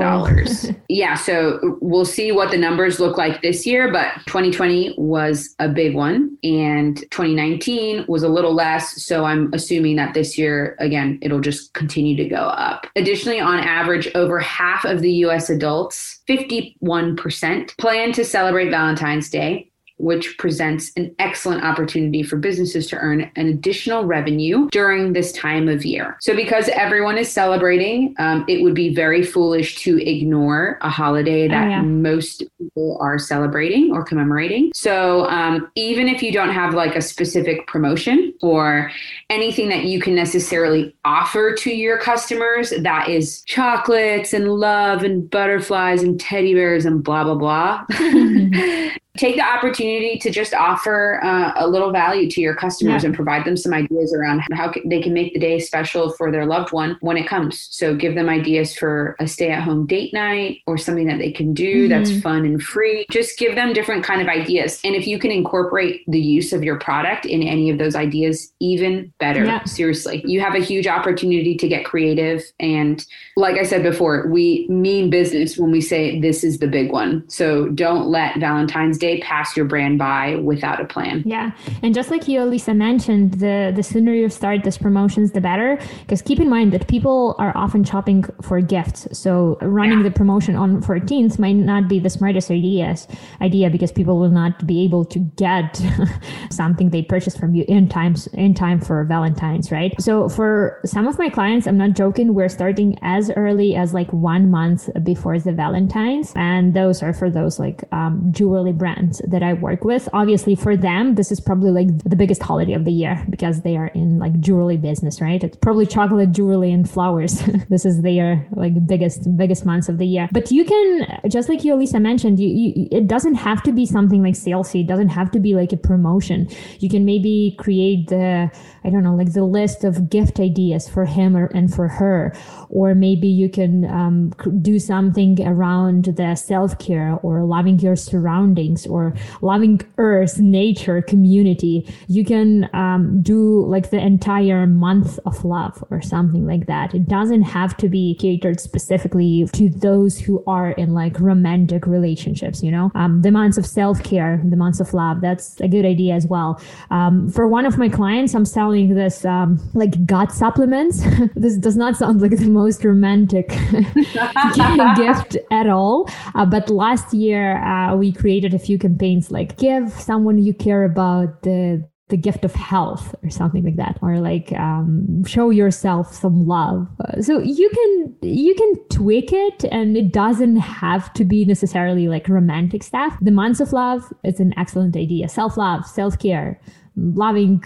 yeah, 0.89 1.15
so 1.15 1.77
we'll 1.81 2.05
see 2.05 2.31
what 2.31 2.51
the 2.51 2.57
numbers 2.57 2.99
look 2.99 3.17
like 3.17 3.41
this 3.41 3.65
year, 3.65 3.91
but 3.91 4.13
2020 4.27 4.93
was 4.97 5.55
a 5.59 5.67
big 5.67 5.95
one 5.95 6.37
and 6.43 6.97
2019 7.11 8.05
was 8.07 8.23
a 8.23 8.29
little 8.29 8.53
less. 8.53 9.03
So 9.03 9.25
I'm 9.25 9.51
assuming 9.53 9.95
that 9.97 10.13
this 10.13 10.37
year, 10.37 10.75
again, 10.79 11.17
it'll 11.21 11.41
just 11.41 11.73
continue 11.73 12.15
to 12.17 12.29
go 12.29 12.37
up. 12.37 12.87
Additionally, 12.95 13.39
on 13.39 13.59
average, 13.59 14.07
over 14.15 14.39
half 14.39 14.85
of 14.85 15.01
the 15.01 15.11
US 15.25 15.49
adults, 15.49 16.21
51%, 16.29 17.77
plan 17.77 18.11
to 18.13 18.23
celebrate 18.23 18.69
Valentine's 18.69 19.29
Day 19.29 19.71
which 19.97 20.37
presents 20.37 20.91
an 20.97 21.15
excellent 21.19 21.63
opportunity 21.63 22.21
for 22.21 22.35
businesses 22.35 22.87
to 22.87 22.97
earn 22.97 23.31
an 23.35 23.47
additional 23.47 24.05
revenue 24.05 24.67
during 24.71 25.13
this 25.13 25.31
time 25.31 25.69
of 25.69 25.85
year. 25.85 26.17
So, 26.19 26.35
because 26.35 26.67
everyone 26.69 27.17
is 27.17 27.31
celebrating, 27.31 28.13
um, 28.19 28.45
it 28.47 28.61
would 28.61 28.75
be 28.75 28.93
very 28.93 29.23
foolish 29.23 29.77
to 29.83 29.97
ignore 29.97 30.77
a 30.81 30.89
holiday 30.89 31.47
that 31.47 31.67
oh, 31.67 31.69
yeah. 31.69 31.81
most 31.81 32.43
people 32.57 32.97
are 32.99 33.17
celebrating 33.17 33.91
or 33.91 34.03
commemorating. 34.03 34.71
So, 34.73 35.25
um, 35.29 35.71
even 35.75 36.09
if 36.09 36.21
you 36.21 36.31
don't 36.31 36.51
have 36.51 36.73
like 36.73 36.95
a 36.95 37.01
specific 37.01 37.67
promotion 37.67 38.33
or 38.41 38.91
anything 39.29 39.69
that 39.69 39.85
you 39.85 40.01
can 40.01 40.15
necessarily 40.15 40.95
offer 41.05 41.55
to 41.55 41.71
your 41.71 41.97
customers 41.99 42.73
that 42.81 43.07
is 43.07 43.41
chocolates 43.43 44.33
and 44.33 44.49
love 44.49 45.03
and 45.03 45.29
butterflies 45.29 46.03
and 46.03 46.19
teddy 46.19 46.53
bears 46.53 46.85
and 46.85 47.03
blah, 47.03 47.23
blah, 47.23 47.35
blah. 47.35 47.85
take 49.17 49.35
the 49.35 49.45
opportunity 49.45 50.17
to 50.19 50.29
just 50.29 50.53
offer 50.53 51.23
uh, 51.23 51.53
a 51.55 51.67
little 51.67 51.91
value 51.91 52.29
to 52.29 52.41
your 52.41 52.55
customers 52.55 53.03
yeah. 53.03 53.07
and 53.07 53.15
provide 53.15 53.45
them 53.45 53.57
some 53.57 53.73
ideas 53.73 54.13
around 54.13 54.41
how 54.53 54.71
they 54.85 55.01
can 55.01 55.13
make 55.13 55.33
the 55.33 55.39
day 55.39 55.59
special 55.59 56.11
for 56.11 56.31
their 56.31 56.45
loved 56.45 56.71
one 56.71 56.97
when 57.01 57.17
it 57.17 57.27
comes. 57.27 57.67
So 57.71 57.95
give 57.95 58.15
them 58.15 58.29
ideas 58.29 58.75
for 58.75 59.15
a 59.19 59.27
stay 59.27 59.51
at 59.51 59.63
home 59.63 59.85
date 59.85 60.13
night 60.13 60.61
or 60.67 60.77
something 60.77 61.07
that 61.07 61.19
they 61.19 61.31
can 61.31 61.53
do 61.53 61.87
mm-hmm. 61.87 61.89
that's 61.89 62.21
fun 62.21 62.45
and 62.45 62.61
free. 62.61 63.05
Just 63.09 63.37
give 63.37 63.55
them 63.55 63.73
different 63.73 64.03
kind 64.03 64.21
of 64.21 64.27
ideas. 64.27 64.79
And 64.83 64.95
if 64.95 65.07
you 65.07 65.19
can 65.19 65.31
incorporate 65.31 66.03
the 66.07 66.19
use 66.19 66.53
of 66.53 66.63
your 66.63 66.79
product 66.79 67.25
in 67.25 67.41
any 67.43 67.69
of 67.69 67.77
those 67.77 67.95
ideas, 67.95 68.51
even 68.59 69.13
better. 69.19 69.45
Yeah. 69.45 69.63
Seriously, 69.65 70.23
you 70.25 70.41
have 70.41 70.55
a 70.55 70.59
huge 70.59 70.87
opportunity 70.87 71.55
to 71.55 71.67
get 71.67 71.85
creative. 71.85 72.43
And 72.59 73.05
like 73.37 73.57
I 73.57 73.63
said 73.63 73.83
before, 73.83 74.27
we 74.27 74.67
mean 74.69 75.09
business 75.09 75.57
when 75.57 75.71
we 75.71 75.81
say 75.81 76.19
this 76.19 76.43
is 76.43 76.59
the 76.59 76.67
big 76.67 76.91
one. 76.91 77.27
So 77.29 77.69
don't 77.69 78.07
let 78.07 78.39
Valentine's 78.39 78.97
Day 78.97 79.04
day 79.05 79.21
pass 79.21 79.55
your 79.55 79.65
brand 79.65 79.97
by 79.97 80.35
without 80.35 80.79
a 80.81 80.85
plan. 80.85 81.23
Yeah. 81.25 81.51
And 81.83 81.93
just 81.93 82.09
like 82.09 82.27
you, 82.27 82.43
Lisa, 82.43 82.73
mentioned, 82.73 83.35
the, 83.35 83.71
the 83.75 83.83
sooner 83.83 84.13
you 84.13 84.29
start 84.29 84.63
these 84.63 84.77
promotions, 84.77 85.31
the 85.31 85.41
better. 85.41 85.79
Because 86.01 86.21
keep 86.21 86.39
in 86.39 86.49
mind 86.49 86.73
that 86.73 86.87
people 86.87 87.35
are 87.37 87.53
often 87.55 87.83
shopping 87.83 88.25
for 88.41 88.59
gifts. 88.61 89.07
So 89.17 89.57
running 89.61 89.99
yeah. 89.99 90.09
the 90.09 90.11
promotion 90.11 90.55
on 90.55 90.81
14th 90.81 91.37
might 91.39 91.53
not 91.53 91.87
be 91.87 91.99
the 91.99 92.09
smartest 92.09 92.49
ideas, 92.51 93.07
idea 93.41 93.69
because 93.69 93.91
people 93.91 94.19
will 94.19 94.35
not 94.43 94.65
be 94.65 94.83
able 94.83 95.05
to 95.05 95.19
get 95.45 95.81
something 96.49 96.89
they 96.89 97.03
purchased 97.03 97.37
from 97.37 97.53
you 97.55 97.65
in 97.67 97.87
time, 97.87 98.15
in 98.33 98.53
time 98.53 98.79
for 98.79 99.03
Valentine's, 99.03 99.71
right? 99.71 99.93
So 99.99 100.29
for 100.29 100.79
some 100.85 101.07
of 101.07 101.19
my 101.19 101.29
clients, 101.29 101.67
I'm 101.67 101.77
not 101.77 101.93
joking, 101.93 102.33
we're 102.33 102.49
starting 102.49 102.97
as 103.01 103.31
early 103.35 103.75
as 103.75 103.93
like 103.93 104.11
one 104.11 104.49
month 104.49 104.89
before 105.03 105.37
the 105.39 105.51
Valentine's. 105.51 106.33
And 106.35 106.73
those 106.73 107.03
are 107.03 107.13
for 107.13 107.29
those 107.29 107.59
like 107.59 107.83
um, 107.91 108.31
jewelry 108.31 108.73
brands 108.73 108.94
brands 108.95 109.21
that 109.27 109.43
I 109.43 109.53
work 109.53 109.83
with. 109.83 110.07
Obviously, 110.13 110.55
for 110.55 110.75
them, 110.75 111.15
this 111.15 111.31
is 111.31 111.39
probably 111.39 111.71
like 111.71 111.87
the 112.03 112.15
biggest 112.15 112.41
holiday 112.41 112.73
of 112.73 112.85
the 112.85 112.91
year 112.91 113.23
because 113.29 113.61
they 113.61 113.77
are 113.77 113.87
in 113.87 114.19
like 114.19 114.39
jewelry 114.39 114.77
business, 114.77 115.21
right? 115.21 115.43
It's 115.43 115.57
probably 115.57 115.85
chocolate, 115.85 116.31
jewelry, 116.31 116.71
and 116.71 116.89
flowers. 116.89 117.41
this 117.69 117.85
is 117.85 118.01
their 118.01 118.45
like 118.51 118.73
biggest 118.87 119.35
biggest 119.37 119.65
months 119.65 119.89
of 119.89 119.97
the 119.97 120.05
year. 120.05 120.29
But 120.31 120.51
you 120.51 120.65
can 120.65 121.19
just 121.29 121.49
like 121.49 121.63
you, 121.63 121.75
Lisa 121.75 121.99
mentioned, 121.99 122.39
you, 122.39 122.47
you 122.47 122.87
it 122.91 123.07
doesn't 123.07 123.35
have 123.35 123.61
to 123.63 123.71
be 123.71 123.85
something 123.85 124.23
like 124.23 124.35
salesy. 124.35 124.81
It 124.81 124.87
doesn't 124.87 125.09
have 125.09 125.31
to 125.31 125.39
be 125.39 125.55
like 125.55 125.73
a 125.73 125.77
promotion. 125.77 126.47
You 126.79 126.89
can 126.89 127.05
maybe 127.05 127.55
create 127.59 128.07
the 128.07 128.51
I 128.83 128.89
don't 128.89 129.03
know 129.03 129.15
like 129.15 129.33
the 129.33 129.43
list 129.43 129.83
of 129.83 130.09
gift 130.09 130.39
ideas 130.39 130.87
for 130.87 131.05
him 131.05 131.35
or, 131.35 131.45
and 131.47 131.73
for 131.73 131.87
her, 131.87 132.33
or 132.69 132.93
maybe 132.93 133.27
you 133.27 133.49
can 133.49 133.85
um, 133.85 134.29
do 134.61 134.79
something 134.79 135.45
around 135.45 136.05
the 136.05 136.35
self 136.35 136.77
care 136.79 137.17
or 137.23 137.43
loving 137.43 137.79
your 137.79 137.95
surroundings 137.95 138.84
or 138.87 139.13
loving 139.41 139.81
earth, 139.97 140.39
nature, 140.39 141.01
community, 141.01 141.87
you 142.07 142.25
can 142.25 142.69
um, 142.73 143.21
do 143.21 143.65
like 143.65 143.89
the 143.89 143.99
entire 143.99 144.67
month 144.67 145.19
of 145.25 145.43
love 145.45 145.83
or 145.89 146.01
something 146.01 146.45
like 146.45 146.67
that. 146.67 146.93
It 146.93 147.07
doesn't 147.07 147.43
have 147.43 147.75
to 147.77 147.89
be 147.89 148.15
catered 148.15 148.59
specifically 148.59 149.47
to 149.53 149.69
those 149.69 150.19
who 150.19 150.43
are 150.47 150.71
in 150.71 150.93
like 150.93 151.19
romantic 151.19 151.87
relationships, 151.87 152.63
you 152.63 152.71
know? 152.71 152.91
Um, 152.95 153.21
the 153.21 153.31
months 153.31 153.57
of 153.57 153.65
self 153.65 154.03
care, 154.03 154.41
the 154.43 154.55
months 154.55 154.79
of 154.79 154.93
love, 154.93 155.21
that's 155.21 155.59
a 155.61 155.67
good 155.67 155.85
idea 155.85 156.13
as 156.13 156.27
well. 156.27 156.61
Um, 156.91 157.29
for 157.29 157.47
one 157.47 157.65
of 157.65 157.77
my 157.77 157.89
clients, 157.89 158.33
I'm 158.33 158.45
selling 158.45 158.95
this 158.95 159.25
um, 159.25 159.59
like 159.73 160.05
gut 160.05 160.31
supplements. 160.31 161.03
this 161.35 161.57
does 161.57 161.77
not 161.77 161.95
sound 161.95 162.21
like 162.21 162.37
the 162.37 162.49
most 162.49 162.83
romantic 162.83 163.49
gift 164.95 165.37
at 165.51 165.67
all. 165.67 166.09
Uh, 166.35 166.45
but 166.45 166.69
last 166.69 167.13
year, 167.13 167.57
uh, 167.63 167.95
we 167.95 168.11
created 168.11 168.53
a 168.53 168.59
few 168.59 168.74
campaigns 168.77 169.31
like 169.31 169.57
give 169.57 169.91
someone 169.91 170.37
you 170.37 170.53
care 170.53 170.83
about 170.83 171.43
the 171.43 171.87
the 172.09 172.17
gift 172.17 172.45
of 172.45 172.53
health 172.53 173.15
or 173.23 173.29
something 173.31 173.63
like 173.63 173.77
that 173.77 173.97
or 174.01 174.19
like 174.19 174.51
um, 174.53 175.23
show 175.25 175.49
yourself 175.49 176.13
some 176.13 176.45
love. 176.45 176.87
Uh, 177.03 177.19
so 177.19 177.39
you 177.39 177.67
can 177.69 178.15
you 178.21 178.53
can 178.53 178.73
tweak 178.89 179.31
it 179.33 179.63
and 179.71 179.97
it 179.97 180.13
doesn't 180.13 180.57
have 180.57 181.11
to 181.13 181.25
be 181.25 181.45
necessarily 181.45 182.07
like 182.07 182.29
romantic 182.29 182.83
stuff. 182.83 183.17
The 183.21 183.31
months 183.31 183.59
of 183.59 183.73
love 183.73 184.13
is 184.23 184.39
an 184.39 184.53
excellent 184.57 184.95
idea. 184.95 185.27
Self-love 185.27 185.85
self-care 185.85 186.61
loving 186.97 187.61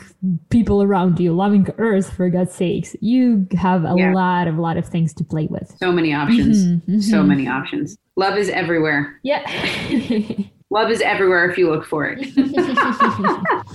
people 0.49 0.81
around 0.81 1.19
you 1.19 1.31
loving 1.31 1.67
earth 1.77 2.11
for 2.11 2.29
god's 2.29 2.53
sakes. 2.53 2.95
You 3.01 3.45
have 3.57 3.83
a 3.83 3.93
yeah. 3.97 4.13
lot 4.13 4.47
of 4.47 4.57
a 4.57 4.61
lot 4.61 4.77
of 4.77 4.87
things 4.87 5.13
to 5.15 5.23
play 5.25 5.47
with. 5.49 5.75
So 5.79 5.91
many 5.91 6.13
options. 6.13 6.65
Mm-hmm, 6.65 6.91
mm-hmm. 6.91 6.99
so 7.01 7.23
many 7.23 7.47
options. 7.47 7.97
Love 8.15 8.37
is 8.37 8.47
everywhere. 8.49 9.19
Yeah 9.21 9.43
Love 10.71 10.91
is 10.91 11.01
everywhere 11.01 11.49
if 11.49 11.57
you 11.57 11.69
look 11.69 11.85
for 11.85 12.05
it. 12.05 12.27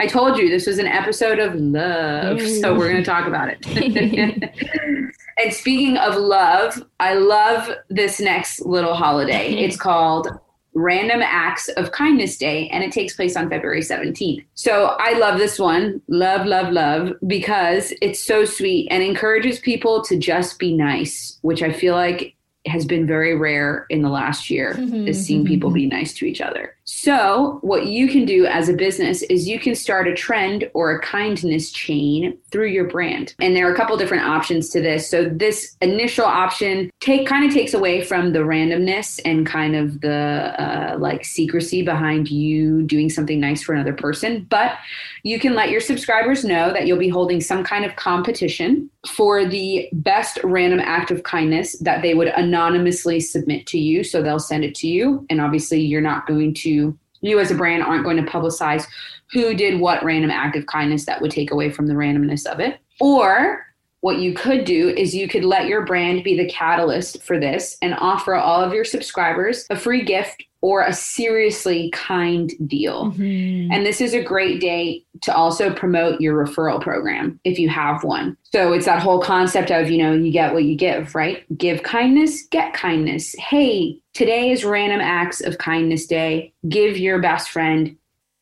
I 0.00 0.06
told 0.06 0.38
you 0.38 0.48
this 0.48 0.66
was 0.66 0.78
an 0.78 0.86
episode 0.86 1.38
of 1.38 1.54
love, 1.56 2.40
so 2.40 2.74
we're 2.74 2.90
going 2.90 3.02
to 3.02 3.10
talk 3.10 3.26
about 3.26 3.48
it. 3.50 3.66
and 5.38 5.52
speaking 5.52 5.96
of 5.96 6.16
love, 6.16 6.84
I 7.00 7.14
love 7.14 7.70
this 7.88 8.20
next 8.20 8.64
little 8.64 8.94
holiday. 8.94 9.54
It's 9.54 9.76
called 9.76 10.28
Random 10.74 11.20
Acts 11.22 11.68
of 11.70 11.90
Kindness 11.90 12.36
Day, 12.38 12.68
and 12.68 12.84
it 12.84 12.92
takes 12.92 13.14
place 13.14 13.36
on 13.36 13.50
February 13.50 13.80
17th. 13.80 14.44
So 14.54 14.96
I 15.00 15.18
love 15.18 15.38
this 15.38 15.58
one, 15.58 16.00
love, 16.06 16.46
love, 16.46 16.72
love, 16.72 17.14
because 17.26 17.92
it's 18.00 18.22
so 18.22 18.44
sweet 18.44 18.86
and 18.90 19.02
encourages 19.02 19.58
people 19.58 20.02
to 20.04 20.16
just 20.16 20.60
be 20.60 20.76
nice, 20.76 21.38
which 21.42 21.62
I 21.62 21.72
feel 21.72 21.94
like 21.94 22.36
has 22.68 22.84
been 22.84 23.06
very 23.06 23.34
rare 23.34 23.86
in 23.90 24.02
the 24.02 24.08
last 24.08 24.50
year 24.50 24.74
mm-hmm, 24.74 25.08
is 25.08 25.24
seeing 25.24 25.44
people 25.44 25.70
be 25.70 25.86
nice 25.86 26.14
to 26.14 26.24
each 26.24 26.40
other. 26.40 26.76
So, 26.90 27.58
what 27.60 27.84
you 27.84 28.08
can 28.08 28.24
do 28.24 28.46
as 28.46 28.70
a 28.70 28.72
business 28.72 29.20
is 29.24 29.46
you 29.46 29.60
can 29.60 29.74
start 29.74 30.08
a 30.08 30.14
trend 30.14 30.70
or 30.72 30.90
a 30.90 31.00
kindness 31.02 31.70
chain 31.70 32.38
through 32.50 32.68
your 32.68 32.88
brand. 32.88 33.34
And 33.40 33.54
there 33.54 33.68
are 33.68 33.74
a 33.74 33.76
couple 33.76 33.94
different 33.98 34.24
options 34.24 34.70
to 34.70 34.80
this. 34.80 35.06
So, 35.10 35.28
this 35.28 35.76
initial 35.82 36.24
option 36.24 36.90
take 37.00 37.26
kind 37.26 37.44
of 37.44 37.52
takes 37.52 37.74
away 37.74 38.02
from 38.02 38.32
the 38.32 38.38
randomness 38.38 39.20
and 39.26 39.46
kind 39.46 39.76
of 39.76 40.00
the 40.00 40.54
uh, 40.58 40.96
like 40.98 41.26
secrecy 41.26 41.82
behind 41.82 42.30
you 42.30 42.84
doing 42.84 43.10
something 43.10 43.38
nice 43.38 43.62
for 43.62 43.74
another 43.74 43.92
person, 43.92 44.46
but 44.48 44.78
you 45.24 45.38
can 45.38 45.54
let 45.54 45.68
your 45.68 45.82
subscribers 45.82 46.42
know 46.42 46.72
that 46.72 46.86
you'll 46.86 46.98
be 46.98 47.08
holding 47.08 47.40
some 47.40 47.62
kind 47.62 47.84
of 47.84 47.96
competition 47.96 48.88
for 49.06 49.44
the 49.44 49.88
best 49.92 50.38
random 50.44 50.80
act 50.80 51.10
of 51.10 51.22
kindness 51.22 51.78
that 51.78 52.02
they 52.02 52.14
would 52.14 52.28
anonymously 52.28 53.20
submit 53.20 53.66
to 53.66 53.78
you. 53.78 54.02
So 54.02 54.22
they'll 54.22 54.38
send 54.38 54.64
it 54.64 54.74
to 54.76 54.88
you. 54.88 55.26
And 55.30 55.40
obviously, 55.40 55.80
you're 55.80 56.00
not 56.00 56.26
going 56.26 56.54
to, 56.54 56.77
you 57.20 57.38
as 57.40 57.50
a 57.50 57.54
brand 57.54 57.82
aren't 57.82 58.04
going 58.04 58.16
to 58.16 58.30
publicize 58.30 58.86
who 59.32 59.54
did 59.54 59.80
what 59.80 60.04
random 60.04 60.30
act 60.30 60.56
of 60.56 60.66
kindness 60.66 61.06
that 61.06 61.20
would 61.20 61.30
take 61.30 61.50
away 61.50 61.70
from 61.70 61.86
the 61.86 61.94
randomness 61.94 62.46
of 62.46 62.60
it. 62.60 62.78
Or 63.00 63.66
what 64.00 64.18
you 64.18 64.32
could 64.32 64.64
do 64.64 64.90
is 64.90 65.14
you 65.14 65.28
could 65.28 65.44
let 65.44 65.66
your 65.66 65.84
brand 65.84 66.22
be 66.22 66.36
the 66.36 66.48
catalyst 66.48 67.22
for 67.22 67.38
this 67.38 67.76
and 67.82 67.94
offer 67.94 68.34
all 68.34 68.60
of 68.62 68.72
your 68.72 68.84
subscribers 68.84 69.66
a 69.70 69.76
free 69.76 70.04
gift 70.04 70.44
or 70.60 70.82
a 70.82 70.92
seriously 70.92 71.90
kind 71.90 72.52
deal. 72.66 73.12
Mm-hmm. 73.12 73.72
And 73.72 73.86
this 73.86 74.00
is 74.00 74.12
a 74.12 74.22
great 74.22 74.60
day 74.60 75.04
to 75.22 75.34
also 75.34 75.72
promote 75.72 76.20
your 76.20 76.44
referral 76.44 76.80
program 76.80 77.38
if 77.44 77.58
you 77.58 77.68
have 77.68 78.02
one. 78.02 78.36
So 78.42 78.72
it's 78.72 78.86
that 78.86 79.00
whole 79.00 79.20
concept 79.20 79.70
of, 79.70 79.88
you 79.88 79.98
know, 79.98 80.12
you 80.12 80.32
get 80.32 80.52
what 80.52 80.64
you 80.64 80.74
give, 80.74 81.14
right? 81.14 81.44
Give 81.56 81.82
kindness, 81.82 82.42
get 82.50 82.74
kindness. 82.74 83.34
Hey, 83.38 84.00
today 84.14 84.50
is 84.50 84.64
Random 84.64 85.00
Acts 85.00 85.40
of 85.40 85.58
Kindness 85.58 86.06
Day. 86.06 86.52
Give 86.68 86.96
your 86.96 87.20
best 87.20 87.50
friend 87.50 87.96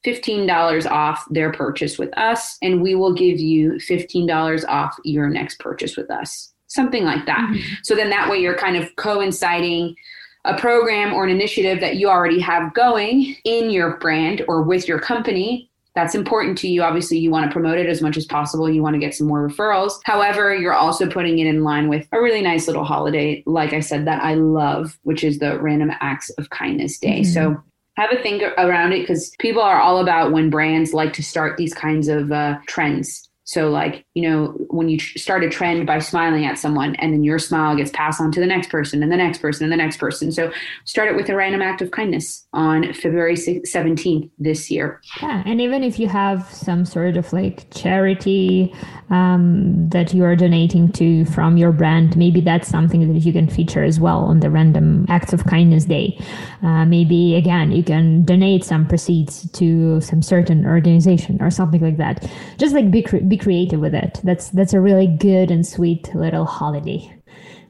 $15 0.07 0.91
off 0.91 1.27
their 1.31 1.53
purchase 1.53 1.99
with 1.99 2.17
us, 2.17 2.57
and 2.63 2.81
we 2.81 2.95
will 2.95 3.13
give 3.13 3.41
you 3.41 3.73
$15 3.73 4.65
off 4.69 4.97
your 5.05 5.29
next 5.29 5.59
purchase 5.59 5.97
with 5.97 6.11
us. 6.11 6.53
Something 6.69 7.05
like 7.05 7.27
that. 7.27 7.51
Mm-hmm. 7.51 7.75
So 7.83 7.95
then 7.95 8.11
that 8.11 8.31
way 8.31 8.39
you're 8.39 8.57
kind 8.57 8.77
of 8.77 8.95
coinciding 8.97 9.97
a 10.47 10.57
program 10.57 11.13
or 11.13 11.25
an 11.25 11.31
initiative 11.31 11.81
that 11.81 11.97
you 11.97 12.09
already 12.09 12.41
have 12.41 12.73
going 12.75 13.37
in 13.45 13.71
your 13.71 13.99
brand 13.99 14.43
or 14.49 14.63
with 14.63 14.89
your 14.89 14.99
company 14.99 15.71
that's 15.97 16.15
important 16.15 16.59
to 16.59 16.69
you. 16.69 16.83
Obviously, 16.83 17.19
you 17.19 17.31
want 17.31 17.47
to 17.47 17.53
promote 17.53 17.79
it 17.79 17.87
as 17.87 18.03
much 18.03 18.19
as 18.19 18.27
possible. 18.27 18.71
You 18.71 18.83
want 18.83 18.95
to 18.95 19.01
get 19.01 19.15
some 19.15 19.27
more 19.27 19.49
referrals. 19.49 19.99
However, 20.05 20.55
you're 20.55 20.75
also 20.75 21.09
putting 21.09 21.39
it 21.39 21.47
in 21.47 21.65
line 21.65 21.89
with 21.89 22.07
a 22.13 22.21
really 22.21 22.43
nice 22.43 22.67
little 22.67 22.85
holiday, 22.85 23.43
like 23.47 23.73
I 23.73 23.81
said, 23.81 24.07
that 24.07 24.23
I 24.23 24.35
love, 24.35 24.99
which 25.05 25.25
is 25.25 25.39
the 25.39 25.59
Random 25.59 25.91
Acts 26.01 26.29
of 26.31 26.51
Kindness 26.51 26.99
Day. 26.99 27.23
Mm-hmm. 27.23 27.33
So 27.33 27.63
have 27.97 28.13
a 28.13 28.23
think 28.23 28.43
around 28.59 28.93
it 28.93 29.01
because 29.01 29.33
people 29.39 29.63
are 29.63 29.81
all 29.81 29.99
about 29.99 30.33
when 30.33 30.51
brands 30.51 30.93
like 30.93 31.15
to 31.15 31.23
start 31.23 31.57
these 31.57 31.73
kinds 31.73 32.09
of 32.09 32.31
uh, 32.31 32.59
trends 32.67 33.26
so, 33.47 33.71
like, 33.71 34.05
you 34.15 34.29
know, 34.29 34.49
when 34.71 34.89
you 34.89 34.99
start 34.99 35.45
a 35.45 35.49
trend 35.49 35.87
by 35.87 36.01
smiling 36.01 36.45
at 36.45 36.59
someone 36.59 36.97
and 36.97 37.13
then 37.13 37.23
your 37.23 37.39
smile 37.39 37.77
gets 37.77 37.93
passed 37.93 38.21
on 38.21 38.33
to 38.33 38.41
the 38.41 38.47
next 38.47 38.71
person 38.71 39.05
and 39.05 39.13
the 39.13 39.17
next 39.17 39.39
person 39.39 39.63
and 39.63 39.73
the 39.73 39.77
next 39.77 39.99
person. 39.99 40.33
So, 40.33 40.51
start 40.85 41.09
it 41.09 41.15
with 41.15 41.29
a 41.29 41.37
random 41.37 41.63
act 41.63 41.81
of 41.81 41.93
kindness 41.93 42.45
on 42.53 42.93
February 42.93 43.35
17th 43.35 44.29
this 44.41 44.69
year. 44.69 45.01
Yeah. 45.23 45.45
And 45.47 45.61
even 45.61 45.85
if 45.85 46.01
you 46.01 46.09
have 46.09 46.51
some 46.51 46.85
sort 46.85 47.17
of 47.17 47.33
like 47.33 47.73
charity 47.73 48.75
um, 49.11 49.91
that 49.91 50.13
you 50.13 50.25
are 50.25 50.35
donating 50.35 50.91
to 50.93 51.25
from 51.27 51.57
your 51.57 51.71
brand, 51.71 52.17
maybe 52.17 52.41
that's 52.41 52.67
something 52.69 53.13
that 53.13 53.21
you 53.21 53.33
can 53.33 53.49
feature 53.49 53.85
as 53.85 54.01
well 54.01 54.25
on 54.25 54.41
the 54.41 54.51
random 54.51 55.07
acts 55.09 55.33
of 55.33 55.45
kindness 55.45 55.85
day. 55.85 56.19
Uh, 56.65 56.85
maybe, 56.85 57.37
again, 57.37 57.71
you 57.71 57.85
can 57.85 58.25
donate 58.25 58.65
some 58.65 58.89
proceeds 58.89 59.49
to 59.53 60.01
some 60.01 60.21
certain 60.21 60.67
organization 60.67 61.41
or 61.41 61.49
something 61.49 61.81
like 61.81 61.99
that. 61.99 62.29
Just 62.59 62.75
like 62.75 62.91
be, 62.91 63.07
be 63.29 63.36
creative 63.37 63.81
with 63.81 63.95
it. 63.95 64.21
That's 64.23 64.51
that's 64.51 64.73
a 64.73 64.81
really 64.81 65.07
good 65.07 65.51
and 65.51 65.67
sweet 65.67 66.15
little 66.15 66.45
holiday. 66.45 67.16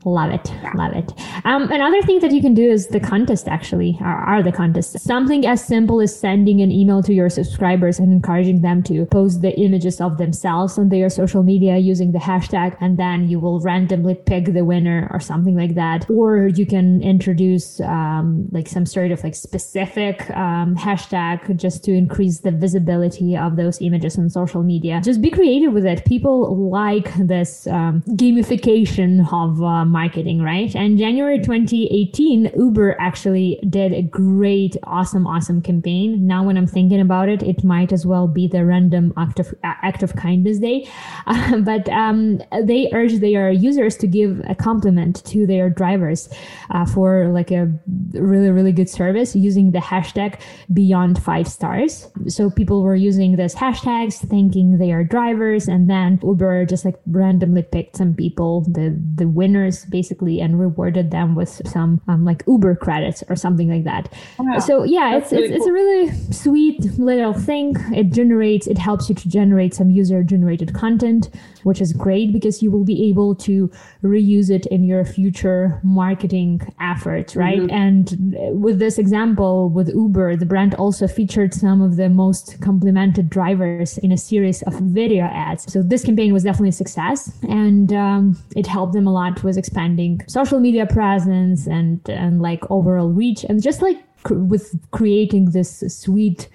Love 0.06 0.30
it. 0.30 0.52
Love 0.76 0.92
it. 0.92 1.12
Um, 1.44 1.68
another 1.72 2.00
thing 2.02 2.20
that 2.20 2.30
you 2.30 2.40
can 2.40 2.54
do 2.54 2.62
is 2.62 2.86
the 2.86 3.00
contest, 3.00 3.48
actually, 3.48 3.98
are, 4.00 4.18
are 4.18 4.40
the 4.40 4.52
contests. 4.52 5.02
Something 5.02 5.44
as 5.44 5.64
simple 5.64 6.00
as 6.00 6.16
sending 6.16 6.60
an 6.62 6.70
email 6.70 7.02
to 7.02 7.12
your 7.12 7.28
subscribers 7.28 7.98
and 7.98 8.12
encouraging 8.12 8.62
them 8.62 8.84
to 8.84 9.04
post 9.06 9.42
the 9.42 9.52
images 9.58 10.00
of 10.00 10.16
themselves 10.16 10.78
on 10.78 10.90
their 10.90 11.10
social 11.10 11.42
media 11.42 11.78
using 11.78 12.12
the 12.12 12.20
hashtag, 12.20 12.76
and 12.80 12.96
then 12.98 13.28
you 13.28 13.40
will 13.40 13.58
randomly 13.60 14.14
pick 14.14 14.52
the 14.52 14.64
winner 14.64 15.08
or 15.12 15.18
something 15.18 15.56
like 15.56 15.74
that. 15.74 16.08
Or 16.08 16.46
you 16.46 16.66
can 16.66 17.02
introduce 17.02 17.80
um, 17.80 18.46
like 18.52 18.68
some 18.68 18.86
sort 18.86 19.10
of 19.10 19.24
like 19.24 19.34
specific 19.34 20.30
um, 20.30 20.76
hashtag 20.76 21.56
just 21.56 21.82
to 21.82 21.92
increase 21.92 22.42
the 22.42 22.52
visibility 22.52 23.36
of 23.36 23.56
those 23.56 23.82
images 23.82 24.16
on 24.16 24.30
social 24.30 24.62
media. 24.62 25.00
Just 25.02 25.20
be 25.20 25.30
creative 25.30 25.72
with 25.72 25.84
it. 25.84 26.04
People 26.04 26.70
like 26.70 27.12
this 27.16 27.66
um, 27.66 28.02
gamification 28.10 29.26
of 29.32 29.60
um, 29.64 29.95
marketing, 29.96 30.42
right? 30.42 30.76
And 30.76 30.98
January 30.98 31.38
2018, 31.38 32.52
Uber 32.54 33.00
actually 33.00 33.58
did 33.70 33.94
a 33.94 34.02
great, 34.02 34.76
awesome, 34.82 35.26
awesome 35.26 35.62
campaign. 35.62 36.26
Now, 36.26 36.44
when 36.44 36.58
I'm 36.58 36.66
thinking 36.66 37.00
about 37.00 37.30
it, 37.30 37.42
it 37.42 37.64
might 37.64 37.92
as 37.92 38.04
well 38.04 38.28
be 38.28 38.46
the 38.46 38.62
random 38.66 39.14
act 39.16 39.40
of, 39.40 39.54
act 39.62 40.02
of 40.02 40.14
kindness 40.14 40.58
day. 40.58 40.86
Uh, 41.26 41.56
but 41.70 41.88
um, 41.88 42.42
they 42.70 42.90
urge 42.92 43.14
their 43.20 43.50
users 43.50 43.96
to 44.02 44.06
give 44.06 44.42
a 44.46 44.54
compliment 44.54 45.24
to 45.32 45.46
their 45.46 45.70
drivers 45.70 46.28
uh, 46.68 46.84
for 46.84 47.28
like 47.28 47.50
a 47.50 47.72
really, 48.12 48.50
really 48.50 48.72
good 48.72 48.90
service 48.90 49.34
using 49.34 49.72
the 49.72 49.78
hashtag 49.78 50.38
beyond 50.74 51.22
five 51.22 51.48
stars. 51.48 52.06
So 52.28 52.50
people 52.50 52.82
were 52.82 52.96
using 52.96 53.36
this 53.36 53.54
hashtags, 53.54 54.16
thanking 54.28 54.76
their 54.76 55.04
drivers, 55.04 55.68
and 55.68 55.88
then 55.88 56.20
Uber 56.22 56.66
just 56.66 56.84
like 56.84 56.98
randomly 57.06 57.62
picked 57.62 57.96
some 57.96 58.12
people, 58.12 58.60
the 58.68 58.86
the 59.14 59.26
winners 59.26 59.85
basically 59.90 60.40
and 60.40 60.58
rewarded 60.58 61.10
them 61.10 61.34
with 61.34 61.60
some 61.66 62.00
um, 62.08 62.24
like 62.24 62.42
Uber 62.46 62.76
credits 62.76 63.22
or 63.28 63.36
something 63.36 63.68
like 63.68 63.84
that. 63.84 64.12
Wow. 64.38 64.58
So 64.58 64.84
yeah, 64.84 65.16
it's 65.16 65.32
really 65.32 65.44
it's, 65.44 65.50
cool. 65.50 65.56
it's 65.56 65.66
a 65.66 65.72
really 65.72 66.10
sweet 66.32 66.98
little 66.98 67.32
thing. 67.32 67.76
It 67.94 68.12
generates 68.12 68.66
it 68.66 68.78
helps 68.78 69.08
you 69.08 69.14
to 69.14 69.28
generate 69.28 69.74
some 69.74 69.90
user 69.90 70.22
generated 70.22 70.74
content, 70.74 71.30
which 71.64 71.80
is 71.80 71.92
great 71.92 72.32
because 72.32 72.62
you 72.62 72.70
will 72.70 72.84
be 72.84 73.08
able 73.08 73.34
to 73.34 73.70
reuse 74.02 74.50
it 74.50 74.66
in 74.66 74.84
your 74.84 75.04
future 75.04 75.80
marketing 75.82 76.60
efforts, 76.80 77.36
right? 77.36 77.58
Mm-hmm. 77.58 77.74
And 77.74 78.62
with 78.62 78.78
this 78.78 78.98
example 78.98 79.68
with 79.70 79.88
Uber, 79.88 80.36
the 80.36 80.46
brand 80.46 80.74
also 80.74 81.06
featured 81.06 81.54
some 81.54 81.82
of 81.82 81.96
the 81.96 82.08
most 82.08 82.60
complimented 82.60 83.30
drivers 83.30 83.98
in 83.98 84.12
a 84.12 84.16
series 84.16 84.62
of 84.62 84.74
video 84.74 85.24
ads. 85.24 85.70
So 85.72 85.82
this 85.82 86.04
campaign 86.04 86.32
was 86.32 86.44
definitely 86.44 86.70
a 86.70 86.72
success, 86.72 87.32
and 87.48 87.92
um, 87.92 88.38
it 88.54 88.66
helped 88.66 88.92
them 88.92 89.06
a 89.06 89.12
lot 89.12 89.42
with 89.42 89.56
expanding 89.66 90.20
social 90.28 90.60
media 90.60 90.86
presence 90.86 91.66
and 91.66 92.08
and 92.08 92.40
like 92.40 92.62
overall 92.70 93.08
reach 93.08 93.44
and 93.48 93.60
just 93.62 93.82
like 93.82 93.98
cr- 94.22 94.34
with 94.34 94.78
creating 94.92 95.50
this 95.50 95.82
sweet 95.88 96.48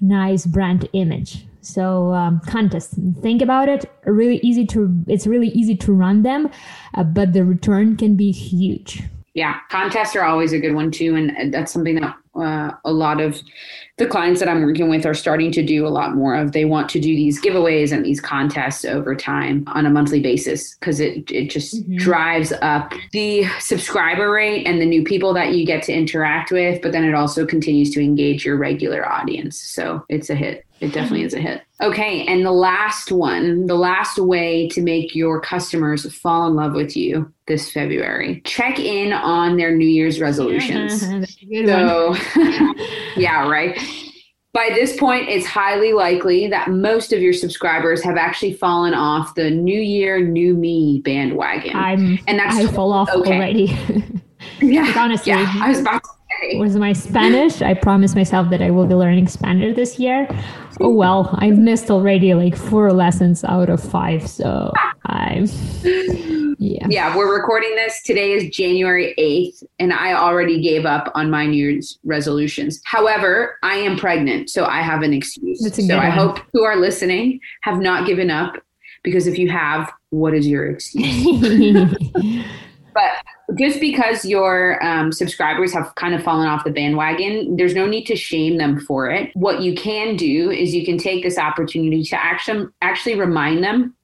nice 0.00 0.44
brand 0.46 0.86
image. 0.92 1.46
So 1.62 2.12
um, 2.12 2.40
contests 2.46 2.94
think 3.22 3.42
about 3.42 3.68
it. 3.68 3.90
Really 4.04 4.38
easy 4.42 4.66
to 4.66 5.02
it's 5.06 5.26
really 5.26 5.48
easy 5.48 5.76
to 5.76 5.92
run 5.92 6.22
them 6.22 6.50
uh, 6.94 7.04
but 7.04 7.32
the 7.32 7.44
return 7.44 7.96
can 7.96 8.16
be 8.16 8.30
huge 8.32 9.02
yeah 9.34 9.58
contests 9.70 10.16
are 10.16 10.24
always 10.24 10.52
a 10.52 10.58
good 10.58 10.74
one 10.74 10.90
too 10.90 11.14
and 11.14 11.52
that's 11.52 11.72
something 11.72 11.96
that 11.96 12.16
uh, 12.38 12.70
a 12.84 12.92
lot 12.92 13.20
of 13.20 13.42
the 13.96 14.06
clients 14.06 14.40
that 14.40 14.48
I'm 14.48 14.62
working 14.62 14.88
with 14.88 15.04
are 15.04 15.14
starting 15.14 15.50
to 15.52 15.62
do 15.62 15.86
a 15.86 15.88
lot 15.88 16.14
more 16.14 16.36
of. 16.36 16.52
They 16.52 16.64
want 16.64 16.88
to 16.90 17.00
do 17.00 17.14
these 17.14 17.40
giveaways 17.40 17.92
and 17.92 18.04
these 18.04 18.20
contests 18.20 18.84
over 18.84 19.14
time 19.14 19.64
on 19.66 19.86
a 19.86 19.90
monthly 19.90 20.20
basis 20.20 20.76
because 20.76 21.00
it 21.00 21.30
it 21.30 21.50
just 21.50 21.74
mm-hmm. 21.74 21.96
drives 21.96 22.52
up 22.62 22.92
the 23.12 23.44
subscriber 23.58 24.30
rate 24.30 24.66
and 24.66 24.80
the 24.80 24.86
new 24.86 25.02
people 25.02 25.34
that 25.34 25.52
you 25.52 25.66
get 25.66 25.82
to 25.84 25.92
interact 25.92 26.52
with, 26.52 26.80
but 26.80 26.92
then 26.92 27.04
it 27.04 27.14
also 27.14 27.44
continues 27.44 27.90
to 27.90 28.00
engage 28.00 28.44
your 28.44 28.56
regular 28.56 29.06
audience. 29.08 29.60
So 29.60 30.04
it's 30.08 30.30
a 30.30 30.34
hit. 30.34 30.64
It 30.80 30.92
definitely 30.92 31.22
is 31.22 31.34
a 31.34 31.40
hit. 31.40 31.62
Okay. 31.80 32.24
And 32.26 32.44
the 32.44 32.52
last 32.52 33.10
one, 33.10 33.66
the 33.66 33.74
last 33.74 34.18
way 34.18 34.68
to 34.68 34.80
make 34.80 35.14
your 35.14 35.40
customers 35.40 36.12
fall 36.14 36.46
in 36.46 36.54
love 36.54 36.74
with 36.74 36.96
you 36.96 37.32
this 37.46 37.70
February, 37.70 38.40
check 38.44 38.78
in 38.78 39.12
on 39.12 39.56
their 39.56 39.74
New 39.74 39.88
Year's 39.88 40.20
resolutions. 40.20 41.00
so, 41.66 42.16
yeah, 43.16 43.48
right. 43.48 43.78
By 44.52 44.70
this 44.74 44.96
point, 44.96 45.28
it's 45.28 45.46
highly 45.46 45.92
likely 45.92 46.48
that 46.48 46.70
most 46.70 47.12
of 47.12 47.20
your 47.20 47.32
subscribers 47.32 48.02
have 48.02 48.16
actually 48.16 48.54
fallen 48.54 48.94
off 48.94 49.34
the 49.34 49.50
New 49.50 49.80
Year, 49.80 50.20
New 50.20 50.54
Me 50.54 51.00
bandwagon. 51.04 51.76
I'm, 51.76 52.18
and 52.26 52.38
that's 52.38 52.56
I 52.56 52.66
fall 52.66 52.92
off 52.92 53.08
okay. 53.10 53.36
already. 53.36 53.64
yeah. 54.60 54.82
Like, 54.82 54.96
honestly, 54.96 55.32
yeah, 55.32 55.52
I 55.60 55.68
was 55.68 55.80
about 55.80 56.02
to 56.02 56.10
say. 56.40 56.58
was 56.58 56.76
my 56.76 56.92
Spanish. 56.92 57.62
I 57.62 57.74
promised 57.74 58.16
myself 58.16 58.50
that 58.50 58.62
I 58.62 58.70
will 58.70 58.86
be 58.86 58.94
learning 58.94 59.28
Spanish 59.28 59.76
this 59.76 59.98
year. 59.98 60.26
Oh 60.80 60.90
well, 60.90 61.34
I 61.38 61.50
missed 61.50 61.90
already 61.90 62.34
like 62.34 62.56
four 62.56 62.92
lessons 62.92 63.42
out 63.44 63.68
of 63.68 63.82
five. 63.82 64.28
So 64.28 64.72
I'm 65.06 65.46
yeah. 66.60 66.86
Yeah, 66.88 67.16
we're 67.16 67.34
recording 67.34 67.74
this. 67.74 68.02
Today 68.02 68.32
is 68.32 68.48
January 68.54 69.14
8th, 69.18 69.64
and 69.78 69.92
I 69.92 70.12
already 70.14 70.60
gave 70.60 70.86
up 70.86 71.10
on 71.14 71.30
my 71.30 71.46
New 71.46 71.56
Year's 71.56 71.98
resolutions. 72.04 72.80
However, 72.84 73.58
I 73.62 73.76
am 73.76 73.96
pregnant, 73.96 74.50
so 74.50 74.66
I 74.66 74.82
have 74.82 75.02
an 75.02 75.12
excuse. 75.12 75.60
so 75.74 75.98
I 75.98 76.10
hope 76.10 76.40
who 76.52 76.64
are 76.64 76.76
listening 76.76 77.40
have 77.62 77.80
not 77.80 78.06
given 78.06 78.30
up 78.30 78.54
because 79.02 79.26
if 79.26 79.38
you 79.38 79.48
have, 79.48 79.92
what 80.10 80.34
is 80.34 80.46
your 80.46 80.66
excuse? 80.66 81.24
but 82.94 83.10
just 83.56 83.80
because 83.80 84.24
your 84.24 84.84
um, 84.84 85.10
subscribers 85.10 85.72
have 85.72 85.94
kind 85.94 86.14
of 86.14 86.22
fallen 86.22 86.46
off 86.46 86.64
the 86.64 86.70
bandwagon, 86.70 87.56
there's 87.56 87.74
no 87.74 87.86
need 87.86 88.04
to 88.04 88.16
shame 88.16 88.58
them 88.58 88.78
for 88.80 89.10
it. 89.10 89.30
What 89.34 89.62
you 89.62 89.74
can 89.74 90.16
do 90.16 90.50
is 90.50 90.74
you 90.74 90.84
can 90.84 90.98
take 90.98 91.22
this 91.22 91.38
opportunity 91.38 92.02
to 92.04 92.16
actually 92.22 92.66
actually 92.82 93.18
remind 93.18 93.64
them 93.64 93.94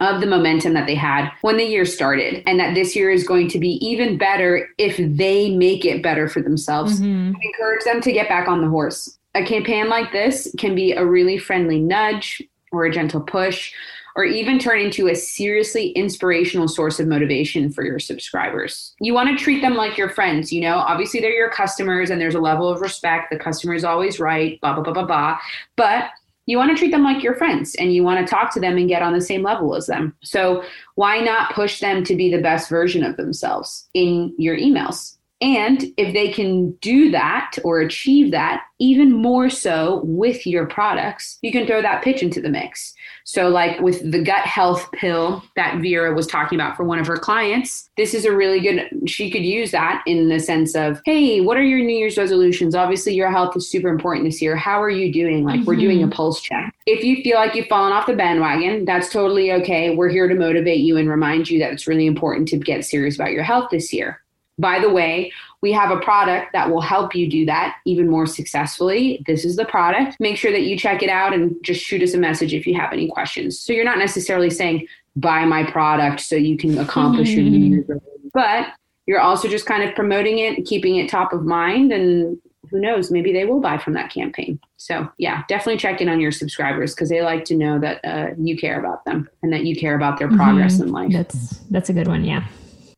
of 0.00 0.20
the 0.20 0.26
momentum 0.26 0.74
that 0.74 0.86
they 0.86 0.94
had 0.94 1.30
when 1.42 1.56
the 1.56 1.64
year 1.64 1.84
started 1.84 2.42
and 2.46 2.58
that 2.58 2.74
this 2.74 2.94
year 2.94 3.10
is 3.10 3.26
going 3.26 3.48
to 3.48 3.58
be 3.58 3.84
even 3.84 4.18
better 4.18 4.68
if 4.76 4.96
they 4.96 5.54
make 5.56 5.84
it 5.84 6.02
better 6.02 6.28
for 6.28 6.42
themselves. 6.42 7.00
Mm-hmm. 7.00 7.34
Encourage 7.40 7.84
them 7.84 8.00
to 8.00 8.12
get 8.12 8.28
back 8.28 8.48
on 8.48 8.60
the 8.60 8.68
horse. 8.68 9.18
A 9.34 9.44
campaign 9.44 9.88
like 9.88 10.12
this 10.12 10.52
can 10.58 10.74
be 10.74 10.92
a 10.92 11.04
really 11.04 11.38
friendly 11.38 11.80
nudge 11.80 12.42
or 12.70 12.84
a 12.84 12.92
gentle 12.92 13.20
push 13.20 13.72
or 14.16 14.24
even 14.24 14.58
turn 14.58 14.80
into 14.80 15.08
a 15.08 15.14
seriously 15.14 15.88
inspirational 15.90 16.68
source 16.68 17.00
of 17.00 17.08
motivation 17.08 17.70
for 17.70 17.84
your 17.84 17.98
subscribers. 17.98 18.94
You 19.00 19.12
want 19.12 19.36
to 19.36 19.42
treat 19.42 19.60
them 19.60 19.74
like 19.74 19.98
your 19.98 20.08
friends, 20.08 20.52
you 20.52 20.60
know, 20.60 20.76
obviously 20.76 21.20
they're 21.20 21.32
your 21.32 21.50
customers 21.50 22.10
and 22.10 22.20
there's 22.20 22.34
a 22.34 22.40
level 22.40 22.68
of 22.68 22.80
respect. 22.80 23.30
The 23.30 23.38
customer 23.38 23.74
is 23.74 23.84
always 23.84 24.20
right, 24.20 24.60
blah, 24.60 24.74
blah, 24.74 24.84
blah, 24.84 24.92
blah, 24.92 25.06
blah. 25.06 25.38
But 25.76 26.10
you 26.46 26.58
want 26.58 26.70
to 26.70 26.76
treat 26.76 26.90
them 26.90 27.04
like 27.04 27.22
your 27.22 27.34
friends 27.34 27.74
and 27.76 27.94
you 27.94 28.04
want 28.04 28.24
to 28.24 28.30
talk 28.30 28.52
to 28.54 28.60
them 28.60 28.76
and 28.76 28.88
get 28.88 29.02
on 29.02 29.14
the 29.14 29.20
same 29.20 29.42
level 29.42 29.74
as 29.74 29.86
them. 29.86 30.14
So 30.22 30.62
why 30.94 31.20
not 31.20 31.54
push 31.54 31.80
them 31.80 32.04
to 32.04 32.14
be 32.14 32.30
the 32.30 32.42
best 32.42 32.68
version 32.68 33.02
of 33.02 33.16
themselves 33.16 33.88
in 33.94 34.34
your 34.38 34.56
emails? 34.56 35.16
And 35.40 35.92
if 35.96 36.14
they 36.14 36.28
can 36.28 36.70
do 36.76 37.10
that 37.10 37.56
or 37.64 37.80
achieve 37.80 38.30
that, 38.30 38.62
even 38.78 39.12
more 39.12 39.50
so 39.50 40.00
with 40.04 40.46
your 40.46 40.66
products, 40.66 41.38
you 41.42 41.50
can 41.50 41.66
throw 41.66 41.82
that 41.82 42.02
pitch 42.02 42.22
into 42.22 42.40
the 42.40 42.48
mix. 42.48 42.94
So, 43.26 43.48
like 43.48 43.80
with 43.80 44.10
the 44.10 44.22
gut 44.22 44.42
health 44.42 44.92
pill 44.92 45.42
that 45.56 45.80
Vera 45.80 46.14
was 46.14 46.26
talking 46.26 46.60
about 46.60 46.76
for 46.76 46.84
one 46.84 46.98
of 46.98 47.06
her 47.06 47.16
clients, 47.16 47.88
this 47.96 48.12
is 48.12 48.26
a 48.26 48.32
really 48.32 48.60
good, 48.60 49.08
she 49.08 49.30
could 49.30 49.42
use 49.42 49.70
that 49.70 50.02
in 50.06 50.28
the 50.28 50.38
sense 50.38 50.74
of, 50.74 51.00
hey, 51.06 51.40
what 51.40 51.56
are 51.56 51.62
your 51.62 51.78
New 51.78 51.96
Year's 51.96 52.18
resolutions? 52.18 52.74
Obviously, 52.74 53.14
your 53.14 53.30
health 53.30 53.56
is 53.56 53.68
super 53.68 53.88
important 53.88 54.26
this 54.26 54.42
year. 54.42 54.56
How 54.56 54.80
are 54.82 54.90
you 54.90 55.10
doing? 55.10 55.42
Like, 55.42 55.60
mm-hmm. 55.60 55.64
we're 55.64 55.76
doing 55.76 56.00
a 56.00 56.02
mm-hmm. 56.02 56.12
pulse 56.12 56.42
check. 56.42 56.74
If 56.86 57.02
you 57.02 57.22
feel 57.22 57.36
like 57.36 57.54
you've 57.54 57.66
fallen 57.66 57.92
off 57.94 58.06
the 58.06 58.14
bandwagon, 58.14 58.84
that's 58.84 59.08
totally 59.08 59.52
okay. 59.52 59.96
We're 59.96 60.10
here 60.10 60.28
to 60.28 60.34
motivate 60.34 60.80
you 60.80 60.98
and 60.98 61.08
remind 61.08 61.48
you 61.48 61.58
that 61.60 61.72
it's 61.72 61.86
really 61.86 62.06
important 62.06 62.48
to 62.48 62.58
get 62.58 62.84
serious 62.84 63.14
about 63.14 63.32
your 63.32 63.42
health 63.42 63.70
this 63.70 63.90
year 63.90 64.20
By 64.58 64.80
the 64.80 64.90
way, 64.90 65.32
we 65.64 65.72
have 65.72 65.90
a 65.90 65.98
product 65.98 66.52
that 66.52 66.70
will 66.70 66.82
help 66.82 67.14
you 67.14 67.26
do 67.26 67.46
that 67.46 67.76
even 67.86 68.06
more 68.06 68.26
successfully. 68.26 69.24
This 69.26 69.46
is 69.46 69.56
the 69.56 69.64
product. 69.64 70.20
Make 70.20 70.36
sure 70.36 70.52
that 70.52 70.64
you 70.64 70.76
check 70.76 71.02
it 71.02 71.08
out 71.08 71.32
and 71.32 71.56
just 71.62 71.82
shoot 71.82 72.02
us 72.02 72.12
a 72.12 72.18
message 72.18 72.52
if 72.52 72.66
you 72.66 72.74
have 72.74 72.92
any 72.92 73.08
questions. 73.08 73.58
So 73.58 73.72
you're 73.72 73.82
not 73.82 73.96
necessarily 73.96 74.50
saying, 74.50 74.86
buy 75.16 75.46
my 75.46 75.64
product 75.64 76.20
so 76.20 76.36
you 76.36 76.58
can 76.58 76.76
accomplish 76.76 77.30
your 77.30 77.44
New 77.44 77.76
Year's 77.76 78.02
but 78.34 78.74
you're 79.06 79.20
also 79.20 79.48
just 79.48 79.64
kind 79.64 79.82
of 79.82 79.94
promoting 79.94 80.38
it, 80.38 80.66
keeping 80.66 80.96
it 80.96 81.08
top 81.08 81.32
of 81.32 81.46
mind, 81.46 81.92
and 81.92 82.36
who 82.70 82.78
knows, 82.78 83.10
maybe 83.10 83.32
they 83.32 83.46
will 83.46 83.60
buy 83.60 83.78
from 83.78 83.94
that 83.94 84.12
campaign. 84.12 84.60
So, 84.76 85.08
yeah, 85.16 85.44
definitely 85.48 85.78
check 85.78 86.02
in 86.02 86.10
on 86.10 86.20
your 86.20 86.32
subscribers 86.32 86.94
because 86.94 87.08
they 87.08 87.22
like 87.22 87.46
to 87.46 87.54
know 87.54 87.78
that 87.78 88.04
uh, 88.04 88.34
you 88.36 88.58
care 88.58 88.78
about 88.78 89.06
them 89.06 89.30
and 89.42 89.50
that 89.54 89.64
you 89.64 89.74
care 89.74 89.96
about 89.96 90.18
their 90.18 90.28
progress 90.28 90.74
mm-hmm. 90.74 90.88
in 90.88 90.92
life. 90.92 91.12
That's 91.12 91.58
that's 91.70 91.88
a 91.88 91.94
good 91.94 92.08
one. 92.08 92.22
Yeah. 92.22 92.44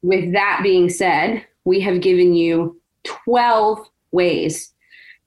With 0.02 0.32
that 0.32 0.60
being 0.64 0.88
said, 0.88 1.44
we 1.66 1.80
have 1.80 2.00
given 2.00 2.32
you 2.32 2.80
12 3.04 3.86
ways 4.12 4.72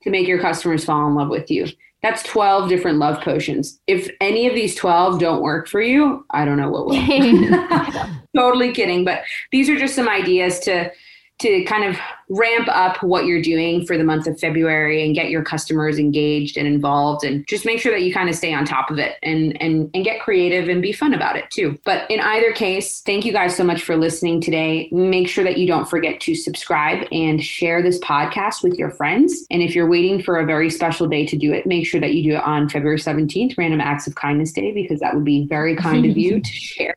to 0.01 0.09
make 0.09 0.27
your 0.27 0.39
customers 0.39 0.85
fall 0.85 1.07
in 1.07 1.13
love 1.13 1.29
with 1.29 1.51
you. 1.51 1.67
That's 2.01 2.23
12 2.23 2.69
different 2.69 2.97
love 2.97 3.21
potions. 3.21 3.79
If 3.85 4.09
any 4.21 4.47
of 4.47 4.55
these 4.55 4.73
12 4.73 5.19
don't 5.19 5.41
work 5.41 5.67
for 5.67 5.81
you, 5.81 6.25
I 6.31 6.45
don't 6.45 6.55
know 6.57 6.69
what 6.69 6.85
will. 6.85 6.95
totally 8.35 8.71
kidding, 8.71 9.03
but 9.03 9.23
these 9.51 9.69
are 9.69 9.77
just 9.77 9.95
some 9.95 10.07
ideas 10.07 10.59
to 10.61 10.91
to 11.39 11.63
kind 11.63 11.83
of 11.83 11.97
ramp 12.29 12.67
up 12.69 13.01
what 13.01 13.25
you're 13.25 13.41
doing 13.41 13.85
for 13.85 13.97
the 13.97 14.03
month 14.03 14.27
of 14.27 14.39
February 14.39 15.03
and 15.03 15.15
get 15.15 15.29
your 15.29 15.43
customers 15.43 15.97
engaged 15.97 16.57
and 16.57 16.67
involved 16.67 17.23
and 17.23 17.45
just 17.47 17.65
make 17.65 17.79
sure 17.79 17.91
that 17.91 18.03
you 18.03 18.13
kind 18.13 18.29
of 18.29 18.35
stay 18.35 18.53
on 18.53 18.65
top 18.65 18.91
of 18.91 18.99
it 18.99 19.17
and 19.23 19.59
and 19.61 19.89
and 19.93 20.03
get 20.03 20.21
creative 20.21 20.69
and 20.69 20.81
be 20.81 20.91
fun 20.91 21.13
about 21.13 21.35
it 21.35 21.49
too. 21.49 21.79
But 21.85 22.09
in 22.11 22.19
either 22.19 22.51
case, 22.53 23.01
thank 23.01 23.25
you 23.25 23.33
guys 23.33 23.55
so 23.55 23.63
much 23.63 23.81
for 23.81 23.97
listening 23.97 24.41
today. 24.41 24.89
Make 24.91 25.27
sure 25.27 25.43
that 25.43 25.57
you 25.57 25.65
don't 25.65 25.89
forget 25.89 26.19
to 26.21 26.35
subscribe 26.35 27.07
and 27.11 27.43
share 27.43 27.81
this 27.81 27.99
podcast 27.99 28.61
with 28.61 28.75
your 28.75 28.91
friends. 28.91 29.45
And 29.49 29.61
if 29.61 29.73
you're 29.73 29.89
waiting 29.89 30.21
for 30.21 30.39
a 30.39 30.45
very 30.45 30.69
special 30.69 31.07
day 31.07 31.25
to 31.25 31.35
do 31.35 31.51
it, 31.51 31.65
make 31.65 31.87
sure 31.87 31.99
that 31.99 32.13
you 32.13 32.31
do 32.31 32.35
it 32.37 32.43
on 32.43 32.69
February 32.69 32.99
17th, 32.99 33.57
Random 33.57 33.81
Acts 33.81 34.07
of 34.07 34.15
Kindness 34.15 34.51
Day 34.51 34.71
because 34.71 34.99
that 34.99 35.15
would 35.15 35.25
be 35.25 35.47
very 35.47 35.75
kind 35.75 36.05
of 36.05 36.17
you 36.17 36.39
to 36.41 36.51
share 36.51 36.95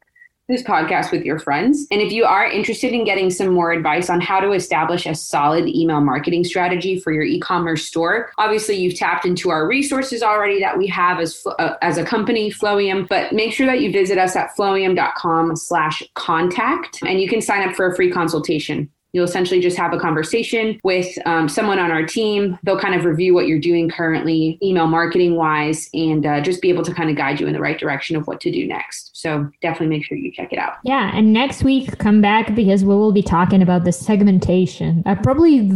this 0.49 0.63
podcast 0.63 1.13
with 1.13 1.25
your 1.25 1.39
friends. 1.39 1.87
And 1.91 2.01
if 2.01 2.11
you 2.13 2.25
are 2.25 2.45
interested 2.45 2.93
in 2.93 3.05
getting 3.05 3.31
some 3.31 3.55
more 3.55 3.73
advice 3.73 4.11
on 4.11 4.21
how 4.21 4.41
to 4.41 4.51
establish 4.53 5.07
a 5.07 5.15
solid 5.15 5.69
email 5.69 6.01
marketing 6.01 6.43
strategy 6.45 6.99
for 6.99 7.13
your 7.13 7.23
e-commerce 7.23 7.87
store, 7.87 8.33
obviously 8.39 8.75
you've 8.77 8.97
tapped 8.97 9.25
into 9.25 9.51
our 9.51 9.69
resources 9.69 10.23
already 10.23 10.61
that 10.61 10.77
we 10.77 10.87
have 10.89 11.21
as 11.21 11.43
uh, 11.59 11.75
as 11.81 11.97
a 11.99 12.05
company, 12.05 12.51
Flowium. 12.51 13.09
But 13.09 13.33
make 13.33 13.53
sure 13.53 13.67
that 13.67 13.81
you 13.81 13.93
visit 13.93 14.19
us 14.19 14.35
at 14.37 14.57
flowium.com/contact, 14.57 17.03
and 17.03 17.21
you 17.21 17.29
can 17.29 17.41
sign 17.41 17.69
up 17.69 17.77
for 17.77 17.87
a 17.87 17.95
free 17.95 18.11
consultation. 18.11 18.91
You'll 19.13 19.25
essentially 19.25 19.61
just 19.61 19.77
have 19.77 19.93
a 19.93 19.99
conversation 19.99 20.81
with 20.85 21.07
um, 21.27 21.49
someone 21.49 21.79
on 21.79 21.91
our 21.91 22.05
team. 22.07 22.59
They'll 22.63 22.79
kind 22.79 22.95
of 22.95 23.05
review 23.05 23.35
what 23.35 23.47
you're 23.47 23.61
doing 23.61 23.91
currently, 23.91 24.59
email 24.63 24.87
marketing 24.87 25.37
wise, 25.37 25.91
and 25.93 26.25
uh, 26.25 26.41
just 26.41 26.63
be 26.63 26.71
able 26.71 26.83
to 26.85 26.95
kind 26.95 27.11
of 27.11 27.17
guide 27.17 27.39
you 27.39 27.47
in 27.47 27.53
the 27.53 27.61
right 27.61 27.79
direction 27.79 28.17
of 28.17 28.27
what 28.27 28.41
to 28.41 28.51
do 28.51 28.67
next. 28.67 29.11
So 29.15 29.51
definitely 29.61 29.89
make 29.89 30.05
sure 30.05 30.17
you 30.17 30.33
check 30.33 30.53
it 30.53 30.59
out. 30.59 30.75
Yeah. 30.85 31.11
And 31.15 31.33
next 31.33 31.63
week, 31.63 31.99
come 31.99 32.21
back 32.23 32.55
because 32.55 32.85
we 32.85 32.95
will 32.95 33.13
be 33.13 33.23
talking 33.23 33.61
about 33.61 33.85
the 33.85 33.93
segmentation, 33.93 35.03
uh, 35.05 35.17
probably 35.23 35.69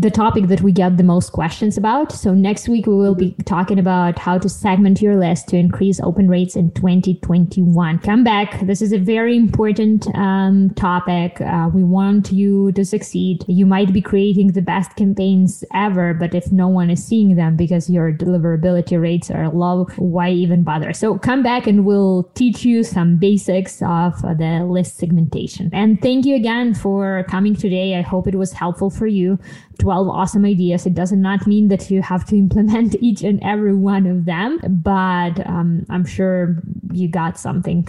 the 0.00 0.10
topic 0.12 0.48
that 0.48 0.60
we 0.60 0.72
get 0.72 0.96
the 0.96 1.04
most 1.04 1.32
questions 1.32 1.76
about. 1.76 2.12
So 2.12 2.34
next 2.34 2.68
week, 2.68 2.86
we 2.86 2.94
will 2.94 3.14
be 3.14 3.36
talking 3.44 3.78
about 3.78 4.18
how 4.18 4.38
to 4.38 4.48
segment 4.48 5.00
your 5.00 5.16
list 5.16 5.48
to 5.48 5.56
increase 5.56 6.00
open 6.00 6.28
rates 6.28 6.56
in 6.56 6.72
2021. 6.72 7.98
Come 8.00 8.24
back. 8.24 8.60
This 8.66 8.82
is 8.82 8.92
a 8.92 8.98
very 8.98 9.36
important 9.36 10.06
um, 10.16 10.70
topic. 10.74 11.40
Uh, 11.40 11.70
we 11.72 11.84
want 11.84 12.32
you 12.32 12.47
to 12.72 12.84
succeed. 12.84 13.44
You 13.48 13.66
might 13.66 13.92
be 13.92 14.00
creating 14.00 14.48
the 14.52 14.62
best 14.62 14.96
campaigns 14.96 15.64
ever, 15.74 16.14
but 16.14 16.34
if 16.34 16.50
no 16.52 16.68
one 16.68 16.90
is 16.90 17.04
seeing 17.04 17.36
them 17.36 17.56
because 17.56 17.88
your 17.90 18.12
deliverability 18.12 19.00
rates 19.00 19.30
are 19.30 19.48
low, 19.48 19.86
why 19.96 20.30
even 20.30 20.62
bother? 20.62 20.92
So 20.92 21.18
come 21.18 21.42
back 21.42 21.66
and 21.66 21.84
we'll 21.84 22.24
teach 22.34 22.64
you 22.64 22.82
some 22.82 23.16
basics 23.16 23.82
of 23.82 24.20
the 24.22 24.66
list 24.68 24.96
segmentation. 24.96 25.70
And 25.72 26.00
thank 26.00 26.26
you 26.26 26.34
again 26.36 26.74
for 26.74 27.24
coming 27.28 27.54
today. 27.54 27.96
I 27.96 28.02
hope 28.02 28.26
it 28.26 28.34
was 28.34 28.52
helpful 28.52 28.90
for 28.90 29.06
you. 29.06 29.38
12 29.78 30.08
awesome 30.08 30.44
ideas. 30.44 30.86
It 30.86 30.94
does 30.94 31.12
not 31.12 31.46
mean 31.46 31.68
that 31.68 31.90
you 31.90 32.02
have 32.02 32.24
to 32.26 32.36
implement 32.44 32.96
each 33.00 33.22
and 33.22 33.42
every 33.42 33.74
one 33.74 34.06
of 34.06 34.24
them, 34.24 34.58
but 34.68 35.46
um, 35.46 35.86
I'm 35.88 36.04
sure 36.04 36.62
you 36.92 37.08
got 37.08 37.38
something 37.38 37.88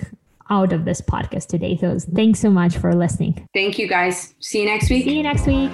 out 0.49 0.73
of 0.73 0.85
this 0.85 1.01
podcast 1.01 1.47
today. 1.47 1.77
So 1.77 1.97
thanks 1.99 2.39
so 2.39 2.49
much 2.49 2.77
for 2.77 2.95
listening. 2.95 3.47
Thank 3.53 3.77
you 3.77 3.87
guys. 3.87 4.33
See 4.39 4.61
you 4.61 4.65
next 4.65 4.89
week. 4.89 5.03
See 5.03 5.17
you 5.17 5.23
next 5.23 5.45
week. 5.45 5.71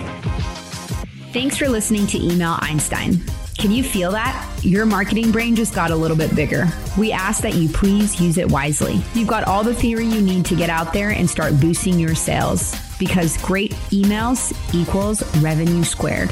Thanks 1.32 1.58
for 1.58 1.68
listening 1.68 2.08
to 2.08 2.18
Email 2.18 2.58
Einstein. 2.62 3.22
Can 3.58 3.72
you 3.72 3.84
feel 3.84 4.12
that? 4.12 4.60
Your 4.64 4.86
marketing 4.86 5.32
brain 5.32 5.56
just 5.56 5.74
got 5.74 5.92
a 5.92 5.96
little 5.96 6.18
bit 6.18 6.36
bigger. 6.36 6.68
We 6.98 7.12
ask 7.12 7.42
that 7.42 7.56
you 7.56 7.70
please 7.70 8.20
use 8.20 8.38
it 8.38 8.50
wisely. 8.50 9.02
You've 9.14 9.28
got 9.28 9.46
all 9.46 9.64
the 9.64 9.74
theory 9.74 10.06
you 10.06 10.22
need 10.22 10.46
to 10.46 10.56
get 10.56 10.70
out 10.70 10.94
there 10.94 11.10
and 11.10 11.30
start 11.30 11.60
boosting 11.60 11.98
your 12.00 12.16
sales 12.16 12.76
because 13.00 13.38
great 13.38 13.72
emails 13.92 14.54
equals 14.74 15.24
revenue 15.38 15.84
squared. 15.84 16.32